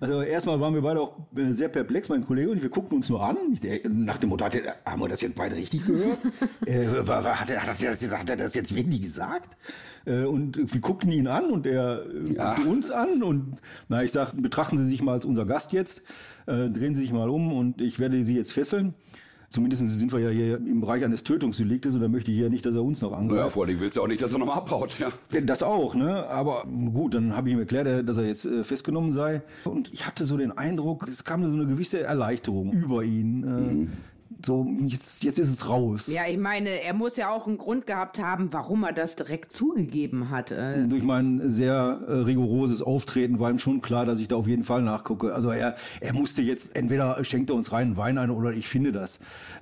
also 0.00 0.20
erstmal 0.20 0.60
waren 0.60 0.74
wir 0.74 0.82
beide 0.82 1.00
auch 1.00 1.16
äh, 1.34 1.52
sehr 1.54 1.68
perplex, 1.68 2.08
mein 2.10 2.26
Kollege 2.26 2.50
und 2.50 2.56
ich. 2.58 2.62
Wir 2.62 2.70
guckten 2.70 2.96
uns 2.96 3.08
nur 3.08 3.22
an. 3.22 3.36
Der, 3.62 3.88
nach 3.88 4.18
dem 4.18 4.28
Motto, 4.28 4.44
hat 4.44 4.54
er, 4.54 4.76
haben 4.84 5.00
wir 5.00 5.08
das 5.08 5.22
jetzt 5.22 5.34
beide 5.34 5.56
richtig 5.56 5.86
gehört? 5.86 6.18
äh, 6.66 7.06
war, 7.06 7.24
war, 7.24 7.40
hat, 7.40 7.48
er, 7.48 7.66
hat, 7.66 7.82
er 7.82 7.90
das, 7.90 8.10
hat 8.10 8.28
er 8.28 8.36
das 8.36 8.54
jetzt 8.54 8.74
wirklich 8.74 9.00
gesagt? 9.00 9.56
Äh, 10.04 10.24
und 10.24 10.72
wir 10.72 10.80
guckten 10.82 11.10
ihn 11.10 11.26
an 11.26 11.50
und 11.50 11.66
er 11.66 12.04
äh, 12.04 12.34
Ja. 12.34 12.54
guckte 12.54 12.68
uns 12.68 12.90
an. 12.90 13.22
Und 13.22 13.56
na, 13.88 14.04
ich 14.04 14.12
sag, 14.12 14.32
betrachten 14.36 14.76
Sie 14.76 14.84
sich 14.84 15.00
mal 15.00 15.12
als 15.12 15.24
unser 15.24 15.46
Gast 15.46 15.72
jetzt, 15.72 16.02
äh, 16.46 16.68
drehen 16.68 16.94
Sie 16.94 17.00
sich 17.00 17.12
mal 17.12 17.30
um 17.30 17.50
und 17.52 17.80
ich 17.80 17.98
werde 17.98 18.22
Sie 18.24 18.36
jetzt 18.36 18.52
fesseln. 18.52 18.94
Zumindest 19.48 19.88
sind 19.88 20.12
wir 20.12 20.18
ja 20.18 20.28
hier 20.28 20.56
im 20.58 20.82
Bereich 20.82 21.02
eines 21.04 21.24
Tötungsdeliktes 21.24 21.94
und 21.94 22.02
da 22.02 22.08
möchte 22.08 22.30
ich 22.30 22.38
ja 22.38 22.50
nicht, 22.50 22.66
dass 22.66 22.74
er 22.74 22.82
uns 22.82 23.00
noch 23.00 23.12
angreift. 23.12 23.38
Naja, 23.38 23.48
vor 23.48 23.64
allem 23.64 23.80
willst 23.80 23.96
du 23.96 24.02
auch 24.02 24.06
nicht, 24.06 24.20
dass 24.20 24.34
er 24.34 24.38
nochmal 24.40 24.58
abhaut, 24.58 24.98
ja. 24.98 25.08
Ja, 25.32 25.40
Das 25.40 25.62
auch, 25.62 25.94
ne? 25.94 26.26
Aber 26.26 26.64
gut, 26.92 27.14
dann 27.14 27.34
habe 27.34 27.48
ich 27.48 27.54
ihm 27.54 27.58
erklärt, 27.60 28.06
dass 28.06 28.18
er 28.18 28.26
jetzt 28.26 28.44
äh, 28.44 28.62
festgenommen 28.62 29.10
sei. 29.10 29.40
Und 29.64 29.90
ich 29.94 30.06
hatte 30.06 30.26
so 30.26 30.36
den 30.36 30.52
Eindruck, 30.52 31.08
es 31.08 31.24
kam 31.24 31.42
so 31.44 31.48
eine 31.50 31.64
gewisse 31.66 32.00
Erleichterung 32.00 32.72
über 32.74 33.02
ihn. 33.04 33.88
Äh, 33.88 33.88
So, 34.44 34.66
jetzt, 34.86 35.24
jetzt 35.24 35.38
ist 35.40 35.48
es 35.50 35.68
raus. 35.68 36.06
Ja, 36.06 36.22
ich 36.28 36.38
meine, 36.38 36.68
er 36.82 36.94
muss 36.94 37.16
ja 37.16 37.30
auch 37.30 37.48
einen 37.48 37.58
Grund 37.58 37.86
gehabt 37.88 38.20
haben, 38.20 38.52
warum 38.52 38.84
er 38.84 38.92
das 38.92 39.16
direkt 39.16 39.50
zugegeben 39.50 40.30
hat. 40.30 40.52
Durch 40.52 41.02
mein 41.02 41.50
sehr 41.50 42.00
äh, 42.06 42.12
rigoroses 42.12 42.80
Auftreten 42.80 43.40
war 43.40 43.50
ihm 43.50 43.58
schon 43.58 43.80
klar, 43.80 44.06
dass 44.06 44.20
ich 44.20 44.28
da 44.28 44.36
auf 44.36 44.46
jeden 44.46 44.62
Fall 44.62 44.82
nachgucke. 44.82 45.34
Also 45.34 45.50
er, 45.50 45.74
er 46.00 46.12
musste 46.12 46.42
jetzt, 46.42 46.76
entweder 46.76 47.22
schenkt 47.24 47.50
er 47.50 47.56
uns 47.56 47.72
reinen 47.72 47.96
Wein 47.96 48.16
ein 48.16 48.30
oder 48.30 48.52
ich 48.52 48.68
finde 48.68 48.92
das. 48.92 49.18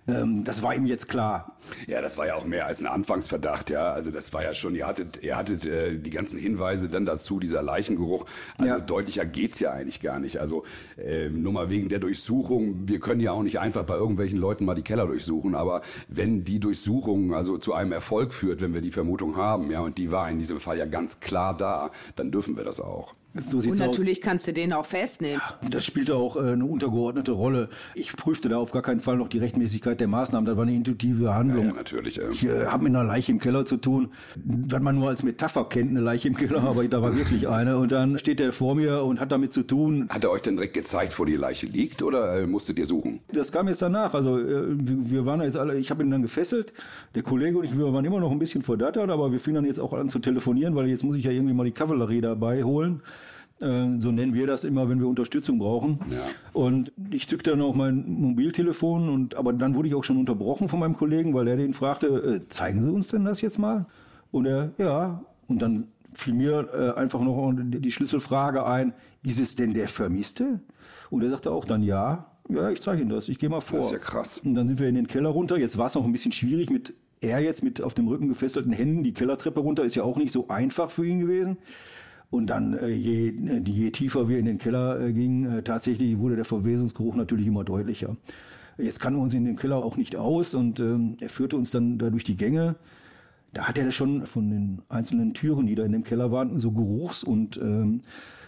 Ähm, 0.06 0.44
das 0.44 0.62
war 0.62 0.74
ihm 0.74 0.84
jetzt 0.84 1.08
klar. 1.08 1.56
Ja, 1.86 2.02
das 2.02 2.18
war 2.18 2.26
ja 2.26 2.34
auch 2.34 2.44
mehr 2.44 2.66
als 2.66 2.80
ein 2.80 2.86
Anfangsverdacht, 2.86 3.70
ja. 3.70 3.92
Also 3.94 4.10
das 4.10 4.34
war 4.34 4.42
ja 4.42 4.52
schon, 4.52 4.74
ihr 4.74 4.86
hattet, 4.86 5.22
ihr 5.22 5.36
hattet 5.38 5.64
äh, 5.64 5.96
die 5.98 6.10
ganzen 6.10 6.38
Hinweise 6.38 6.90
dann 6.90 7.06
dazu, 7.06 7.40
dieser 7.40 7.62
Leichengeruch. 7.62 8.26
Also 8.58 8.76
Ja. 8.76 8.80
deutlicher 8.80 9.24
geht's 9.24 9.58
ja 9.58 9.70
eigentlich 9.72 10.00
gar 10.02 10.18
nicht. 10.18 10.36
Also 10.38 10.64
äh, 10.98 11.30
nur 11.30 11.52
mal 11.54 11.70
wegen 11.70 11.88
der 11.88 11.98
Durchsuchung, 11.98 12.88
wir 12.88 13.00
können 13.00 13.20
ja 13.22 13.32
auch 13.32 13.42
nicht 13.42 13.58
einfach 13.58 13.84
bei 13.84 13.94
irgendwelchen 13.94 14.38
Leuten 14.38 14.65
mal 14.66 14.74
die 14.74 14.82
Keller 14.82 15.06
durchsuchen, 15.06 15.54
aber 15.54 15.80
wenn 16.08 16.44
die 16.44 16.60
Durchsuchung 16.60 17.34
also 17.34 17.58
zu 17.58 17.72
einem 17.72 17.92
Erfolg 17.92 18.34
führt, 18.34 18.60
wenn 18.60 18.74
wir 18.74 18.80
die 18.80 18.90
Vermutung 18.90 19.36
haben, 19.36 19.70
ja, 19.70 19.80
und 19.80 19.98
die 19.98 20.10
war 20.10 20.28
in 20.30 20.38
diesem 20.38 20.60
Fall 20.60 20.78
ja 20.78 20.86
ganz 20.86 21.20
klar 21.20 21.56
da, 21.56 21.90
dann 22.16 22.30
dürfen 22.30 22.56
wir 22.56 22.64
das 22.64 22.80
auch. 22.80 23.14
So 23.34 23.56
und 23.56 23.62
sieht's 23.62 23.80
aus. 23.80 23.86
natürlich 23.88 24.20
kannst 24.20 24.46
du 24.46 24.52
den 24.52 24.72
auch 24.72 24.86
festnehmen. 24.86 25.42
Das 25.68 25.84
spielte 25.84 26.16
auch 26.16 26.36
äh, 26.36 26.52
eine 26.52 26.64
untergeordnete 26.64 27.32
Rolle. 27.32 27.68
Ich 27.94 28.16
prüfte 28.16 28.48
da 28.48 28.58
auf 28.58 28.72
gar 28.72 28.82
keinen 28.82 29.00
Fall 29.00 29.16
noch 29.16 29.28
die 29.28 29.38
Rechtmäßigkeit 29.38 30.00
der 30.00 30.08
Maßnahmen. 30.08 30.46
Das 30.46 30.56
war 30.56 30.62
eine 30.62 30.74
intuitive 30.74 31.34
Handlung. 31.34 31.66
Ja, 31.66 31.72
natürlich. 31.72 32.20
Äh. 32.20 32.30
Ich 32.30 32.46
äh, 32.46 32.66
habe 32.66 32.84
mit 32.84 32.94
einer 32.94 33.04
Leiche 33.04 33.32
im 33.32 33.38
Keller 33.38 33.64
zu 33.64 33.76
tun, 33.76 34.12
was 34.44 34.80
man 34.80 34.98
nur 34.98 35.08
als 35.08 35.22
Metapher 35.22 35.68
kennt, 35.68 35.90
eine 35.90 36.00
Leiche 36.00 36.28
im 36.28 36.36
Keller, 36.36 36.62
aber 36.62 36.86
da 36.88 37.02
war 37.02 37.16
wirklich 37.16 37.48
eine. 37.48 37.76
Und 37.76 37.92
dann 37.92 38.18
steht 38.18 38.40
er 38.40 38.52
vor 38.52 38.74
mir 38.74 39.02
und 39.02 39.20
hat 39.20 39.32
damit 39.32 39.52
zu 39.52 39.62
tun. 39.64 40.08
Hat 40.08 40.24
er 40.24 40.30
euch 40.30 40.42
denn 40.42 40.56
direkt 40.56 40.74
gezeigt, 40.74 41.18
wo 41.18 41.24
die 41.24 41.36
Leiche 41.36 41.66
liegt 41.66 42.02
oder 42.02 42.38
äh, 42.38 42.46
musstet 42.46 42.78
ihr 42.78 42.86
suchen? 42.86 43.20
Das 43.32 43.52
kam 43.52 43.68
jetzt 43.68 43.82
danach. 43.82 44.14
Also 44.14 44.38
äh, 44.38 44.66
wir 44.78 45.16
wir 45.16 45.26
waren 45.26 45.40
jetzt 45.40 45.56
alle, 45.56 45.78
ich 45.78 45.90
habe 45.90 46.02
ihn 46.02 46.10
dann 46.10 46.22
gefesselt. 46.22 46.72
Der 47.14 47.22
Kollege 47.22 47.58
und 47.58 47.64
ich, 47.64 47.76
wir 47.76 47.92
waren 47.92 48.04
immer 48.04 48.20
noch 48.20 48.30
ein 48.30 48.38
bisschen 48.38 48.62
verdattert, 48.62 49.10
aber 49.10 49.32
wir 49.32 49.40
fingen 49.40 49.56
dann 49.56 49.64
jetzt 49.64 49.80
auch 49.80 49.92
an 49.92 50.10
zu 50.10 50.18
telefonieren, 50.18 50.74
weil 50.76 50.86
jetzt 50.88 51.04
muss 51.04 51.16
ich 51.16 51.24
ja 51.24 51.30
irgendwie 51.30 51.54
mal 51.54 51.64
die 51.64 51.72
Kavallerie 51.72 52.20
dabei 52.20 52.62
holen. 52.62 53.02
Äh, 53.60 54.00
So 54.00 54.12
nennen 54.12 54.34
wir 54.34 54.46
das 54.46 54.64
immer, 54.64 54.88
wenn 54.88 55.00
wir 55.00 55.06
Unterstützung 55.06 55.58
brauchen. 55.58 55.98
Ja. 56.10 56.18
Und 56.52 56.92
ich 57.10 57.28
zückte 57.28 57.50
dann 57.50 57.62
auch 57.62 57.74
mein 57.74 58.04
Mobiltelefon 58.06 59.08
und 59.08 59.34
aber 59.36 59.52
dann 59.52 59.74
wurde 59.74 59.88
ich 59.88 59.94
auch 59.94 60.04
schon 60.04 60.18
unterbrochen 60.18 60.68
von 60.68 60.78
meinem 60.80 60.94
Kollegen, 60.94 61.34
weil 61.34 61.48
er 61.48 61.56
den 61.56 61.72
fragte, 61.72 62.06
äh, 62.06 62.48
zeigen 62.48 62.82
Sie 62.82 62.90
uns 62.90 63.08
denn 63.08 63.24
das 63.24 63.40
jetzt 63.40 63.58
mal? 63.58 63.86
Und 64.30 64.46
er, 64.46 64.72
ja. 64.78 65.22
Und 65.48 65.62
dann 65.62 65.88
fiel 66.12 66.34
mir 66.34 66.68
äh, 66.74 66.98
einfach 66.98 67.20
noch 67.20 67.52
die 67.56 67.90
Schlüsselfrage 67.90 68.66
ein, 68.66 68.94
ist 69.24 69.38
es 69.38 69.56
denn 69.56 69.74
der 69.74 69.88
Vermisste? 69.88 70.60
Und 71.10 71.22
er 71.22 71.30
sagte 71.30 71.50
auch 71.50 71.64
dann 71.64 71.82
ja. 71.82 72.26
Ja, 72.48 72.70
ich 72.70 72.80
zeige 72.80 73.02
Ihnen 73.02 73.10
das, 73.10 73.28
ich 73.28 73.38
gehe 73.38 73.48
mal 73.48 73.60
vor. 73.60 73.78
Das 73.78 73.88
ist 73.88 73.92
ja 73.92 73.98
krass. 73.98 74.40
Und 74.44 74.54
dann 74.54 74.68
sind 74.68 74.78
wir 74.78 74.88
in 74.88 74.94
den 74.94 75.08
Keller 75.08 75.30
runter. 75.30 75.58
Jetzt 75.58 75.78
war 75.78 75.86
es 75.86 75.94
noch 75.94 76.04
ein 76.04 76.12
bisschen 76.12 76.32
schwierig 76.32 76.70
mit 76.70 76.94
er 77.20 77.40
jetzt 77.40 77.62
mit 77.64 77.80
auf 77.80 77.94
dem 77.94 78.08
Rücken 78.08 78.28
gefesselten 78.28 78.72
Händen. 78.72 79.02
Die 79.02 79.12
Kellertreppe 79.12 79.60
runter 79.60 79.84
ist 79.84 79.94
ja 79.94 80.02
auch 80.02 80.16
nicht 80.16 80.32
so 80.32 80.48
einfach 80.48 80.90
für 80.90 81.06
ihn 81.06 81.20
gewesen. 81.20 81.58
Und 82.30 82.50
dann, 82.50 82.74
äh, 82.74 82.88
je, 82.88 83.28
äh, 83.28 83.62
je 83.64 83.90
tiefer 83.90 84.28
wir 84.28 84.38
in 84.38 84.46
den 84.46 84.58
Keller 84.58 85.00
äh, 85.00 85.12
gingen, 85.12 85.62
tatsächlich 85.64 86.18
wurde 86.18 86.36
der 86.36 86.44
Verwesungsgeruch 86.44 87.14
natürlich 87.14 87.46
immer 87.46 87.64
deutlicher. 87.64 88.16
Jetzt 88.78 89.00
kannten 89.00 89.18
wir 89.18 89.22
uns 89.22 89.34
in 89.34 89.44
dem 89.44 89.56
Keller 89.56 89.76
auch 89.76 89.96
nicht 89.96 90.16
aus 90.16 90.54
und 90.54 90.80
ähm, 90.80 91.16
er 91.20 91.30
führte 91.30 91.56
uns 91.56 91.70
dann 91.70 91.98
da 91.98 92.10
durch 92.10 92.24
die 92.24 92.36
Gänge. 92.36 92.76
Da 93.54 93.68
hat 93.68 93.78
er 93.78 93.90
schon 93.90 94.22
von 94.22 94.50
den 94.50 94.82
einzelnen 94.90 95.32
Türen, 95.32 95.66
die 95.66 95.74
da 95.74 95.84
in 95.84 95.92
dem 95.92 96.04
Keller 96.04 96.30
waren, 96.30 96.58
so 96.58 96.72
Geruchs- 96.72 97.24
und 97.24 97.56
ähm, 97.56 98.02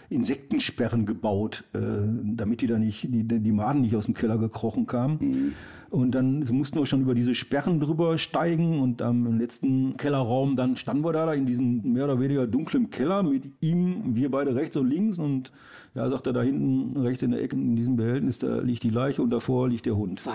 Insektensperren 0.09 1.05
gebaut, 1.07 1.63
äh, 1.73 1.79
damit 2.23 2.61
die 2.61 2.67
da 2.67 2.77
nicht, 2.77 3.03
die, 3.03 3.23
die 3.23 3.51
Maden 3.51 3.81
nicht 3.81 3.95
aus 3.95 4.05
dem 4.05 4.13
Keller 4.13 4.37
gekrochen 4.37 4.85
kamen. 4.85 5.55
Und 5.89 6.11
dann 6.11 6.45
mussten 6.51 6.77
wir 6.77 6.85
schon 6.85 7.01
über 7.01 7.15
diese 7.15 7.33
Sperren 7.33 7.79
drüber 7.79 8.17
steigen 8.17 8.79
und 8.79 9.01
am 9.01 9.25
im 9.25 9.39
letzten 9.39 9.97
Kellerraum, 9.97 10.55
dann 10.55 10.75
standen 10.75 11.03
wir 11.03 11.13
da, 11.13 11.25
da 11.25 11.33
in 11.33 11.45
diesem 11.45 11.93
mehr 11.93 12.05
oder 12.05 12.19
weniger 12.19 12.45
dunklen 12.45 12.89
Keller 12.89 13.23
mit 13.23 13.43
ihm, 13.61 14.15
wir 14.15 14.29
beide 14.29 14.53
rechts 14.55 14.77
und 14.77 14.87
links 14.87 15.17
und 15.17 15.51
ja, 15.95 16.09
sagt 16.09 16.27
er, 16.27 16.33
da 16.33 16.41
hinten 16.43 16.95
rechts 16.97 17.23
in 17.23 17.31
der 17.31 17.41
Ecke 17.41 17.55
in 17.55 17.75
diesem 17.75 17.95
Behältnis, 17.95 18.39
da 18.39 18.59
liegt 18.59 18.83
die 18.83 18.89
Leiche 18.91 19.21
und 19.23 19.31
davor 19.31 19.67
liegt 19.67 19.85
der 19.87 19.95
Hund. 19.97 20.25
War- 20.25 20.33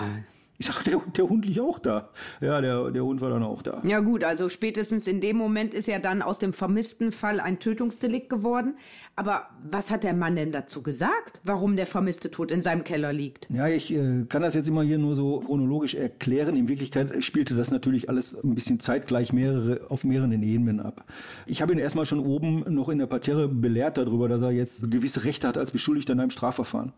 Ich 0.57 0.67
sag, 0.67 0.83
der, 0.83 1.01
der 1.17 1.27
Hund 1.27 1.45
liegt 1.45 1.59
auch 1.59 1.79
da. 1.79 2.09
Ja, 2.39 2.61
der, 2.61 2.91
der 2.91 3.03
Hund 3.03 3.19
war 3.19 3.29
dann 3.29 3.43
auch 3.43 3.61
da. 3.61 3.81
Ja 3.83 3.99
gut, 3.99 4.23
also 4.23 4.47
spätestens 4.47 5.05
in 5.05 5.19
dem 5.19 5.35
Moment 5.35 5.73
ist 5.73 5.87
ja 5.87 5.99
dann 5.99 6.21
aus 6.21 6.39
dem 6.39 6.53
vermissten 6.53 7.11
Fall 7.11 7.41
ein 7.41 7.59
Tötungsdelikt 7.59 8.29
geworden. 8.29 8.75
Aber 9.17 9.47
was 9.69 9.91
hat 9.91 10.03
der 10.03 10.13
Mann 10.13 10.35
denn 10.35 10.51
dazu 10.53 10.81
gesagt, 10.81 11.41
warum 11.43 11.75
der 11.75 11.87
vermisste 11.87 12.31
tot 12.31 12.51
in 12.51 12.61
seinem 12.61 12.83
Keller 12.85 13.11
liegt? 13.11 13.49
Ja, 13.49 13.67
ich 13.67 13.93
äh, 13.93 14.25
kann 14.29 14.41
das 14.41 14.55
jetzt 14.55 14.69
immer 14.69 14.83
hier 14.83 14.97
nur 14.97 15.15
so 15.15 15.41
chronologisch 15.41 15.95
erklären. 15.95 16.55
In 16.55 16.69
Wirklichkeit 16.69 17.23
spielte 17.23 17.55
das 17.55 17.71
natürlich 17.71 18.07
alles 18.07 18.41
ein 18.41 18.55
bisschen 18.55 18.79
zeitgleich 18.79 19.33
mehrere, 19.33 19.81
auf 19.89 20.05
mehreren 20.05 20.41
Ebenen 20.41 20.79
ab. 20.79 21.03
Ich 21.45 21.61
habe 21.61 21.73
ihn 21.73 21.79
erstmal 21.79 22.05
schon 22.05 22.19
oben 22.19 22.63
noch 22.73 22.87
in 22.89 22.99
der 22.99 23.07
Parterre 23.07 23.49
belehrt 23.49 23.97
darüber, 23.97 24.29
dass 24.29 24.41
er 24.41 24.51
jetzt 24.51 24.89
gewisse 24.89 25.25
Rechte 25.25 25.47
hat 25.47 25.57
als 25.57 25.71
Beschuldigter 25.71 26.13
in 26.13 26.19
einem 26.21 26.29
Strafverfahren. 26.29 26.93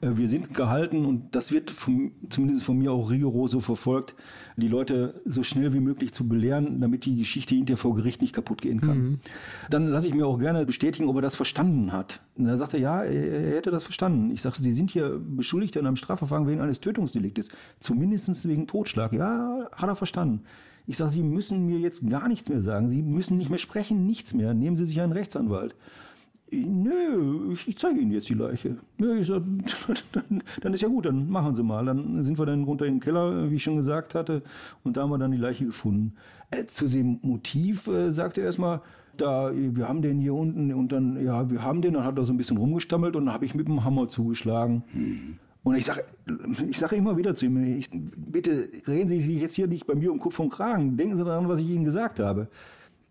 Äh, 0.00 0.12
wir 0.14 0.28
sind 0.28 0.54
gehalten 0.54 1.04
und 1.04 1.34
das 1.34 1.52
wird 1.52 1.70
vom, 1.70 2.12
zumindest 2.30 2.64
von 2.64 2.78
mir 2.78 2.92
auch 2.92 3.01
rigoros 3.10 3.50
so 3.50 3.60
verfolgt, 3.60 4.14
die 4.56 4.68
Leute 4.68 5.20
so 5.24 5.42
schnell 5.42 5.72
wie 5.72 5.80
möglich 5.80 6.12
zu 6.12 6.28
belehren, 6.28 6.80
damit 6.80 7.04
die 7.04 7.16
Geschichte 7.16 7.54
hinterher 7.54 7.76
vor 7.76 7.94
Gericht 7.94 8.20
nicht 8.22 8.34
kaputt 8.34 8.62
gehen 8.62 8.80
kann. 8.80 9.20
Dann 9.70 9.88
lasse 9.88 10.08
ich 10.08 10.14
mir 10.14 10.26
auch 10.26 10.38
gerne 10.38 10.64
bestätigen, 10.66 11.08
ob 11.08 11.16
er 11.16 11.22
das 11.22 11.34
verstanden 11.34 11.92
hat. 11.92 12.20
Und 12.36 12.46
er 12.46 12.56
sagte, 12.58 12.78
ja, 12.78 13.02
er, 13.02 13.12
er 13.12 13.56
hätte 13.56 13.70
das 13.70 13.84
verstanden. 13.84 14.30
Ich 14.30 14.42
sagte, 14.42 14.62
Sie 14.62 14.72
sind 14.72 14.90
hier 14.90 15.20
Beschuldigter 15.20 15.80
in 15.80 15.86
einem 15.86 15.96
Strafverfahren 15.96 16.46
wegen 16.46 16.60
eines 16.60 16.80
Tötungsdeliktes, 16.80 17.50
zumindest 17.78 18.48
wegen 18.48 18.66
Totschlag. 18.66 19.12
Ja, 19.12 19.68
hat 19.72 19.88
er 19.88 19.96
verstanden. 19.96 20.42
Ich 20.86 20.96
sage, 20.96 21.10
Sie 21.10 21.22
müssen 21.22 21.66
mir 21.66 21.78
jetzt 21.78 22.08
gar 22.08 22.28
nichts 22.28 22.48
mehr 22.48 22.62
sagen. 22.62 22.88
Sie 22.88 23.02
müssen 23.02 23.38
nicht 23.38 23.50
mehr 23.50 23.58
sprechen, 23.58 24.06
nichts 24.06 24.34
mehr. 24.34 24.54
Nehmen 24.54 24.76
Sie 24.76 24.86
sich 24.86 25.00
einen 25.00 25.12
Rechtsanwalt. 25.12 25.74
Nö, 26.52 27.52
ich, 27.52 27.78
zeige 27.78 28.00
Ihnen 28.00 28.12
jetzt 28.12 28.28
die 28.28 28.34
Leiche. 28.34 28.76
Nö, 28.98 29.18
ich 29.18 29.26
sag, 29.26 29.42
dann, 30.12 30.42
dann 30.60 30.74
ist 30.74 30.82
ja 30.82 30.88
gut, 30.88 31.06
dann 31.06 31.30
machen 31.30 31.54
Sie 31.54 31.62
mal. 31.62 31.86
Dann 31.86 32.22
sind 32.24 32.38
wir 32.38 32.44
dann 32.44 32.64
runter 32.64 32.84
in 32.84 32.96
den 32.96 33.00
Keller, 33.00 33.50
wie 33.50 33.56
ich 33.56 33.62
schon 33.62 33.76
gesagt 33.76 34.14
hatte, 34.14 34.42
und 34.84 34.96
da 34.96 35.02
haben 35.02 35.10
wir 35.10 35.18
dann 35.18 35.30
die 35.30 35.38
Leiche 35.38 35.64
gefunden. 35.64 36.14
Äh, 36.50 36.66
zu 36.66 36.88
dem 36.88 37.20
Motiv 37.22 37.86
äh, 37.86 38.12
sagte 38.12 38.42
er 38.42 38.46
erstmal, 38.46 38.82
da, 39.16 39.50
wir 39.54 39.88
haben 39.88 40.02
den 40.02 40.20
hier 40.20 40.34
unten 40.34 40.72
und 40.72 40.92
dann, 40.92 41.22
ja, 41.22 41.50
wir 41.50 41.62
haben 41.62 41.82
den, 41.82 41.94
dann 41.94 42.04
hat 42.04 42.18
er 42.18 42.24
so 42.24 42.32
ein 42.32 42.36
bisschen 42.36 42.56
rumgestammelt 42.56 43.16
und 43.16 43.26
dann 43.26 43.34
habe 43.34 43.44
ich 43.44 43.54
mit 43.54 43.68
dem 43.68 43.84
Hammer 43.84 44.08
zugeschlagen. 44.08 44.84
Und 45.64 45.76
ich 45.76 45.84
sage 45.84 46.04
ich 46.68 46.78
sag 46.78 46.92
immer 46.92 47.16
wieder 47.16 47.34
zu 47.34 47.46
ihm, 47.46 47.78
ich, 47.78 47.90
bitte 47.92 48.68
reden 48.86 49.08
Sie 49.08 49.20
sich 49.20 49.40
jetzt 49.40 49.54
hier 49.54 49.68
nicht 49.68 49.86
bei 49.86 49.94
mir 49.94 50.10
um 50.12 50.18
Kopf 50.18 50.38
und 50.38 50.50
Kragen. 50.50 50.96
Denken 50.96 51.16
Sie 51.16 51.24
daran, 51.24 51.48
was 51.48 51.60
ich 51.60 51.68
Ihnen 51.68 51.84
gesagt 51.84 52.20
habe. 52.20 52.48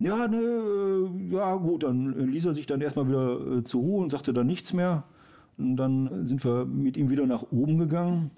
Ja, 0.01 0.27
ne, 0.27 0.37
äh, 0.37 1.31
ja 1.31 1.55
gut, 1.57 1.83
dann 1.83 2.19
äh, 2.19 2.23
ließ 2.23 2.45
er 2.45 2.55
sich 2.55 2.65
dann 2.65 2.81
erstmal 2.81 3.07
wieder 3.07 3.59
äh, 3.59 3.63
zur 3.63 3.81
Ruhe 3.81 4.01
und 4.01 4.09
sagte 4.09 4.33
dann 4.33 4.47
nichts 4.47 4.73
mehr. 4.73 5.03
Und 5.59 5.75
dann 5.77 6.25
sind 6.25 6.43
wir 6.43 6.65
mit 6.65 6.97
ihm 6.97 7.11
wieder 7.11 7.27
nach 7.27 7.43
oben 7.51 7.77
gegangen. 7.77 8.31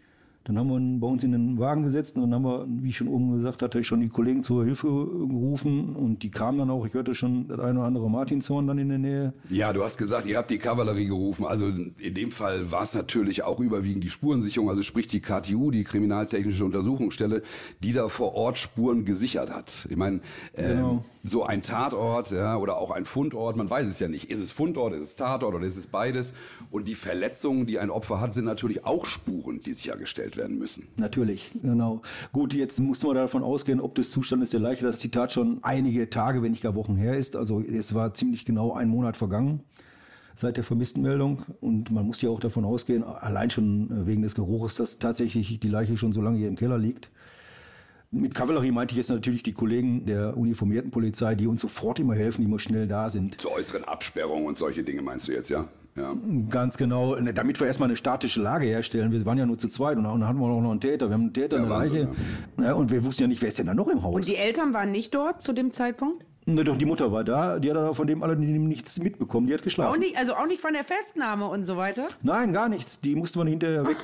Dann 0.45 0.59
haben 0.59 0.67
wir 0.67 0.77
ihn 0.77 0.99
bei 0.99 1.07
uns 1.07 1.23
in 1.23 1.31
den 1.31 1.57
Wagen 1.57 1.83
gesetzt 1.83 2.17
und 2.17 2.23
dann 2.23 2.33
haben 2.33 2.43
wir, 2.43 2.65
wie 2.67 2.89
ich 2.89 2.97
schon 2.97 3.07
oben 3.07 3.37
gesagt 3.37 3.61
hatte, 3.61 3.81
schon 3.81 4.01
die 4.01 4.09
Kollegen 4.09 4.43
zur 4.43 4.65
Hilfe 4.65 4.87
gerufen 4.87 5.95
und 5.95 6.21
die 6.21 6.31
kamen 6.31 6.57
dann 6.59 6.69
auch. 6.69 6.85
Ich 6.85 6.93
hörte 6.93 7.15
schon 7.15 7.47
das 7.47 7.59
eine 7.59 7.79
oder 7.79 7.87
andere 7.87 8.09
Martinshorn 8.09 8.67
dann 8.67 8.77
in 8.77 8.89
der 8.89 8.97
Nähe. 8.97 9.33
Ja, 9.49 9.71
du 9.71 9.83
hast 9.83 9.97
gesagt, 9.97 10.25
ihr 10.25 10.37
habt 10.37 10.51
die 10.51 10.57
Kavallerie 10.57 11.07
gerufen. 11.07 11.45
Also 11.45 11.67
in 11.67 12.13
dem 12.13 12.31
Fall 12.31 12.71
war 12.71 12.81
es 12.81 12.93
natürlich 12.93 13.43
auch 13.43 13.61
überwiegend 13.61 14.03
die 14.03 14.09
Spurensicherung, 14.09 14.69
also 14.69 14.83
sprich 14.83 15.07
die 15.07 15.21
KTU, 15.21 15.71
die 15.71 15.85
Kriminaltechnische 15.85 16.65
Untersuchungsstelle, 16.65 17.41
die 17.81 17.93
da 17.93 18.09
vor 18.09 18.35
Ort 18.35 18.57
Spuren 18.57 19.05
gesichert 19.05 19.49
hat. 19.49 19.87
Ich 19.89 19.95
meine, 19.95 20.19
äh, 20.53 20.73
genau. 20.73 21.05
so 21.23 21.45
ein 21.45 21.61
Tatort 21.61 22.31
ja, 22.31 22.57
oder 22.57 22.77
auch 22.77 22.91
ein 22.91 23.05
Fundort, 23.05 23.55
man 23.55 23.69
weiß 23.69 23.87
es 23.87 23.99
ja 23.99 24.09
nicht. 24.09 24.29
Ist 24.29 24.39
es 24.39 24.51
Fundort, 24.51 24.93
ist 24.93 25.05
es 25.05 25.15
Tatort 25.15 25.55
oder 25.55 25.65
ist 25.65 25.77
es 25.77 25.87
beides? 25.87 26.33
Und 26.69 26.89
die 26.89 26.95
Verletzungen, 26.95 27.65
die 27.65 27.79
ein 27.79 27.89
Opfer 27.89 28.19
hat, 28.19 28.33
sind 28.33 28.43
natürlich 28.43 28.85
auch 28.85 29.05
Spuren, 29.05 29.61
die 29.61 29.73
sichergestellt 29.73 30.32
werden 30.37 30.57
müssen. 30.57 30.87
Natürlich, 30.97 31.51
genau. 31.61 32.01
Gut, 32.31 32.53
jetzt 32.53 32.79
muss 32.79 33.03
man 33.03 33.15
davon 33.15 33.43
ausgehen, 33.43 33.79
ob 33.79 33.95
des 33.95 34.11
Zustandes 34.11 34.49
der 34.49 34.59
Leiche 34.59 34.83
das 34.85 34.99
Zitat 34.99 35.31
schon 35.31 35.59
einige 35.61 36.09
Tage, 36.09 36.41
wenn 36.41 36.51
nicht 36.51 36.63
gar 36.63 36.75
Wochen 36.75 36.95
her 36.95 37.17
ist. 37.17 37.35
Also 37.35 37.61
es 37.61 37.93
war 37.93 38.13
ziemlich 38.13 38.45
genau 38.45 38.73
ein 38.73 38.89
Monat 38.89 39.17
vergangen 39.17 39.61
seit 40.35 40.57
der 40.57 40.63
Vermisstenmeldung. 40.63 41.43
Und 41.61 41.91
man 41.91 42.05
muss 42.05 42.21
ja 42.21 42.29
auch 42.29 42.39
davon 42.39 42.65
ausgehen, 42.65 43.03
allein 43.03 43.49
schon 43.49 44.07
wegen 44.07 44.21
des 44.21 44.35
Geruches, 44.35 44.75
dass 44.75 44.99
tatsächlich 44.99 45.59
die 45.59 45.69
Leiche 45.69 45.97
schon 45.97 46.13
so 46.13 46.21
lange 46.21 46.37
hier 46.37 46.47
im 46.47 46.55
Keller 46.55 46.77
liegt. 46.77 47.09
Mit 48.11 48.35
Kavallerie 48.35 48.71
meinte 48.71 48.91
ich 48.91 48.97
jetzt 48.97 49.09
natürlich 49.09 49.41
die 49.41 49.53
Kollegen 49.53 50.05
der 50.05 50.37
uniformierten 50.37 50.91
Polizei, 50.91 51.33
die 51.33 51.47
uns 51.47 51.61
sofort 51.61 51.99
immer 51.99 52.13
helfen, 52.13 52.41
die 52.41 52.45
immer 52.45 52.59
schnell 52.59 52.87
da 52.87 53.09
sind. 53.09 53.41
Zur 53.41 53.53
äußeren 53.53 53.85
Absperrung 53.85 54.45
und 54.45 54.55
solche 54.55 54.83
Dinge 54.83 55.01
meinst 55.01 55.27
du 55.27 55.31
jetzt, 55.31 55.49
ja? 55.49 55.67
Ja. 55.95 56.15
Ganz 56.49 56.77
genau, 56.77 57.15
ne, 57.15 57.33
damit 57.33 57.59
wir 57.59 57.67
erstmal 57.67 57.87
eine 57.87 57.95
statische 57.95 58.41
Lage 58.41 58.65
herstellen. 58.65 59.11
Wir 59.11 59.25
waren 59.25 59.37
ja 59.37 59.45
nur 59.45 59.57
zu 59.57 59.69
zweit 59.69 59.97
und 59.97 60.05
dann 60.05 60.27
hatten 60.27 60.39
wir 60.39 60.47
auch 60.47 60.61
noch 60.61 60.71
einen 60.71 60.79
Täter. 60.79 61.07
Wir 61.07 61.13
haben 61.13 61.21
einen 61.21 61.33
Täter, 61.33 61.57
ja, 61.57 61.63
eine 61.63 61.69
Leiche. 61.69 62.09
Ja. 62.59 62.73
und 62.73 62.91
wir 62.91 63.05
wussten 63.05 63.23
ja 63.23 63.27
nicht, 63.27 63.41
wer 63.41 63.49
ist 63.49 63.59
denn 63.59 63.67
da 63.67 63.75
noch 63.75 63.87
im 63.87 64.01
Haus. 64.01 64.15
Und 64.15 64.27
die 64.27 64.35
Eltern 64.35 64.73
waren 64.73 64.91
nicht 64.91 65.13
dort 65.13 65.41
zu 65.41 65.53
dem 65.53 65.71
Zeitpunkt? 65.71 66.25
Ne, 66.45 66.63
doch, 66.63 66.77
die 66.77 66.85
Mutter 66.85 67.11
war 67.11 67.23
da, 67.23 67.59
die 67.59 67.69
hat 67.69 67.77
aber 67.77 67.95
von 67.95 68.07
dem 68.07 68.21
alle 68.21 68.35
nichts 68.35 68.99
mitbekommen, 68.99 69.47
die 69.47 69.53
hat 69.53 69.61
geschlafen. 69.61 69.93
Auch 69.93 69.99
nicht, 69.99 70.17
also 70.17 70.33
auch 70.33 70.47
nicht 70.47 70.61
von 70.61 70.73
der 70.73 70.83
Festnahme 70.83 71.47
und 71.47 71.65
so 71.65 71.77
weiter? 71.77 72.07
Nein, 72.21 72.51
gar 72.51 72.67
nichts. 72.69 72.99
Die 72.99 73.15
musste 73.15 73.37
man 73.37 73.47
hinterher 73.47 73.87
weg. 73.87 73.97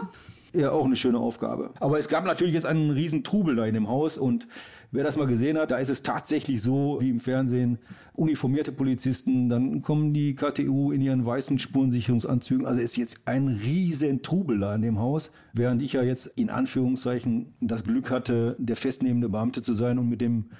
ja, 0.54 0.70
auch 0.70 0.86
eine 0.86 0.96
schöne 0.96 1.18
Aufgabe. 1.18 1.70
Aber 1.80 1.98
es 1.98 2.08
gab 2.08 2.24
natürlich 2.24 2.54
jetzt 2.54 2.66
einen 2.66 2.90
riesen 2.90 3.24
Trubel 3.24 3.56
da 3.56 3.66
in 3.66 3.74
dem 3.74 3.88
Haus 3.88 4.16
und 4.16 4.46
Wer 4.94 5.04
das 5.04 5.16
mal 5.16 5.26
gesehen 5.26 5.56
hat, 5.56 5.70
da 5.70 5.78
ist 5.78 5.88
es 5.88 6.02
tatsächlich 6.02 6.60
so 6.60 6.98
wie 7.00 7.08
im 7.08 7.18
Fernsehen. 7.18 7.78
Uniformierte 8.12 8.72
Polizisten, 8.72 9.48
dann 9.48 9.80
kommen 9.80 10.12
die 10.12 10.34
KTU 10.34 10.92
in 10.92 11.00
ihren 11.00 11.24
weißen 11.24 11.58
Spurensicherungsanzügen. 11.58 12.66
Also 12.66 12.82
ist 12.82 12.98
jetzt 12.98 13.22
ein 13.24 13.48
riesen 13.48 14.20
Trubel 14.20 14.60
da 14.60 14.74
in 14.74 14.82
dem 14.82 14.98
Haus, 14.98 15.32
während 15.54 15.80
ich 15.80 15.94
ja 15.94 16.02
jetzt 16.02 16.26
in 16.38 16.50
Anführungszeichen 16.50 17.54
das 17.62 17.84
Glück 17.84 18.10
hatte, 18.10 18.54
der 18.58 18.76
festnehmende 18.76 19.30
Beamte 19.30 19.62
zu 19.62 19.72
sein 19.72 19.98
und 19.98 20.10
mit 20.10 20.20
dem 20.20 20.50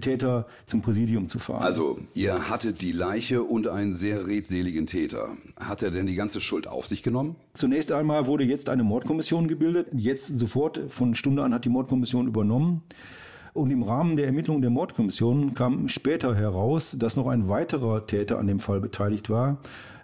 Täter 0.00 0.46
zum 0.64 0.80
Präsidium 0.80 1.26
zu 1.26 1.38
fahren. 1.38 1.62
Also, 1.62 1.98
ihr 2.14 2.48
hattet 2.48 2.80
die 2.80 2.92
Leiche 2.92 3.42
und 3.42 3.68
einen 3.68 3.94
sehr 3.96 4.26
redseligen 4.26 4.86
Täter. 4.86 5.36
Hat 5.60 5.82
er 5.82 5.90
denn 5.90 6.06
die 6.06 6.14
ganze 6.14 6.40
Schuld 6.40 6.66
auf 6.66 6.86
sich 6.86 7.02
genommen? 7.02 7.36
Zunächst 7.52 7.92
einmal 7.92 8.26
wurde 8.26 8.44
jetzt 8.44 8.70
eine 8.70 8.84
Mordkommission 8.84 9.48
gebildet. 9.48 9.88
Jetzt 9.92 10.38
sofort, 10.38 10.80
von 10.88 11.14
Stunde 11.14 11.42
an 11.42 11.52
hat 11.52 11.66
die 11.66 11.68
Mordkommission 11.68 12.26
übernommen. 12.26 12.82
Und 13.54 13.70
im 13.70 13.82
Rahmen 13.82 14.16
der 14.16 14.26
Ermittlungen 14.26 14.62
der 14.62 14.70
Mordkommission 14.70 15.54
kam 15.54 15.88
später 15.88 16.34
heraus, 16.34 16.96
dass 16.98 17.16
noch 17.16 17.26
ein 17.26 17.48
weiterer 17.48 18.06
Täter 18.06 18.38
an 18.38 18.46
dem 18.46 18.60
Fall 18.60 18.80
beteiligt 18.80 19.28
war 19.28 19.58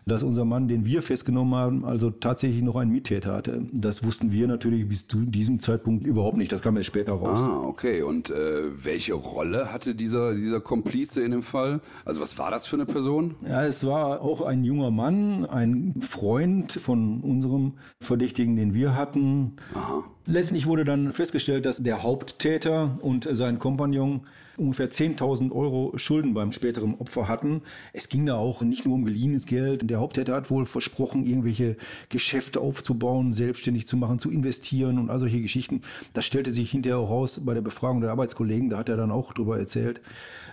dass 0.09 0.23
unser 0.23 0.45
Mann, 0.45 0.69
den 0.69 0.85
wir 0.85 1.03
festgenommen 1.03 1.55
haben, 1.55 1.85
also 1.85 2.11
tatsächlich 2.11 2.63
noch 2.63 2.77
einen 2.77 2.91
Mittäter 2.91 3.33
hatte. 3.33 3.63
Das 3.73 4.05
wussten 4.05 4.33
wir 4.33 4.47
natürlich 4.47 4.89
bis 4.89 5.07
zu 5.07 5.19
diesem 5.19 5.59
Zeitpunkt 5.59 6.07
überhaupt 6.07 6.37
nicht. 6.37 6.53
Das 6.53 6.63
kam 6.63 6.77
erst 6.77 6.89
später 6.89 7.13
raus. 7.13 7.41
Ah, 7.43 7.63
okay. 7.65 8.03
Und 8.03 8.31
äh, 8.31 8.63
welche 8.83 9.15
Rolle 9.15 9.73
hatte 9.73 9.95
dieser, 9.95 10.35
dieser 10.35 10.61
Komplize 10.61 11.23
in 11.23 11.31
dem 11.31 11.43
Fall? 11.43 11.81
Also 12.05 12.21
was 12.21 12.39
war 12.39 12.51
das 12.51 12.67
für 12.67 12.77
eine 12.77 12.87
Person? 12.87 13.37
Ja, 13.47 13.65
es 13.65 13.85
war 13.85 14.21
auch 14.23 14.43
ein 14.43 14.65
junger 14.65 14.91
Mann, 14.91 15.45
ein 15.47 15.95
Freund 16.01 16.73
von 16.73 17.21
unserem 17.21 17.75
Verdächtigen, 18.01 18.57
den 18.57 18.75
wir 18.75 18.95
hatten. 18.95 19.57
Aha. 19.75 20.05
Letztlich 20.27 20.67
wurde 20.67 20.85
dann 20.85 21.13
festgestellt, 21.13 21.65
dass 21.65 21.83
der 21.83 22.03
Haupttäter 22.03 22.99
und 23.01 23.29
sein 23.31 23.59
Kompagnon 23.59 24.23
ungefähr 24.59 24.91
10.000 24.91 25.53
Euro 25.53 25.93
Schulden 25.97 26.35
beim 26.35 26.53
späteren 26.53 26.97
Opfer 26.97 27.29
hatten. 27.29 27.63
Es 27.93 28.09
ging 28.09 28.27
da 28.27 28.35
auch 28.35 28.63
nicht 28.63 28.85
nur 28.85 28.95
um 28.95 29.05
geliehenes 29.05 29.47
Geld. 29.47 29.89
Der 29.89 30.01
Haupttäter 30.01 30.35
hat 30.35 30.51
wohl 30.51 30.67
versprochen, 30.67 31.25
irgendwelche 31.25 31.77
Geschäfte 32.09 32.61
aufzubauen, 32.61 33.33
selbstständig 33.33 33.87
zu 33.87 33.97
machen, 33.97 34.19
zu 34.19 34.31
investieren 34.31 34.99
und 34.99 35.11
all 35.11 35.19
solche 35.19 35.41
Geschichten. 35.41 35.83
Das 36.13 36.25
stellte 36.25 36.53
sich 36.53 36.71
hinterher 36.71 36.99
auch 36.99 37.11
raus 37.11 37.41
bei 37.45 37.55
der 37.55 37.63
Befragung 37.63 38.01
der 38.01 38.11
Arbeitskollegen. 38.11 38.71
Da 38.71 38.79
hat 38.79 38.89
er 38.89 38.97
dann 38.97 39.11
auch 39.11 39.33
drüber 39.33 39.59
erzählt. 39.59 40.01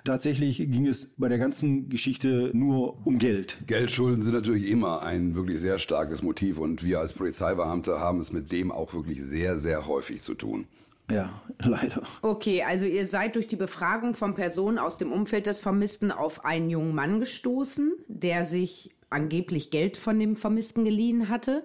Tatsächlich 0.04 0.58
ging 0.58 0.86
es 0.86 1.16
bei 1.18 1.30
der 1.30 1.40
ganzen 1.40 1.90
Geschichte 1.90 2.52
nur 2.54 3.06
um 3.08 3.18
Geld. 3.18 3.58
Geldschulden 3.66 4.22
sind 4.22 4.34
natürlich 4.34 4.68
immer 4.70 5.02
ein 5.02 5.36
wirklich 5.36 5.60
sehr 5.60 5.80
starkes 5.80 6.22
Motiv 6.22 6.60
und 6.60 6.84
wir 6.84 7.00
als 7.00 7.14
Polizeibeamte 7.14 8.00
haben 8.00 8.20
es 8.20 8.32
mit 8.32 8.52
dem 8.52 8.72
auch 8.72 8.94
wirklich 8.94 9.22
sehr, 9.22 9.58
sehr 9.58 9.88
häufig 9.88 10.22
zu 10.22 10.36
tun. 10.36 10.68
Ja, 11.12 11.42
leider. 11.60 12.04
Okay, 12.22 12.64
also 12.64 12.86
ihr 12.86 13.08
seid 13.08 13.36
durch 13.36 13.48
die 13.48 13.56
Befragung 13.56 14.16
von 14.16 14.36
Personen 14.36 14.80
aus 14.80 14.98
dem 14.98 15.12
Umfeld 15.12 15.46
des 15.46 15.62
Vermissten 15.62 16.12
auf 16.12 16.46
einen 16.46 16.70
jungen 16.70 16.96
Mann 16.96 17.20
gestoßen, 17.20 17.94
der 18.08 18.46
sich 18.46 18.92
angeblich 19.10 19.72
Geld 19.72 19.98
von 19.98 20.20
dem 20.20 20.36
Vermissten 20.36 20.84
geliehen 20.84 21.30
hatte. 21.30 21.64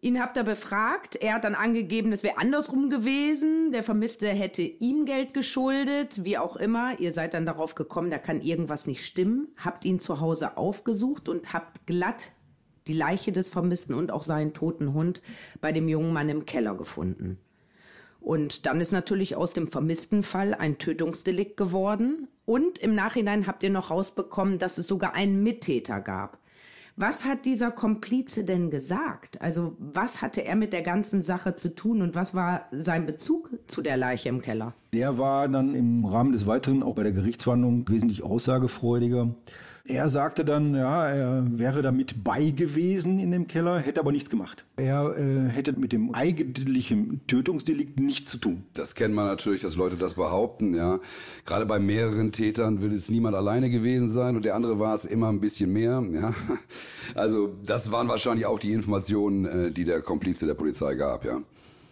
Ihn 0.00 0.20
habt 0.20 0.36
ihr 0.36 0.44
befragt. 0.44 1.16
Er 1.16 1.34
hat 1.34 1.44
dann 1.44 1.54
angegeben, 1.54 2.12
es 2.12 2.22
wäre 2.22 2.38
andersrum 2.38 2.90
gewesen. 2.90 3.72
Der 3.72 3.82
Vermisste 3.82 4.28
hätte 4.28 4.62
ihm 4.62 5.04
Geld 5.04 5.34
geschuldet, 5.34 6.24
wie 6.24 6.38
auch 6.38 6.56
immer. 6.56 7.00
Ihr 7.00 7.12
seid 7.12 7.34
dann 7.34 7.46
darauf 7.46 7.74
gekommen, 7.74 8.10
da 8.10 8.18
kann 8.18 8.40
irgendwas 8.40 8.86
nicht 8.86 9.04
stimmen. 9.04 9.48
Habt 9.56 9.84
ihn 9.84 9.98
zu 9.98 10.20
Hause 10.20 10.56
aufgesucht 10.56 11.28
und 11.28 11.52
habt 11.52 11.86
glatt 11.86 12.32
die 12.86 12.92
Leiche 12.92 13.32
des 13.32 13.48
Vermissten 13.48 13.94
und 13.94 14.12
auch 14.12 14.22
seinen 14.22 14.54
toten 14.54 14.92
Hund 14.94 15.22
bei 15.60 15.72
dem 15.72 15.88
jungen 15.88 16.12
Mann 16.12 16.28
im 16.28 16.46
Keller 16.46 16.76
gefunden. 16.76 17.38
Und 18.26 18.66
dann 18.66 18.80
ist 18.80 18.90
natürlich 18.90 19.36
aus 19.36 19.52
dem 19.52 19.68
vermissten 19.68 20.24
Fall 20.24 20.52
ein 20.52 20.78
Tötungsdelikt 20.78 21.56
geworden. 21.56 22.26
Und 22.44 22.76
im 22.80 22.92
Nachhinein 22.96 23.46
habt 23.46 23.62
ihr 23.62 23.70
noch 23.70 23.92
rausbekommen, 23.92 24.58
dass 24.58 24.78
es 24.78 24.88
sogar 24.88 25.14
einen 25.14 25.44
Mittäter 25.44 26.00
gab. 26.00 26.40
Was 26.96 27.24
hat 27.24 27.44
dieser 27.44 27.70
Komplize 27.70 28.42
denn 28.42 28.68
gesagt? 28.68 29.40
Also 29.40 29.76
was 29.78 30.22
hatte 30.22 30.44
er 30.44 30.56
mit 30.56 30.72
der 30.72 30.82
ganzen 30.82 31.22
Sache 31.22 31.54
zu 31.54 31.72
tun 31.72 32.02
und 32.02 32.16
was 32.16 32.34
war 32.34 32.66
sein 32.72 33.06
Bezug 33.06 33.50
zu 33.68 33.80
der 33.80 33.96
Leiche 33.96 34.28
im 34.28 34.42
Keller? 34.42 34.74
Der 34.92 35.18
war 35.18 35.46
dann 35.46 35.76
im 35.76 36.04
Rahmen 36.04 36.32
des 36.32 36.48
Weiteren 36.48 36.82
auch 36.82 36.96
bei 36.96 37.04
der 37.04 37.12
Gerichtsverhandlung 37.12 37.88
wesentlich 37.88 38.24
aussagefreudiger. 38.24 39.36
Er 39.88 40.08
sagte 40.08 40.44
dann, 40.44 40.74
ja, 40.74 41.06
er 41.08 41.44
wäre 41.48 41.80
damit 41.80 42.24
bei 42.24 42.50
gewesen 42.50 43.20
in 43.20 43.30
dem 43.30 43.46
Keller, 43.46 43.78
hätte 43.78 44.00
aber 44.00 44.10
nichts 44.10 44.30
gemacht. 44.30 44.64
Er 44.76 45.16
äh, 45.16 45.48
hätte 45.48 45.72
mit 45.78 45.92
dem 45.92 46.12
eigentlichen 46.12 47.20
Tötungsdelikt 47.28 48.00
nichts 48.00 48.32
zu 48.32 48.38
tun. 48.38 48.64
Das 48.74 48.96
kennt 48.96 49.14
man 49.14 49.26
natürlich, 49.26 49.60
dass 49.60 49.76
Leute 49.76 49.96
das 49.96 50.14
behaupten, 50.14 50.74
ja. 50.74 50.98
Gerade 51.44 51.66
bei 51.66 51.78
mehreren 51.78 52.32
Tätern 52.32 52.80
will 52.80 52.92
es 52.94 53.10
niemand 53.10 53.36
alleine 53.36 53.70
gewesen 53.70 54.10
sein 54.10 54.34
und 54.34 54.44
der 54.44 54.56
andere 54.56 54.80
war 54.80 54.94
es 54.94 55.04
immer 55.04 55.28
ein 55.28 55.40
bisschen 55.40 55.72
mehr, 55.72 56.02
ja. 56.12 56.34
Also 57.14 57.54
das 57.64 57.92
waren 57.92 58.08
wahrscheinlich 58.08 58.46
auch 58.46 58.58
die 58.58 58.72
Informationen, 58.72 59.44
äh, 59.44 59.70
die 59.70 59.84
der 59.84 60.02
Komplize 60.02 60.46
der 60.46 60.54
Polizei 60.54 60.96
gab, 60.96 61.24
ja. 61.24 61.40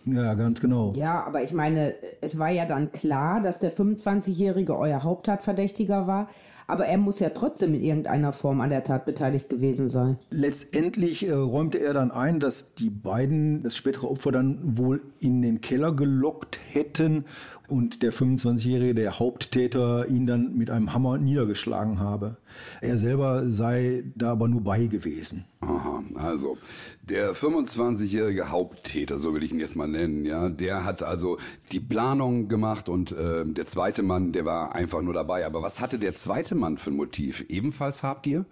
Ja, 0.06 0.34
ganz 0.34 0.60
genau. 0.60 0.92
Ja, 0.96 1.24
aber 1.24 1.42
ich 1.42 1.52
meine, 1.52 1.94
es 2.20 2.38
war 2.38 2.50
ja 2.50 2.66
dann 2.66 2.92
klar, 2.92 3.40
dass 3.40 3.58
der 3.58 3.72
25-Jährige 3.72 4.76
euer 4.76 5.02
Haupttatverdächtiger 5.02 6.06
war, 6.06 6.28
aber 6.66 6.86
er 6.86 6.98
muss 6.98 7.20
ja 7.20 7.30
trotzdem 7.30 7.74
in 7.74 7.82
irgendeiner 7.82 8.32
Form 8.32 8.60
an 8.60 8.70
der 8.70 8.84
Tat 8.84 9.06
beteiligt 9.06 9.48
gewesen 9.48 9.88
sein. 9.88 10.18
Letztendlich 10.30 11.26
äh, 11.26 11.32
räumte 11.32 11.78
er 11.78 11.94
dann 11.94 12.10
ein, 12.10 12.40
dass 12.40 12.74
die 12.74 12.90
beiden 12.90 13.62
das 13.62 13.76
spätere 13.76 14.10
Opfer 14.10 14.32
dann 14.32 14.76
wohl 14.76 15.02
in 15.20 15.42
den 15.42 15.60
Keller 15.60 15.92
gelockt 15.92 16.58
hätten 16.70 17.24
und 17.68 18.02
der 18.02 18.12
25-Jährige, 18.12 18.94
der 18.94 19.18
Haupttäter, 19.18 20.08
ihn 20.08 20.26
dann 20.26 20.56
mit 20.56 20.70
einem 20.70 20.92
Hammer 20.92 21.18
niedergeschlagen 21.18 21.98
habe. 21.98 22.36
Er 22.80 22.98
selber 22.98 23.48
sei 23.48 24.04
da 24.16 24.32
aber 24.32 24.48
nur 24.48 24.62
bei 24.62 24.86
gewesen. 24.86 25.44
Aha, 25.60 25.93
also 26.24 26.58
der 27.02 27.34
25-jährige 27.34 28.50
Haupttäter, 28.50 29.18
so 29.18 29.34
will 29.34 29.42
ich 29.42 29.52
ihn 29.52 29.60
jetzt 29.60 29.76
mal 29.76 29.86
nennen, 29.86 30.24
ja, 30.24 30.48
der 30.48 30.84
hat 30.84 31.02
also 31.02 31.38
die 31.72 31.80
Planung 31.80 32.48
gemacht 32.48 32.88
und 32.88 33.12
äh, 33.12 33.44
der 33.44 33.66
zweite 33.66 34.02
Mann, 34.02 34.32
der 34.32 34.44
war 34.44 34.74
einfach 34.74 35.02
nur 35.02 35.14
dabei. 35.14 35.46
Aber 35.46 35.62
was 35.62 35.80
hatte 35.80 35.98
der 35.98 36.12
zweite 36.12 36.54
Mann 36.54 36.78
für 36.78 36.90
ein 36.90 36.96
Motiv? 36.96 37.44
Ebenfalls 37.48 38.02
Habgier? 38.02 38.46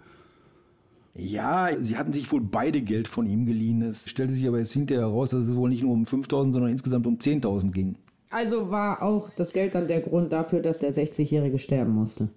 Ja, 1.14 1.70
sie 1.78 1.96
hatten 1.98 2.12
sich 2.12 2.30
wohl 2.32 2.40
beide 2.40 2.80
Geld 2.80 3.06
von 3.06 3.26
ihm 3.26 3.44
geliehen. 3.44 3.82
Es 3.82 4.08
stellte 4.08 4.32
sich 4.32 4.46
aber 4.48 4.58
jetzt 4.58 4.72
hinterher 4.72 5.06
heraus, 5.06 5.30
dass 5.30 5.46
es 5.46 5.54
wohl 5.54 5.68
nicht 5.68 5.82
nur 5.82 5.92
um 5.92 6.04
5.000, 6.04 6.52
sondern 6.52 6.70
insgesamt 6.70 7.06
um 7.06 7.18
10.000 7.18 7.70
ging. 7.70 7.96
Also 8.30 8.70
war 8.70 9.02
auch 9.02 9.28
das 9.36 9.52
Geld 9.52 9.74
dann 9.74 9.88
der 9.88 10.00
Grund 10.00 10.32
dafür, 10.32 10.60
dass 10.62 10.78
der 10.78 10.94
60-Jährige 10.94 11.58
sterben 11.58 11.92
musste. 11.92 12.30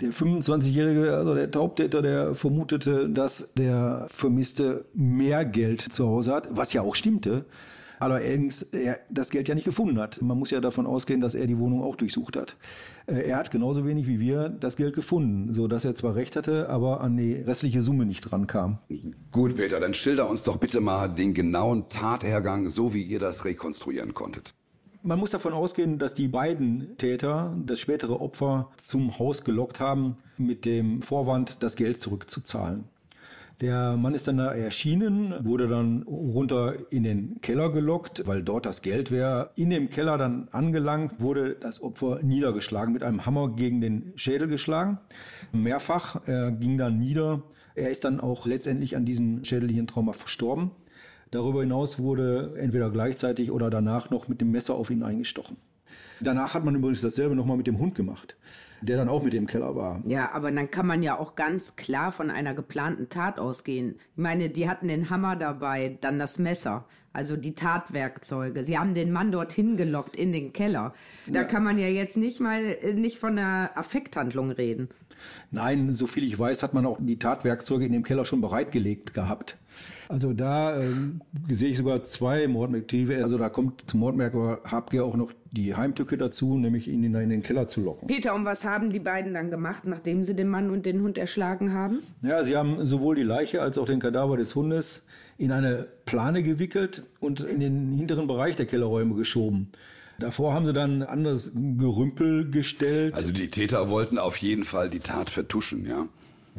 Der 0.00 0.12
25-Jährige, 0.12 1.16
also 1.16 1.34
der 1.34 1.50
Taubtäter, 1.50 2.02
der 2.02 2.34
vermutete, 2.34 3.08
dass 3.08 3.52
der 3.54 4.06
Vermisste 4.08 4.84
mehr 4.94 5.44
Geld 5.44 5.80
zu 5.80 6.06
Hause 6.06 6.32
hat, 6.32 6.48
was 6.50 6.72
ja 6.72 6.82
auch 6.82 6.94
stimmte. 6.94 7.44
Allerdings 8.00 8.62
er 8.62 8.98
das 9.10 9.28
Geld 9.28 9.46
ja 9.46 9.54
nicht 9.54 9.66
gefunden 9.66 9.98
hat. 9.98 10.22
Man 10.22 10.38
muss 10.38 10.50
ja 10.50 10.60
davon 10.60 10.86
ausgehen, 10.86 11.20
dass 11.20 11.34
er 11.34 11.46
die 11.46 11.58
Wohnung 11.58 11.82
auch 11.82 11.96
durchsucht 11.96 12.34
hat. 12.34 12.56
Äh, 13.06 13.28
er 13.28 13.36
hat 13.36 13.50
genauso 13.50 13.84
wenig 13.84 14.06
wie 14.06 14.18
wir 14.18 14.48
das 14.48 14.76
Geld 14.76 14.94
gefunden, 14.94 15.52
so 15.52 15.68
dass 15.68 15.84
er 15.84 15.94
zwar 15.94 16.14
recht 16.14 16.34
hatte, 16.34 16.70
aber 16.70 17.02
an 17.02 17.18
die 17.18 17.34
restliche 17.34 17.82
Summe 17.82 18.06
nicht 18.06 18.22
dran 18.22 18.46
kam. 18.46 18.78
Gut, 19.30 19.56
Peter, 19.56 19.80
dann 19.80 19.92
schilder 19.92 20.30
uns 20.30 20.42
doch 20.42 20.56
bitte 20.56 20.80
mal 20.80 21.08
den 21.08 21.34
genauen 21.34 21.88
Tathergang, 21.88 22.70
so 22.70 22.94
wie 22.94 23.02
ihr 23.02 23.18
das 23.18 23.44
rekonstruieren 23.44 24.14
konntet. 24.14 24.54
Man 25.02 25.18
muss 25.18 25.30
davon 25.30 25.54
ausgehen, 25.54 25.98
dass 25.98 26.14
die 26.14 26.28
beiden 26.28 26.98
Täter 26.98 27.56
das 27.64 27.80
spätere 27.80 28.20
Opfer 28.20 28.70
zum 28.76 29.18
Haus 29.18 29.44
gelockt 29.44 29.80
haben, 29.80 30.18
mit 30.36 30.66
dem 30.66 31.00
Vorwand, 31.00 31.62
das 31.62 31.76
Geld 31.76 31.98
zurückzuzahlen. 31.98 32.84
Der 33.62 33.96
Mann 33.96 34.14
ist 34.14 34.28
dann 34.28 34.36
da 34.36 34.52
erschienen, 34.52 35.34
wurde 35.40 35.68
dann 35.68 36.02
runter 36.02 36.74
in 36.90 37.02
den 37.02 37.40
Keller 37.40 37.70
gelockt, 37.70 38.26
weil 38.26 38.42
dort 38.42 38.66
das 38.66 38.82
Geld 38.82 39.10
wäre. 39.10 39.50
In 39.54 39.70
dem 39.70 39.88
Keller 39.88 40.18
dann 40.18 40.48
angelangt, 40.50 41.18
wurde 41.18 41.56
das 41.58 41.82
Opfer 41.82 42.20
niedergeschlagen, 42.22 42.92
mit 42.92 43.02
einem 43.02 43.24
Hammer 43.24 43.50
gegen 43.54 43.80
den 43.80 44.12
Schädel 44.16 44.48
geschlagen. 44.48 44.98
Mehrfach. 45.52 46.20
Er 46.26 46.52
ging 46.52 46.76
dann 46.76 46.98
nieder. 46.98 47.42
Er 47.74 47.90
ist 47.90 48.04
dann 48.04 48.20
auch 48.20 48.46
letztendlich 48.46 48.96
an 48.96 49.06
diesem 49.06 49.44
Schädelhirntrauma 49.44 50.12
verstorben. 50.12 50.72
Darüber 51.30 51.60
hinaus 51.60 51.98
wurde 51.98 52.54
entweder 52.58 52.90
gleichzeitig 52.90 53.50
oder 53.50 53.70
danach 53.70 54.10
noch 54.10 54.28
mit 54.28 54.40
dem 54.40 54.50
Messer 54.50 54.74
auf 54.74 54.90
ihn 54.90 55.02
eingestochen. 55.02 55.56
Danach 56.20 56.54
hat 56.54 56.64
man 56.64 56.74
übrigens 56.74 57.00
dasselbe 57.00 57.34
nochmal 57.34 57.56
mit 57.56 57.66
dem 57.66 57.78
Hund 57.78 57.94
gemacht 57.94 58.36
der 58.82 58.96
dann 58.96 59.08
auch 59.08 59.22
mit 59.22 59.34
im 59.34 59.46
Keller 59.46 59.76
war. 59.76 60.00
Ja, 60.04 60.32
aber 60.32 60.50
dann 60.50 60.70
kann 60.70 60.86
man 60.86 61.02
ja 61.02 61.18
auch 61.18 61.34
ganz 61.34 61.76
klar 61.76 62.12
von 62.12 62.30
einer 62.30 62.54
geplanten 62.54 63.08
Tat 63.08 63.38
ausgehen. 63.38 63.96
Ich 64.16 64.22
meine, 64.22 64.48
die 64.48 64.68
hatten 64.68 64.88
den 64.88 65.10
Hammer 65.10 65.36
dabei, 65.36 65.98
dann 66.00 66.18
das 66.18 66.38
Messer, 66.38 66.86
also 67.12 67.36
die 67.36 67.54
Tatwerkzeuge. 67.54 68.64
Sie 68.64 68.78
haben 68.78 68.94
den 68.94 69.12
Mann 69.12 69.32
dorthin 69.32 69.76
gelockt 69.76 70.16
in 70.16 70.32
den 70.32 70.52
Keller. 70.52 70.94
Da 71.26 71.40
ja. 71.40 71.44
kann 71.44 71.62
man 71.62 71.78
ja 71.78 71.88
jetzt 71.88 72.16
nicht 72.16 72.40
mal 72.40 72.62
äh, 72.62 72.94
nicht 72.94 73.18
von 73.18 73.38
einer 73.38 73.70
Affekthandlung 73.74 74.50
reden. 74.50 74.88
Nein, 75.50 75.92
so 75.94 76.06
viel 76.06 76.24
ich 76.24 76.38
weiß, 76.38 76.62
hat 76.62 76.74
man 76.74 76.86
auch 76.86 76.98
die 77.00 77.18
Tatwerkzeuge 77.18 77.86
in 77.86 77.92
dem 77.92 78.02
Keller 78.02 78.24
schon 78.24 78.40
bereitgelegt 78.40 79.14
gehabt. 79.14 79.56
Also 80.08 80.32
da 80.32 80.80
äh, 80.80 80.84
sehe 81.48 81.70
ich 81.70 81.76
sogar 81.76 82.02
zwei 82.04 82.48
Mordmotive. 82.48 83.22
Also 83.22 83.38
da 83.38 83.48
kommt 83.48 83.88
zum 83.88 84.00
Mordmerkmal 84.00 84.58
Habgier 84.64 85.04
auch 85.04 85.16
noch 85.16 85.32
die 85.52 85.74
Heimtücke 85.74 86.16
dazu, 86.16 86.56
nämlich 86.56 86.88
ihn 86.88 87.04
in, 87.04 87.12
den 87.12 87.42
Keller 87.42 87.68
zu 87.68 87.82
locken. 87.82 88.08
Peter, 88.08 88.34
und 88.34 88.44
was 88.44 88.64
haben 88.64 88.92
die 88.92 89.00
beiden 89.00 89.34
dann 89.34 89.50
gemacht, 89.50 89.84
nachdem 89.84 90.24
sie 90.24 90.34
den 90.34 90.48
Mann 90.48 90.70
und 90.70 90.86
den 90.86 91.02
Hund 91.02 91.18
erschlagen 91.18 91.72
haben? 91.72 92.00
Ja, 92.22 92.42
sie 92.42 92.56
haben 92.56 92.84
sowohl 92.86 93.16
die 93.16 93.22
Leiche 93.22 93.62
als 93.62 93.78
auch 93.78 93.86
den 93.86 94.00
Kadaver 94.00 94.36
des 94.36 94.54
Hundes 94.54 95.06
in 95.38 95.52
eine 95.52 95.86
Plane 96.04 96.42
gewickelt 96.42 97.04
und 97.20 97.40
in 97.40 97.60
den 97.60 97.92
hinteren 97.92 98.26
Bereich 98.26 98.56
der 98.56 98.66
Kellerräume 98.66 99.14
geschoben. 99.14 99.70
Davor 100.20 100.52
haben 100.52 100.66
sie 100.66 100.72
dann 100.72 101.02
anderes 101.02 101.52
Gerümpel 101.54 102.50
gestellt. 102.50 103.14
Also 103.14 103.32
die 103.32 103.48
Täter 103.48 103.88
wollten 103.88 104.18
auf 104.18 104.36
jeden 104.36 104.64
Fall 104.64 104.90
die 104.90 105.00
Tat 105.00 105.30
vertuschen, 105.30 105.86
ja. 105.86 106.06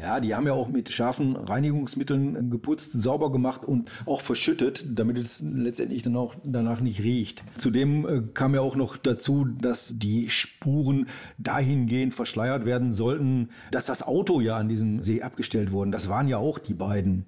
Ja, 0.01 0.20
die 0.20 0.34
haben 0.34 0.47
ja 0.47 0.53
auch 0.53 0.70
mit 0.70 0.89
scharfen 0.89 1.36
Reinigungsmitteln 1.36 2.49
geputzt, 2.49 2.93
sauber 2.93 3.32
gemacht 3.32 3.66
und 3.66 3.91
auch 4.05 4.22
verschüttet, 4.22 4.86
damit 4.97 5.18
es 5.18 5.43
letztendlich 5.45 6.01
dann 6.01 6.16
auch 6.16 6.36
danach 6.43 6.80
nicht 6.80 7.03
riecht. 7.03 7.43
Zudem 7.57 8.07
äh, 8.07 8.22
kam 8.34 8.55
ja 8.55 8.62
auch 8.62 8.76
noch 8.76 8.97
dazu, 8.97 9.45
dass 9.45 9.93
die 9.97 10.30
Spuren 10.30 11.07
dahingehend 11.38 12.14
verschleiert 12.14 12.66
werden 12.66 12.93
sollten, 12.93 13.49
dass 13.70 13.86
das 13.86 14.01
Auto 14.01 14.39
ja 14.39 14.57
an 14.57 14.70
diesem 14.70 15.01
See 15.01 15.22
abgestellt 15.22 15.72
wurde. 15.72 15.91
Das 15.91 16.09
waren 16.09 16.28
ja 16.28 16.38
auch 16.38 16.57
die 16.57 16.74
beiden. 16.74 17.26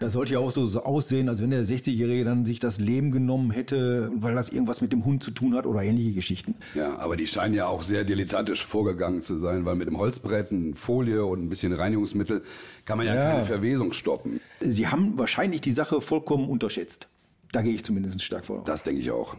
Das 0.00 0.12
sollte 0.12 0.34
ja 0.34 0.38
auch 0.38 0.50
so, 0.50 0.66
aussehen, 0.82 1.28
als 1.28 1.40
wenn 1.40 1.50
der 1.50 1.64
60-Jährige 1.64 2.24
dann 2.24 2.44
sich 2.44 2.60
das 2.60 2.78
Leben 2.78 3.10
genommen 3.10 3.50
hätte, 3.50 4.10
weil 4.14 4.34
das 4.34 4.50
irgendwas 4.50 4.80
mit 4.80 4.92
dem 4.92 5.04
Hund 5.04 5.22
zu 5.22 5.30
tun 5.30 5.54
hat 5.54 5.66
oder 5.66 5.82
ähnliche 5.82 6.12
Geschichten. 6.12 6.54
Ja, 6.74 6.98
aber 6.98 7.16
die 7.16 7.26
scheinen 7.26 7.54
ja 7.54 7.66
auch 7.66 7.82
sehr 7.82 8.04
dilettantisch 8.04 8.64
vorgegangen 8.64 9.22
zu 9.22 9.38
sein, 9.38 9.64
weil 9.64 9.76
mit 9.76 9.88
dem 9.88 9.98
Holzbrett, 9.98 10.50
Folie 10.74 11.24
und 11.24 11.44
ein 11.44 11.48
bisschen 11.48 11.72
Reinigungsmittel 11.72 12.42
kann 12.84 12.98
man 12.98 13.06
ja, 13.06 13.14
ja 13.14 13.30
keine 13.30 13.44
Verwesung 13.44 13.92
stoppen. 13.92 14.40
Sie 14.60 14.86
haben 14.86 15.18
wahrscheinlich 15.18 15.60
die 15.60 15.72
Sache 15.72 16.00
vollkommen 16.00 16.48
unterschätzt. 16.48 17.08
Da 17.52 17.62
gehe 17.62 17.74
ich 17.74 17.84
zumindest 17.84 18.22
stark 18.22 18.46
vor. 18.46 18.62
Das 18.64 18.82
denke 18.82 19.00
ich 19.00 19.10
auch. 19.10 19.34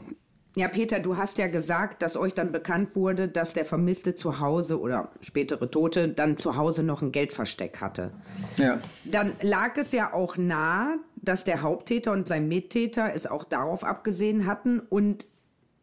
Ja, 0.57 0.67
Peter, 0.67 0.99
du 0.99 1.17
hast 1.17 1.37
ja 1.37 1.45
gesagt, 1.45 2.01
dass 2.01 2.17
euch 2.17 2.33
dann 2.33 2.51
bekannt 2.51 2.95
wurde, 2.95 3.27
dass 3.27 3.53
der 3.53 3.63
Vermisste 3.63 4.15
zu 4.15 4.39
Hause 4.39 4.79
oder 4.81 5.11
spätere 5.21 5.69
Tote 5.69 6.09
dann 6.09 6.35
zu 6.37 6.57
Hause 6.57 6.81
noch 6.81 7.03
ein 7.03 7.11
Geldversteck 7.11 7.79
hatte. 7.79 8.09
Ja. 8.57 8.79
Dann 9.05 9.33
lag 9.43 9.77
es 9.77 9.91
ja 9.91 10.13
auch 10.13 10.35
nahe, 10.35 10.97
dass 11.15 11.43
der 11.43 11.61
Haupttäter 11.61 12.11
und 12.11 12.27
sein 12.27 12.47
Mittäter 12.47 13.13
es 13.13 13.27
auch 13.27 13.43
darauf 13.43 13.83
abgesehen 13.83 14.47
hatten 14.47 14.79
und 14.79 15.27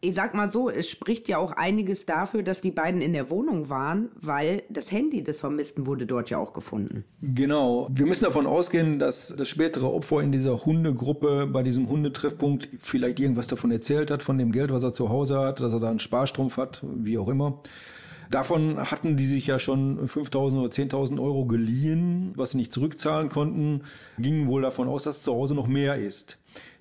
ich 0.04 0.14
sag 0.14 0.34
mal 0.34 0.50
so, 0.50 0.68
es 0.68 0.88
spricht 0.88 1.28
ja 1.28 1.38
auch 1.38 1.52
einiges 1.52 2.06
dafür, 2.06 2.42
dass 2.42 2.60
die 2.60 2.70
beiden 2.70 3.00
in 3.00 3.12
der 3.12 3.30
Wohnung 3.30 3.70
waren, 3.70 4.10
weil 4.20 4.62
das 4.68 4.92
Handy 4.92 5.22
des 5.24 5.40
Vermissten 5.40 5.86
wurde 5.86 6.06
dort 6.06 6.30
ja 6.30 6.38
auch 6.38 6.52
gefunden. 6.52 7.04
Genau. 7.22 7.88
Wir 7.90 8.06
müssen 8.06 8.24
davon 8.24 8.46
ausgehen, 8.46 8.98
dass 8.98 9.34
das 9.36 9.48
spätere 9.48 9.92
Opfer 9.92 10.20
in 10.20 10.32
dieser 10.32 10.64
Hundegruppe 10.64 11.46
bei 11.46 11.62
diesem 11.62 11.88
Hundetreffpunkt 11.88 12.68
vielleicht 12.80 13.18
irgendwas 13.20 13.46
davon 13.46 13.70
erzählt 13.70 14.10
hat, 14.10 14.22
von 14.22 14.38
dem 14.38 14.52
Geld, 14.52 14.70
was 14.72 14.84
er 14.84 14.92
zu 14.92 15.08
Hause 15.08 15.38
hat, 15.38 15.60
dass 15.60 15.72
er 15.72 15.80
da 15.80 15.90
einen 15.90 15.98
Sparstrumpf 15.98 16.56
hat, 16.56 16.82
wie 16.82 17.18
auch 17.18 17.28
immer. 17.28 17.62
Davon 18.30 18.78
hatten 18.78 19.16
die 19.16 19.26
sich 19.26 19.46
ja 19.46 19.58
schon 19.58 20.08
5.000 20.08 20.58
oder 20.58 20.68
10.000 20.68 21.20
Euro 21.22 21.44
geliehen, 21.44 22.32
was 22.36 22.50
sie 22.50 22.56
nicht 22.56 22.72
zurückzahlen 22.72 23.28
konnten, 23.28 23.82
gingen 24.18 24.48
wohl 24.48 24.62
davon 24.62 24.88
aus, 24.88 25.04
dass 25.04 25.22
zu 25.22 25.32
Hause 25.32 25.54
noch 25.54 25.68
mehr 25.68 25.96
ist. 25.96 26.38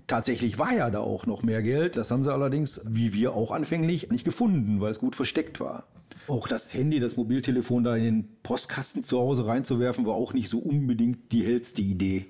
Tatsächlich 0.07 0.59
war 0.59 0.73
ja 0.73 0.89
da 0.89 0.99
auch 0.99 1.25
noch 1.25 1.43
mehr 1.43 1.61
Geld. 1.61 1.95
Das 1.95 2.11
haben 2.11 2.23
sie 2.23 2.33
allerdings, 2.33 2.81
wie 2.85 3.13
wir 3.13 3.33
auch 3.33 3.51
anfänglich, 3.51 4.09
nicht 4.09 4.25
gefunden, 4.25 4.81
weil 4.81 4.91
es 4.91 4.99
gut 4.99 5.15
versteckt 5.15 5.59
war. 5.59 5.85
Auch 6.27 6.47
das 6.47 6.73
Handy, 6.73 6.99
das 6.99 7.17
Mobiltelefon 7.17 7.83
da 7.83 7.95
in 7.95 8.03
den 8.03 8.27
Postkasten 8.43 9.03
zu 9.03 9.19
Hause 9.19 9.45
reinzuwerfen, 9.45 10.05
war 10.05 10.15
auch 10.15 10.33
nicht 10.33 10.49
so 10.49 10.59
unbedingt 10.59 11.31
die 11.31 11.43
hellste 11.43 11.81
Idee. 11.81 12.25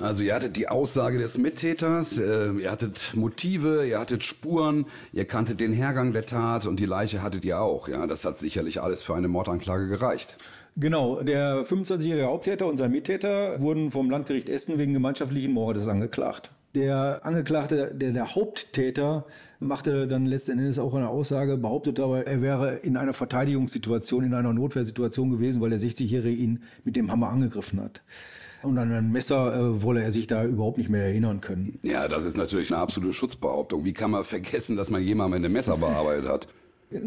Also 0.00 0.22
ihr 0.22 0.34
hattet 0.34 0.56
die 0.56 0.68
Aussage 0.68 1.18
des 1.18 1.38
Mittäters, 1.38 2.18
äh, 2.18 2.52
ihr 2.52 2.70
hattet 2.70 3.14
Motive, 3.14 3.84
ihr 3.86 3.98
hattet 3.98 4.22
Spuren, 4.22 4.86
ihr 5.12 5.24
kanntet 5.24 5.58
den 5.58 5.72
Hergang 5.72 6.12
der 6.12 6.24
Tat 6.24 6.66
und 6.66 6.78
die 6.78 6.86
Leiche 6.86 7.22
hattet 7.22 7.44
ihr 7.44 7.60
auch. 7.60 7.88
Ja, 7.88 8.06
das 8.06 8.24
hat 8.24 8.38
sicherlich 8.38 8.80
alles 8.80 9.02
für 9.02 9.16
eine 9.16 9.28
Mordanklage 9.28 9.88
gereicht. 9.88 10.36
Genau, 10.76 11.20
der 11.22 11.66
25-jährige 11.66 12.26
Haupttäter 12.26 12.66
und 12.66 12.76
sein 12.76 12.92
Mittäter 12.92 13.60
wurden 13.60 13.90
vom 13.90 14.10
Landgericht 14.10 14.48
Essen 14.48 14.78
wegen 14.78 14.92
gemeinschaftlichen 14.92 15.52
Mordes 15.52 15.88
angeklagt. 15.88 16.50
Der 16.74 17.24
Angeklagte, 17.24 17.94
der, 17.94 18.12
der 18.12 18.34
Haupttäter, 18.34 19.24
machte 19.58 20.06
dann 20.06 20.26
letzten 20.26 20.58
Endes 20.58 20.78
auch 20.78 20.94
eine 20.94 21.08
Aussage, 21.08 21.56
behauptet 21.56 21.98
aber, 21.98 22.26
er 22.26 22.42
wäre 22.42 22.76
in 22.76 22.96
einer 22.96 23.14
Verteidigungssituation, 23.14 24.24
in 24.24 24.34
einer 24.34 24.52
Notwehrsituation 24.52 25.30
gewesen, 25.30 25.60
weil 25.60 25.70
der 25.70 25.80
60-Jährige 25.80 26.36
ihn 26.36 26.62
mit 26.84 26.96
dem 26.96 27.10
Hammer 27.10 27.30
angegriffen 27.30 27.80
hat. 27.80 28.02
Und 28.62 28.76
an 28.76 28.92
ein 28.92 29.12
Messer 29.12 29.54
äh, 29.54 29.82
wolle 29.82 30.02
er 30.02 30.12
sich 30.12 30.26
da 30.26 30.44
überhaupt 30.44 30.78
nicht 30.78 30.90
mehr 30.90 31.04
erinnern 31.04 31.40
können. 31.40 31.78
Ja, 31.82 32.08
das 32.08 32.24
ist 32.24 32.36
natürlich 32.36 32.72
eine 32.72 32.80
absolute 32.80 33.14
Schutzbehauptung. 33.14 33.84
Wie 33.84 33.92
kann 33.92 34.10
man 34.10 34.24
vergessen, 34.24 34.76
dass 34.76 34.90
man 34.90 35.02
jemanden 35.02 35.34
mit 35.34 35.44
einem 35.44 35.52
Messer 35.52 35.76
bearbeitet 35.76 36.28
hat? 36.28 36.48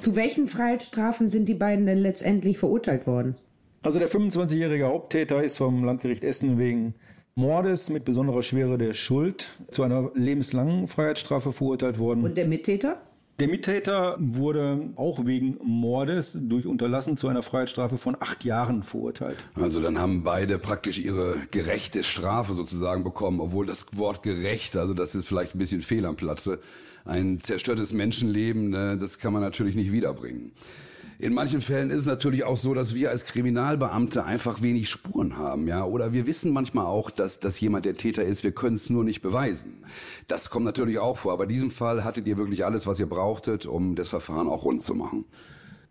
Zu 0.00 0.16
welchen 0.16 0.48
Freiheitsstrafen 0.48 1.28
sind 1.28 1.48
die 1.48 1.54
beiden 1.54 1.86
denn 1.86 1.98
letztendlich 1.98 2.58
verurteilt 2.58 3.06
worden? 3.06 3.36
Also 3.82 3.98
der 3.98 4.08
25-jährige 4.08 4.86
Haupttäter 4.86 5.44
ist 5.44 5.58
vom 5.58 5.84
Landgericht 5.84 6.24
Essen 6.24 6.58
wegen 6.58 6.94
Mordes 7.36 7.90
mit 7.90 8.04
besonderer 8.04 8.44
Schwere 8.44 8.78
der 8.78 8.92
Schuld 8.92 9.58
zu 9.72 9.82
einer 9.82 10.12
lebenslangen 10.14 10.86
Freiheitsstrafe 10.86 11.52
verurteilt 11.52 11.98
worden. 11.98 12.22
Und 12.22 12.36
der 12.36 12.46
Mittäter? 12.46 13.02
Der 13.40 13.48
Mittäter 13.48 14.16
wurde 14.20 14.90
auch 14.94 15.26
wegen 15.26 15.58
Mordes 15.64 16.38
durch 16.40 16.64
Unterlassen 16.64 17.16
zu 17.16 17.26
einer 17.26 17.42
Freiheitsstrafe 17.42 17.98
von 17.98 18.16
acht 18.20 18.44
Jahren 18.44 18.84
verurteilt. 18.84 19.36
Also 19.56 19.80
dann 19.80 19.98
haben 19.98 20.22
beide 20.22 20.60
praktisch 20.60 21.00
ihre 21.00 21.34
gerechte 21.50 22.04
Strafe 22.04 22.54
sozusagen 22.54 23.02
bekommen, 23.02 23.40
obwohl 23.40 23.66
das 23.66 23.86
Wort 23.96 24.22
gerecht, 24.22 24.76
also 24.76 24.94
das 24.94 25.16
ist 25.16 25.26
vielleicht 25.26 25.56
ein 25.56 25.58
bisschen 25.58 25.80
fehl 25.80 26.06
am 26.06 26.14
Platze. 26.14 26.60
Ein 27.04 27.40
zerstörtes 27.40 27.92
Menschenleben, 27.92 28.70
ne, 28.70 28.96
das 28.96 29.18
kann 29.18 29.32
man 29.32 29.42
natürlich 29.42 29.74
nicht 29.74 29.90
wiederbringen. 29.90 30.52
In 31.18 31.32
manchen 31.32 31.60
Fällen 31.60 31.90
ist 31.90 32.00
es 32.00 32.06
natürlich 32.06 32.44
auch 32.44 32.56
so, 32.56 32.74
dass 32.74 32.94
wir 32.94 33.10
als 33.10 33.24
Kriminalbeamte 33.24 34.24
einfach 34.24 34.62
wenig 34.62 34.88
Spuren 34.88 35.36
haben, 35.36 35.68
ja. 35.68 35.84
Oder 35.84 36.12
wir 36.12 36.26
wissen 36.26 36.52
manchmal 36.52 36.86
auch, 36.86 37.10
dass, 37.10 37.40
dass 37.40 37.60
jemand 37.60 37.84
der 37.84 37.94
Täter 37.94 38.24
ist. 38.24 38.42
Wir 38.42 38.52
können 38.52 38.74
es 38.74 38.90
nur 38.90 39.04
nicht 39.04 39.22
beweisen. 39.22 39.84
Das 40.26 40.50
kommt 40.50 40.64
natürlich 40.64 40.98
auch 40.98 41.16
vor. 41.16 41.32
Aber 41.32 41.44
in 41.44 41.50
diesem 41.50 41.70
Fall 41.70 42.04
hattet 42.04 42.26
ihr 42.26 42.36
wirklich 42.36 42.64
alles, 42.64 42.86
was 42.86 42.98
ihr 42.98 43.08
brauchtet, 43.08 43.66
um 43.66 43.94
das 43.94 44.08
Verfahren 44.08 44.48
auch 44.48 44.64
rund 44.64 44.82
zu 44.82 44.94
machen. 44.94 45.24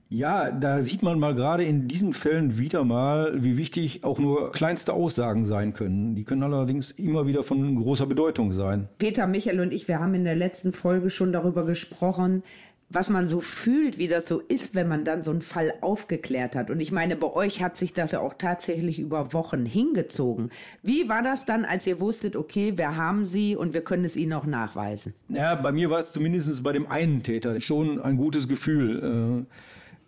Ja, 0.10 0.52
da 0.52 0.84
sieht 0.84 1.02
man 1.02 1.18
mal 1.18 1.34
gerade 1.34 1.64
in 1.64 1.88
diesen 1.88 2.14
Fällen 2.14 2.60
wieder 2.60 2.84
mal, 2.84 3.44
wie 3.44 3.58
wichtig 3.58 4.04
auch 4.04 4.20
nur 4.20 4.52
kleinste 4.52 4.94
Aussagen 4.94 5.44
sein 5.44 5.74
können. 5.74 6.14
Die 6.14 6.24
können 6.24 6.44
allerdings 6.44 6.92
immer 6.92 7.26
wieder 7.26 7.42
von 7.42 7.82
großer 7.82 8.06
Bedeutung 8.06 8.52
sein. 8.52 8.90
Peter, 9.00 9.26
Michael 9.26 9.60
und 9.60 9.74
ich, 9.74 9.88
wir 9.88 10.00
haben 10.00 10.14
in 10.14 10.24
der 10.24 10.36
letzten 10.36 10.72
Folge 10.72 11.10
schon 11.10 11.34
darüber 11.34 11.66
gesprochen, 11.66 12.44
was 12.90 13.10
man 13.10 13.28
so 13.28 13.42
fühlt, 13.42 13.98
wie 13.98 14.08
das 14.08 14.28
so 14.28 14.40
ist, 14.40 14.76
wenn 14.76 14.88
man 14.88 15.04
dann 15.04 15.24
so 15.24 15.32
einen 15.32 15.42
Fall 15.42 15.74
aufgeklärt 15.82 16.56
hat. 16.56 16.70
Und 16.70 16.80
ich 16.80 16.92
meine, 16.92 17.16
bei 17.16 17.32
euch 17.34 17.64
hat 17.64 17.76
sich 17.78 17.94
das 17.94 18.12
ja 18.12 18.20
auch 18.20 18.34
tatsächlich 18.38 19.00
über 19.00 19.34
Wochen 19.34 19.66
hingezogen. 19.66 20.50
Wie 20.82 21.10
war 21.10 21.24
das 21.24 21.46
dann, 21.46 21.66
als 21.66 21.88
ihr 21.88 22.00
wusstet, 22.00 22.36
okay, 22.36 22.78
wir 22.78 22.96
haben 22.96 23.26
sie 23.26 23.56
und 23.56 23.74
wir 23.74 23.82
können 23.82 24.06
es 24.06 24.16
ihnen 24.16 24.34
auch 24.34 24.46
nachweisen? 24.46 25.14
Ja, 25.30 25.56
bei 25.56 25.72
mir 25.72 25.90
war 25.90 26.00
es 26.00 26.12
zumindest 26.12 26.64
bei 26.64 26.72
dem 26.72 26.88
einen 26.88 27.24
Täter 27.24 27.60
schon 27.62 28.00
ein 28.02 28.18
gutes 28.18 28.48
Gefühl. 28.48 29.46
Äh 29.50 29.54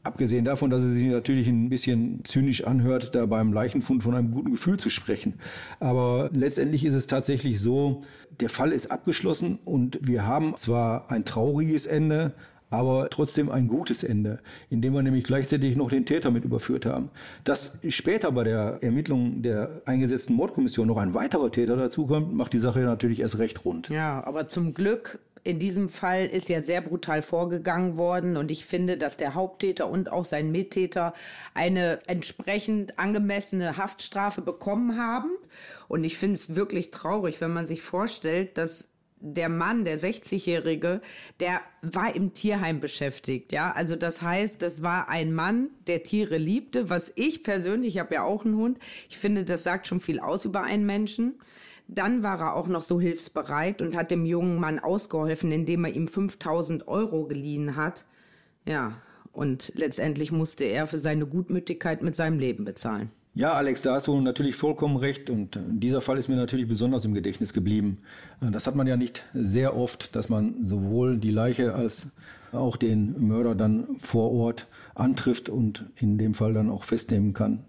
Abgesehen 0.06 0.46
davon, 0.46 0.70
dass 0.70 0.84
es 0.84 0.94
sich 0.94 1.06
natürlich 1.06 1.48
ein 1.48 1.68
bisschen 1.68 2.24
zynisch 2.26 2.64
anhört, 2.64 3.16
da 3.16 3.26
beim 3.26 3.52
Leichenfund 3.52 4.04
von 4.04 4.14
einem 4.14 4.30
guten 4.30 4.52
Gefühl 4.52 4.78
zu 4.78 4.92
sprechen. 4.92 5.34
Aber 5.80 6.30
letztendlich 6.32 6.86
ist 6.86 6.94
es 6.94 7.08
tatsächlich 7.08 7.60
so, 7.60 8.04
der 8.40 8.50
Fall 8.50 8.72
ist 8.72 8.92
abgeschlossen 8.92 9.58
und 9.66 9.98
wir 10.04 10.28
haben 10.28 10.58
zwar 10.58 11.10
ein 11.10 11.26
trauriges 11.26 11.88
Ende, 11.88 12.34
aber 12.70 13.10
trotzdem 13.10 13.50
ein 13.52 13.68
gutes 13.68 14.04
Ende, 14.04 14.40
indem 14.70 14.94
wir 14.94 15.02
nämlich 15.02 15.24
gleichzeitig 15.24 15.76
noch 15.76 15.90
den 15.90 16.06
Täter 16.06 16.32
mit 16.32 16.46
überführt 16.46 16.86
haben. 16.86 17.10
Dass 17.44 17.80
später 17.90 18.32
bei 18.32 18.44
der 18.44 18.80
Ermittlung 18.82 19.42
der 19.42 19.82
eingesetzten 19.86 20.36
Mordkommission 20.36 20.88
noch 20.88 20.98
ein 20.98 21.14
weiterer 21.14 21.52
Täter 21.52 21.78
dazukommt, 21.78 22.34
macht 22.34 22.54
die 22.54 22.60
Sache 22.60 22.80
natürlich 22.80 23.20
erst 23.20 23.40
recht 23.40 23.66
rund. 23.66 23.90
Ja, 23.90 24.24
aber 24.26 24.48
zum 24.48 24.74
Glück 24.74 25.20
in 25.46 25.60
diesem 25.60 25.90
Fall 25.90 26.26
ist 26.26 26.50
ja 26.50 26.64
sehr 26.64 26.82
brutal 26.82 27.22
vorgegangen 27.22 27.98
worden 27.98 28.36
und 28.36 28.50
ich 28.50 28.66
finde, 28.66 28.98
dass 28.98 29.16
der 29.16 29.36
Haupttäter 29.36 29.88
und 29.88 30.12
auch 30.12 30.26
sein 30.26 30.52
Mittäter 30.52 31.14
eine 31.54 32.00
entsprechend 32.08 32.98
angemessene 32.98 33.78
Haftstrafe 33.78 34.42
bekommen 34.42 34.98
haben. 34.98 35.30
Und 35.88 36.04
ich 36.04 36.18
finde 36.18 36.38
es 36.38 36.56
wirklich 36.56 36.90
traurig, 36.90 37.42
wenn 37.42 37.54
man 37.54 37.68
sich 37.68 37.84
vorstellt, 37.84 38.58
dass 38.58 38.88
der 39.26 39.50
Mann, 39.50 39.86
der 39.86 40.00
60-Jährige, 40.00 41.02
der 41.40 41.62
war 41.82 42.16
im 42.16 42.34
Tierheim 42.34 42.80
beschäftigt, 42.80 43.52
ja. 43.52 43.72
Also 43.72 43.96
das 43.96 44.22
heißt, 44.22 44.62
das 44.62 44.84
war 44.84 45.10
ein 45.10 45.34
Mann, 45.34 45.70
der 45.88 46.04
Tiere 46.04 46.38
liebte, 46.38 46.90
was 46.90 47.12
ich 47.16 47.44
persönlich, 47.44 47.96
ich 47.96 48.00
habe 48.00 48.16
ja 48.16 48.24
auch 48.24 48.46
einen 48.46 48.56
Hund, 48.56 48.78
ich 49.10 49.18
finde, 49.18 49.44
das 49.44 49.64
sagt 49.64 49.88
schon 49.88 50.00
viel 50.00 50.20
aus 50.20 50.46
über 50.46 50.62
einen 50.62 50.86
Menschen. 50.86 51.36
Dann 51.88 52.24
war 52.24 52.40
er 52.40 52.56
auch 52.56 52.68
noch 52.68 52.82
so 52.82 53.00
hilfsbereit 53.00 53.82
und 53.82 53.96
hat 53.96 54.10
dem 54.10 54.26
jungen 54.26 54.60
Mann 54.60 54.80
ausgeholfen, 54.80 55.52
indem 55.52 55.86
er 55.86 55.94
ihm 55.94 56.08
5000 56.08 56.88
Euro 56.88 57.28
geliehen 57.28 57.76
hat. 57.76 58.06
Ja, 58.68 59.02
und 59.32 59.72
letztendlich 59.76 60.32
musste 60.32 60.64
er 60.64 60.88
für 60.88 60.98
seine 60.98 61.28
Gutmütigkeit 61.28 62.02
mit 62.02 62.16
seinem 62.16 62.40
Leben 62.40 62.66
bezahlen. 62.66 63.12
Ja, 63.38 63.52
Alex, 63.52 63.82
da 63.82 63.96
hast 63.96 64.08
du 64.08 64.22
natürlich 64.22 64.56
vollkommen 64.56 64.96
recht. 64.96 65.30
Und 65.30 65.60
dieser 65.68 66.00
Fall 66.00 66.18
ist 66.18 66.30
mir 66.30 66.38
natürlich 66.38 66.70
besonders 66.70 67.04
im 67.04 67.14
Gedächtnis 67.14 67.52
geblieben. 67.52 67.98
Das 68.40 68.66
hat 68.66 68.76
man 68.76 68.88
ja 68.88 68.96
nicht 68.96 69.26
sehr 69.34 69.76
oft, 69.76 70.16
dass 70.16 70.30
man 70.30 70.64
sowohl 70.64 71.18
die 71.18 71.32
Leiche 71.32 71.76
als 71.76 72.14
auch 72.54 72.78
den 72.78 73.28
Mörder 73.28 73.54
dann 73.54 73.98
vor 74.00 74.32
Ort 74.32 74.68
antrifft 74.96 75.50
und 75.50 75.86
in 75.98 76.18
dem 76.18 76.34
Fall 76.34 76.54
dann 76.54 76.70
auch 76.70 76.86
festnehmen 76.86 77.34
kann. 77.34 77.66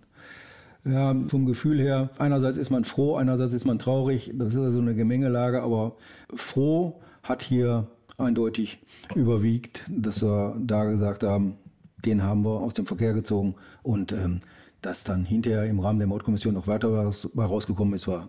Ja, 0.85 1.17
vom 1.27 1.47
Gefühl 1.47 1.81
her, 1.81 2.11
einerseits 2.19 2.59
ist 2.59 2.71
man 2.71 2.85
froh, 2.85 3.17
einerseits 3.17 3.53
ist 3.53 3.65
man 3.65 3.81
traurig. 3.81 4.31
Das 4.35 4.51
ist 4.51 4.61
also 4.61 4.79
eine 4.79 4.95
Gemengelage, 4.95 5.63
aber 5.63 5.97
froh 6.33 7.01
hat 7.25 7.43
hier 7.43 7.89
eindeutig 8.19 8.79
überwiegt, 9.17 9.85
dass 9.89 10.23
wir 10.23 10.55
da 10.61 10.85
gesagt 10.85 11.25
haben, 11.25 11.57
den 12.05 12.23
haben 12.23 12.45
wir 12.45 12.61
aus 12.61 12.75
dem 12.75 12.87
Verkehr 12.87 13.15
gezogen 13.15 13.57
und 13.83 14.13
ähm, 14.13 14.43
dass 14.83 15.05
dann 15.05 15.25
hinterher 15.25 15.65
im 15.65 15.81
Rahmen 15.81 15.99
der 15.99 16.09
Mordkommission 16.09 16.55
noch 16.55 16.67
weiter 16.67 17.07
was 17.07 17.29
rausgekommen 17.37 17.95
ist, 17.95 18.09
war 18.09 18.29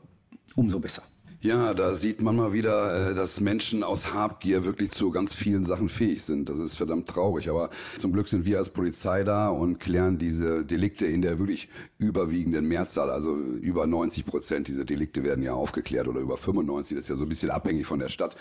umso 0.55 0.79
besser. 0.79 1.03
Ja, 1.39 1.75
da 1.75 1.93
sieht 1.93 2.19
man 2.19 2.35
mal 2.35 2.51
wieder, 2.51 3.11
äh, 3.11 3.13
dass 3.13 3.39
Menschen 3.41 3.83
aus 3.83 4.11
Habgier 4.11 4.65
wirklich 4.65 4.89
zu 4.89 5.11
ganz 5.11 5.35
vielen 5.35 5.65
Sachen 5.65 5.87
fähig 5.87 6.23
sind. 6.23 6.49
Das 6.49 6.57
ist 6.57 6.75
verdammt 6.75 7.07
traurig. 7.07 7.47
Aber 7.47 7.69
zum 7.95 8.11
Glück 8.11 8.27
sind 8.27 8.45
wir 8.45 8.57
als 8.57 8.69
Polizei 8.69 9.23
da 9.23 9.49
und 9.49 9.79
klären 9.79 10.17
diese 10.17 10.65
Delikte 10.65 11.05
in 11.05 11.21
der 11.21 11.37
wirklich 11.37 11.69
überwiegenden 11.99 12.65
Mehrzahl. 12.67 13.11
Also 13.11 13.35
über 13.35 13.85
90 13.85 14.25
Prozent 14.25 14.67
dieser 14.67 14.83
Delikte 14.83 15.23
werden 15.23 15.43
ja 15.43 15.53
aufgeklärt 15.53 16.07
oder 16.07 16.21
über 16.21 16.37
95. 16.37 16.95
Das 16.97 17.05
ist 17.05 17.09
ja 17.09 17.15
so 17.15 17.25
ein 17.25 17.29
bisschen 17.29 17.51
abhängig 17.51 17.85
von 17.85 17.99
der 17.99 18.09
Stadt. 18.09 18.35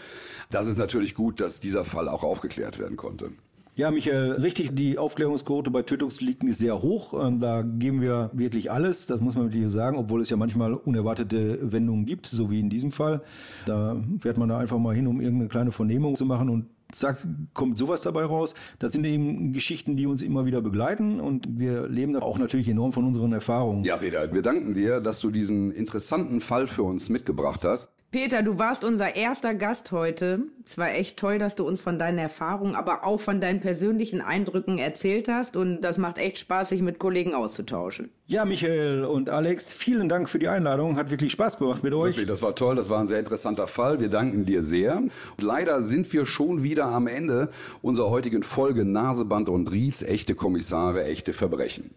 Das 0.49 0.67
ist 0.67 0.79
natürlich 0.79 1.15
gut, 1.15 1.43
dass 1.43 1.61
dieser 1.61 1.85
Fall 1.85 2.09
auch 2.09 2.25
aufgeklärt 2.25 2.79
werden 2.79 2.97
konnte. 2.97 3.31
Ja, 3.77 3.91
Michael, 3.91 4.33
richtig, 4.33 4.74
die 4.74 4.97
Aufklärungsquote 4.97 5.70
bei 5.70 5.83
Tötungsdelikten 5.83 6.49
ist 6.49 6.61
sehr 6.61 6.81
hoch. 6.81 7.12
Ähm, 7.12 7.41
da 7.41 7.61
geben 7.61 8.01
wir 8.01 8.31
wirklich 8.33 8.70
alles, 8.70 9.05
das 9.05 9.20
muss 9.20 9.35
man 9.35 9.53
wirklich 9.53 9.70
sagen, 9.70 9.99
obwohl 9.99 10.22
es 10.22 10.31
ja 10.31 10.39
manchmal 10.39 10.72
unerwartete 10.72 11.59
Wendungen 11.72 12.07
gibt, 12.07 12.27
so 12.27 12.51
wie 12.51 12.59
in 12.59 12.70
diesem 12.70 12.91
Fall. 12.91 13.20
Da 13.66 14.03
fährt 14.20 14.39
man 14.39 14.49
da 14.49 14.57
einfach 14.57 14.79
mal 14.79 14.95
hin, 14.95 15.07
um 15.07 15.20
irgendeine 15.20 15.51
kleine 15.51 15.72
Vernehmung 15.72 16.14
zu 16.14 16.24
machen 16.24 16.49
und 16.49 16.70
zack, 16.91 17.18
kommt 17.53 17.77
sowas 17.77 18.01
dabei 18.01 18.24
raus. 18.24 18.55
Das 18.79 18.93
sind 18.93 19.05
eben 19.05 19.53
Geschichten, 19.53 19.95
die 19.95 20.07
uns 20.07 20.22
immer 20.22 20.47
wieder 20.47 20.62
begleiten 20.62 21.20
und 21.20 21.47
wir 21.59 21.87
leben 21.87 22.14
da 22.14 22.20
auch 22.20 22.39
natürlich 22.39 22.70
enorm 22.70 22.93
von 22.93 23.05
unseren 23.05 23.35
Erfahrungen. 23.35 23.83
Ja, 23.83 23.99
Peter, 23.99 24.33
wir 24.33 24.41
danken 24.41 24.72
dir, 24.72 25.03
dass 25.03 25.20
du 25.20 25.31
diesen 25.31 25.70
interessanten 25.70 26.41
Fall 26.41 26.66
für 26.66 26.83
uns 26.83 27.11
mitgebracht 27.11 27.62
hast. 27.66 27.93
Peter, 28.17 28.43
du 28.43 28.59
warst 28.59 28.83
unser 28.83 29.14
erster 29.14 29.53
Gast 29.53 29.93
heute. 29.93 30.45
Es 30.64 30.79
war 30.79 30.91
echt 30.91 31.19
toll, 31.19 31.37
dass 31.37 31.55
du 31.55 31.69
uns 31.69 31.83
von 31.83 31.99
deinen 31.99 32.17
Erfahrungen, 32.17 32.75
aber 32.75 33.05
auch 33.05 33.21
von 33.21 33.43
deinen 33.43 33.61
persönlichen 33.61 34.23
Eindrücken 34.23 34.79
erzählt 34.79 35.29
hast. 35.29 35.55
Und 35.55 35.83
das 35.83 35.99
macht 35.99 36.17
echt 36.17 36.39
Spaß, 36.39 36.71
sich 36.71 36.81
mit 36.81 36.99
Kollegen 36.99 37.35
auszutauschen. 37.35 38.09
Ja, 38.27 38.47
Michael 38.47 39.05
und 39.05 39.29
Alex, 39.29 39.71
vielen 39.71 40.09
Dank 40.09 40.31
für 40.31 40.39
die 40.39 40.49
Einladung. 40.49 40.97
Hat 40.97 41.11
wirklich 41.11 41.31
Spaß 41.33 41.59
gemacht 41.59 41.83
mit 41.83 41.93
euch. 41.93 42.17
Wirklich, 42.17 42.27
das 42.27 42.41
war 42.41 42.55
toll. 42.55 42.75
Das 42.75 42.89
war 42.89 43.01
ein 43.01 43.09
sehr 43.09 43.19
interessanter 43.19 43.67
Fall. 43.67 44.01
Wir 44.01 44.09
danken 44.09 44.47
dir 44.47 44.62
sehr. 44.62 45.03
Leider 45.39 45.83
sind 45.83 46.11
wir 46.14 46.25
schon 46.25 46.62
wieder 46.62 46.87
am 46.87 47.09
Ende 47.09 47.51
unserer 47.83 48.09
heutigen 48.09 48.43
Folge 48.43 48.87
Naseband 48.87 49.51
und 49.51 49.71
Ries, 49.71 50.03
echte 50.03 50.35
Kommissare, 50.35 51.05
echte 51.05 51.35
Verbrechen. 51.35 51.91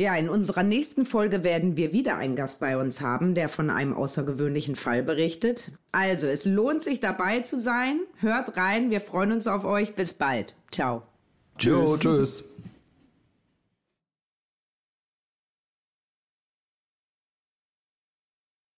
Ja, 0.00 0.16
in 0.16 0.30
unserer 0.30 0.62
nächsten 0.62 1.04
Folge 1.04 1.44
werden 1.44 1.76
wir 1.76 1.92
wieder 1.92 2.16
einen 2.16 2.34
Gast 2.34 2.58
bei 2.58 2.78
uns 2.78 3.02
haben, 3.02 3.34
der 3.34 3.50
von 3.50 3.68
einem 3.68 3.92
außergewöhnlichen 3.92 4.74
Fall 4.74 5.02
berichtet. 5.02 5.72
Also, 5.92 6.26
es 6.26 6.46
lohnt 6.46 6.80
sich 6.80 7.00
dabei 7.00 7.40
zu 7.40 7.60
sein. 7.60 8.00
Hört 8.16 8.56
rein, 8.56 8.90
wir 8.90 9.02
freuen 9.02 9.32
uns 9.32 9.46
auf 9.46 9.66
euch. 9.66 9.94
Bis 9.94 10.14
bald. 10.14 10.54
Ciao. 10.70 11.02
Tschüss. 11.58 11.74
Jo, 11.74 11.96
tschüss. 11.98 12.44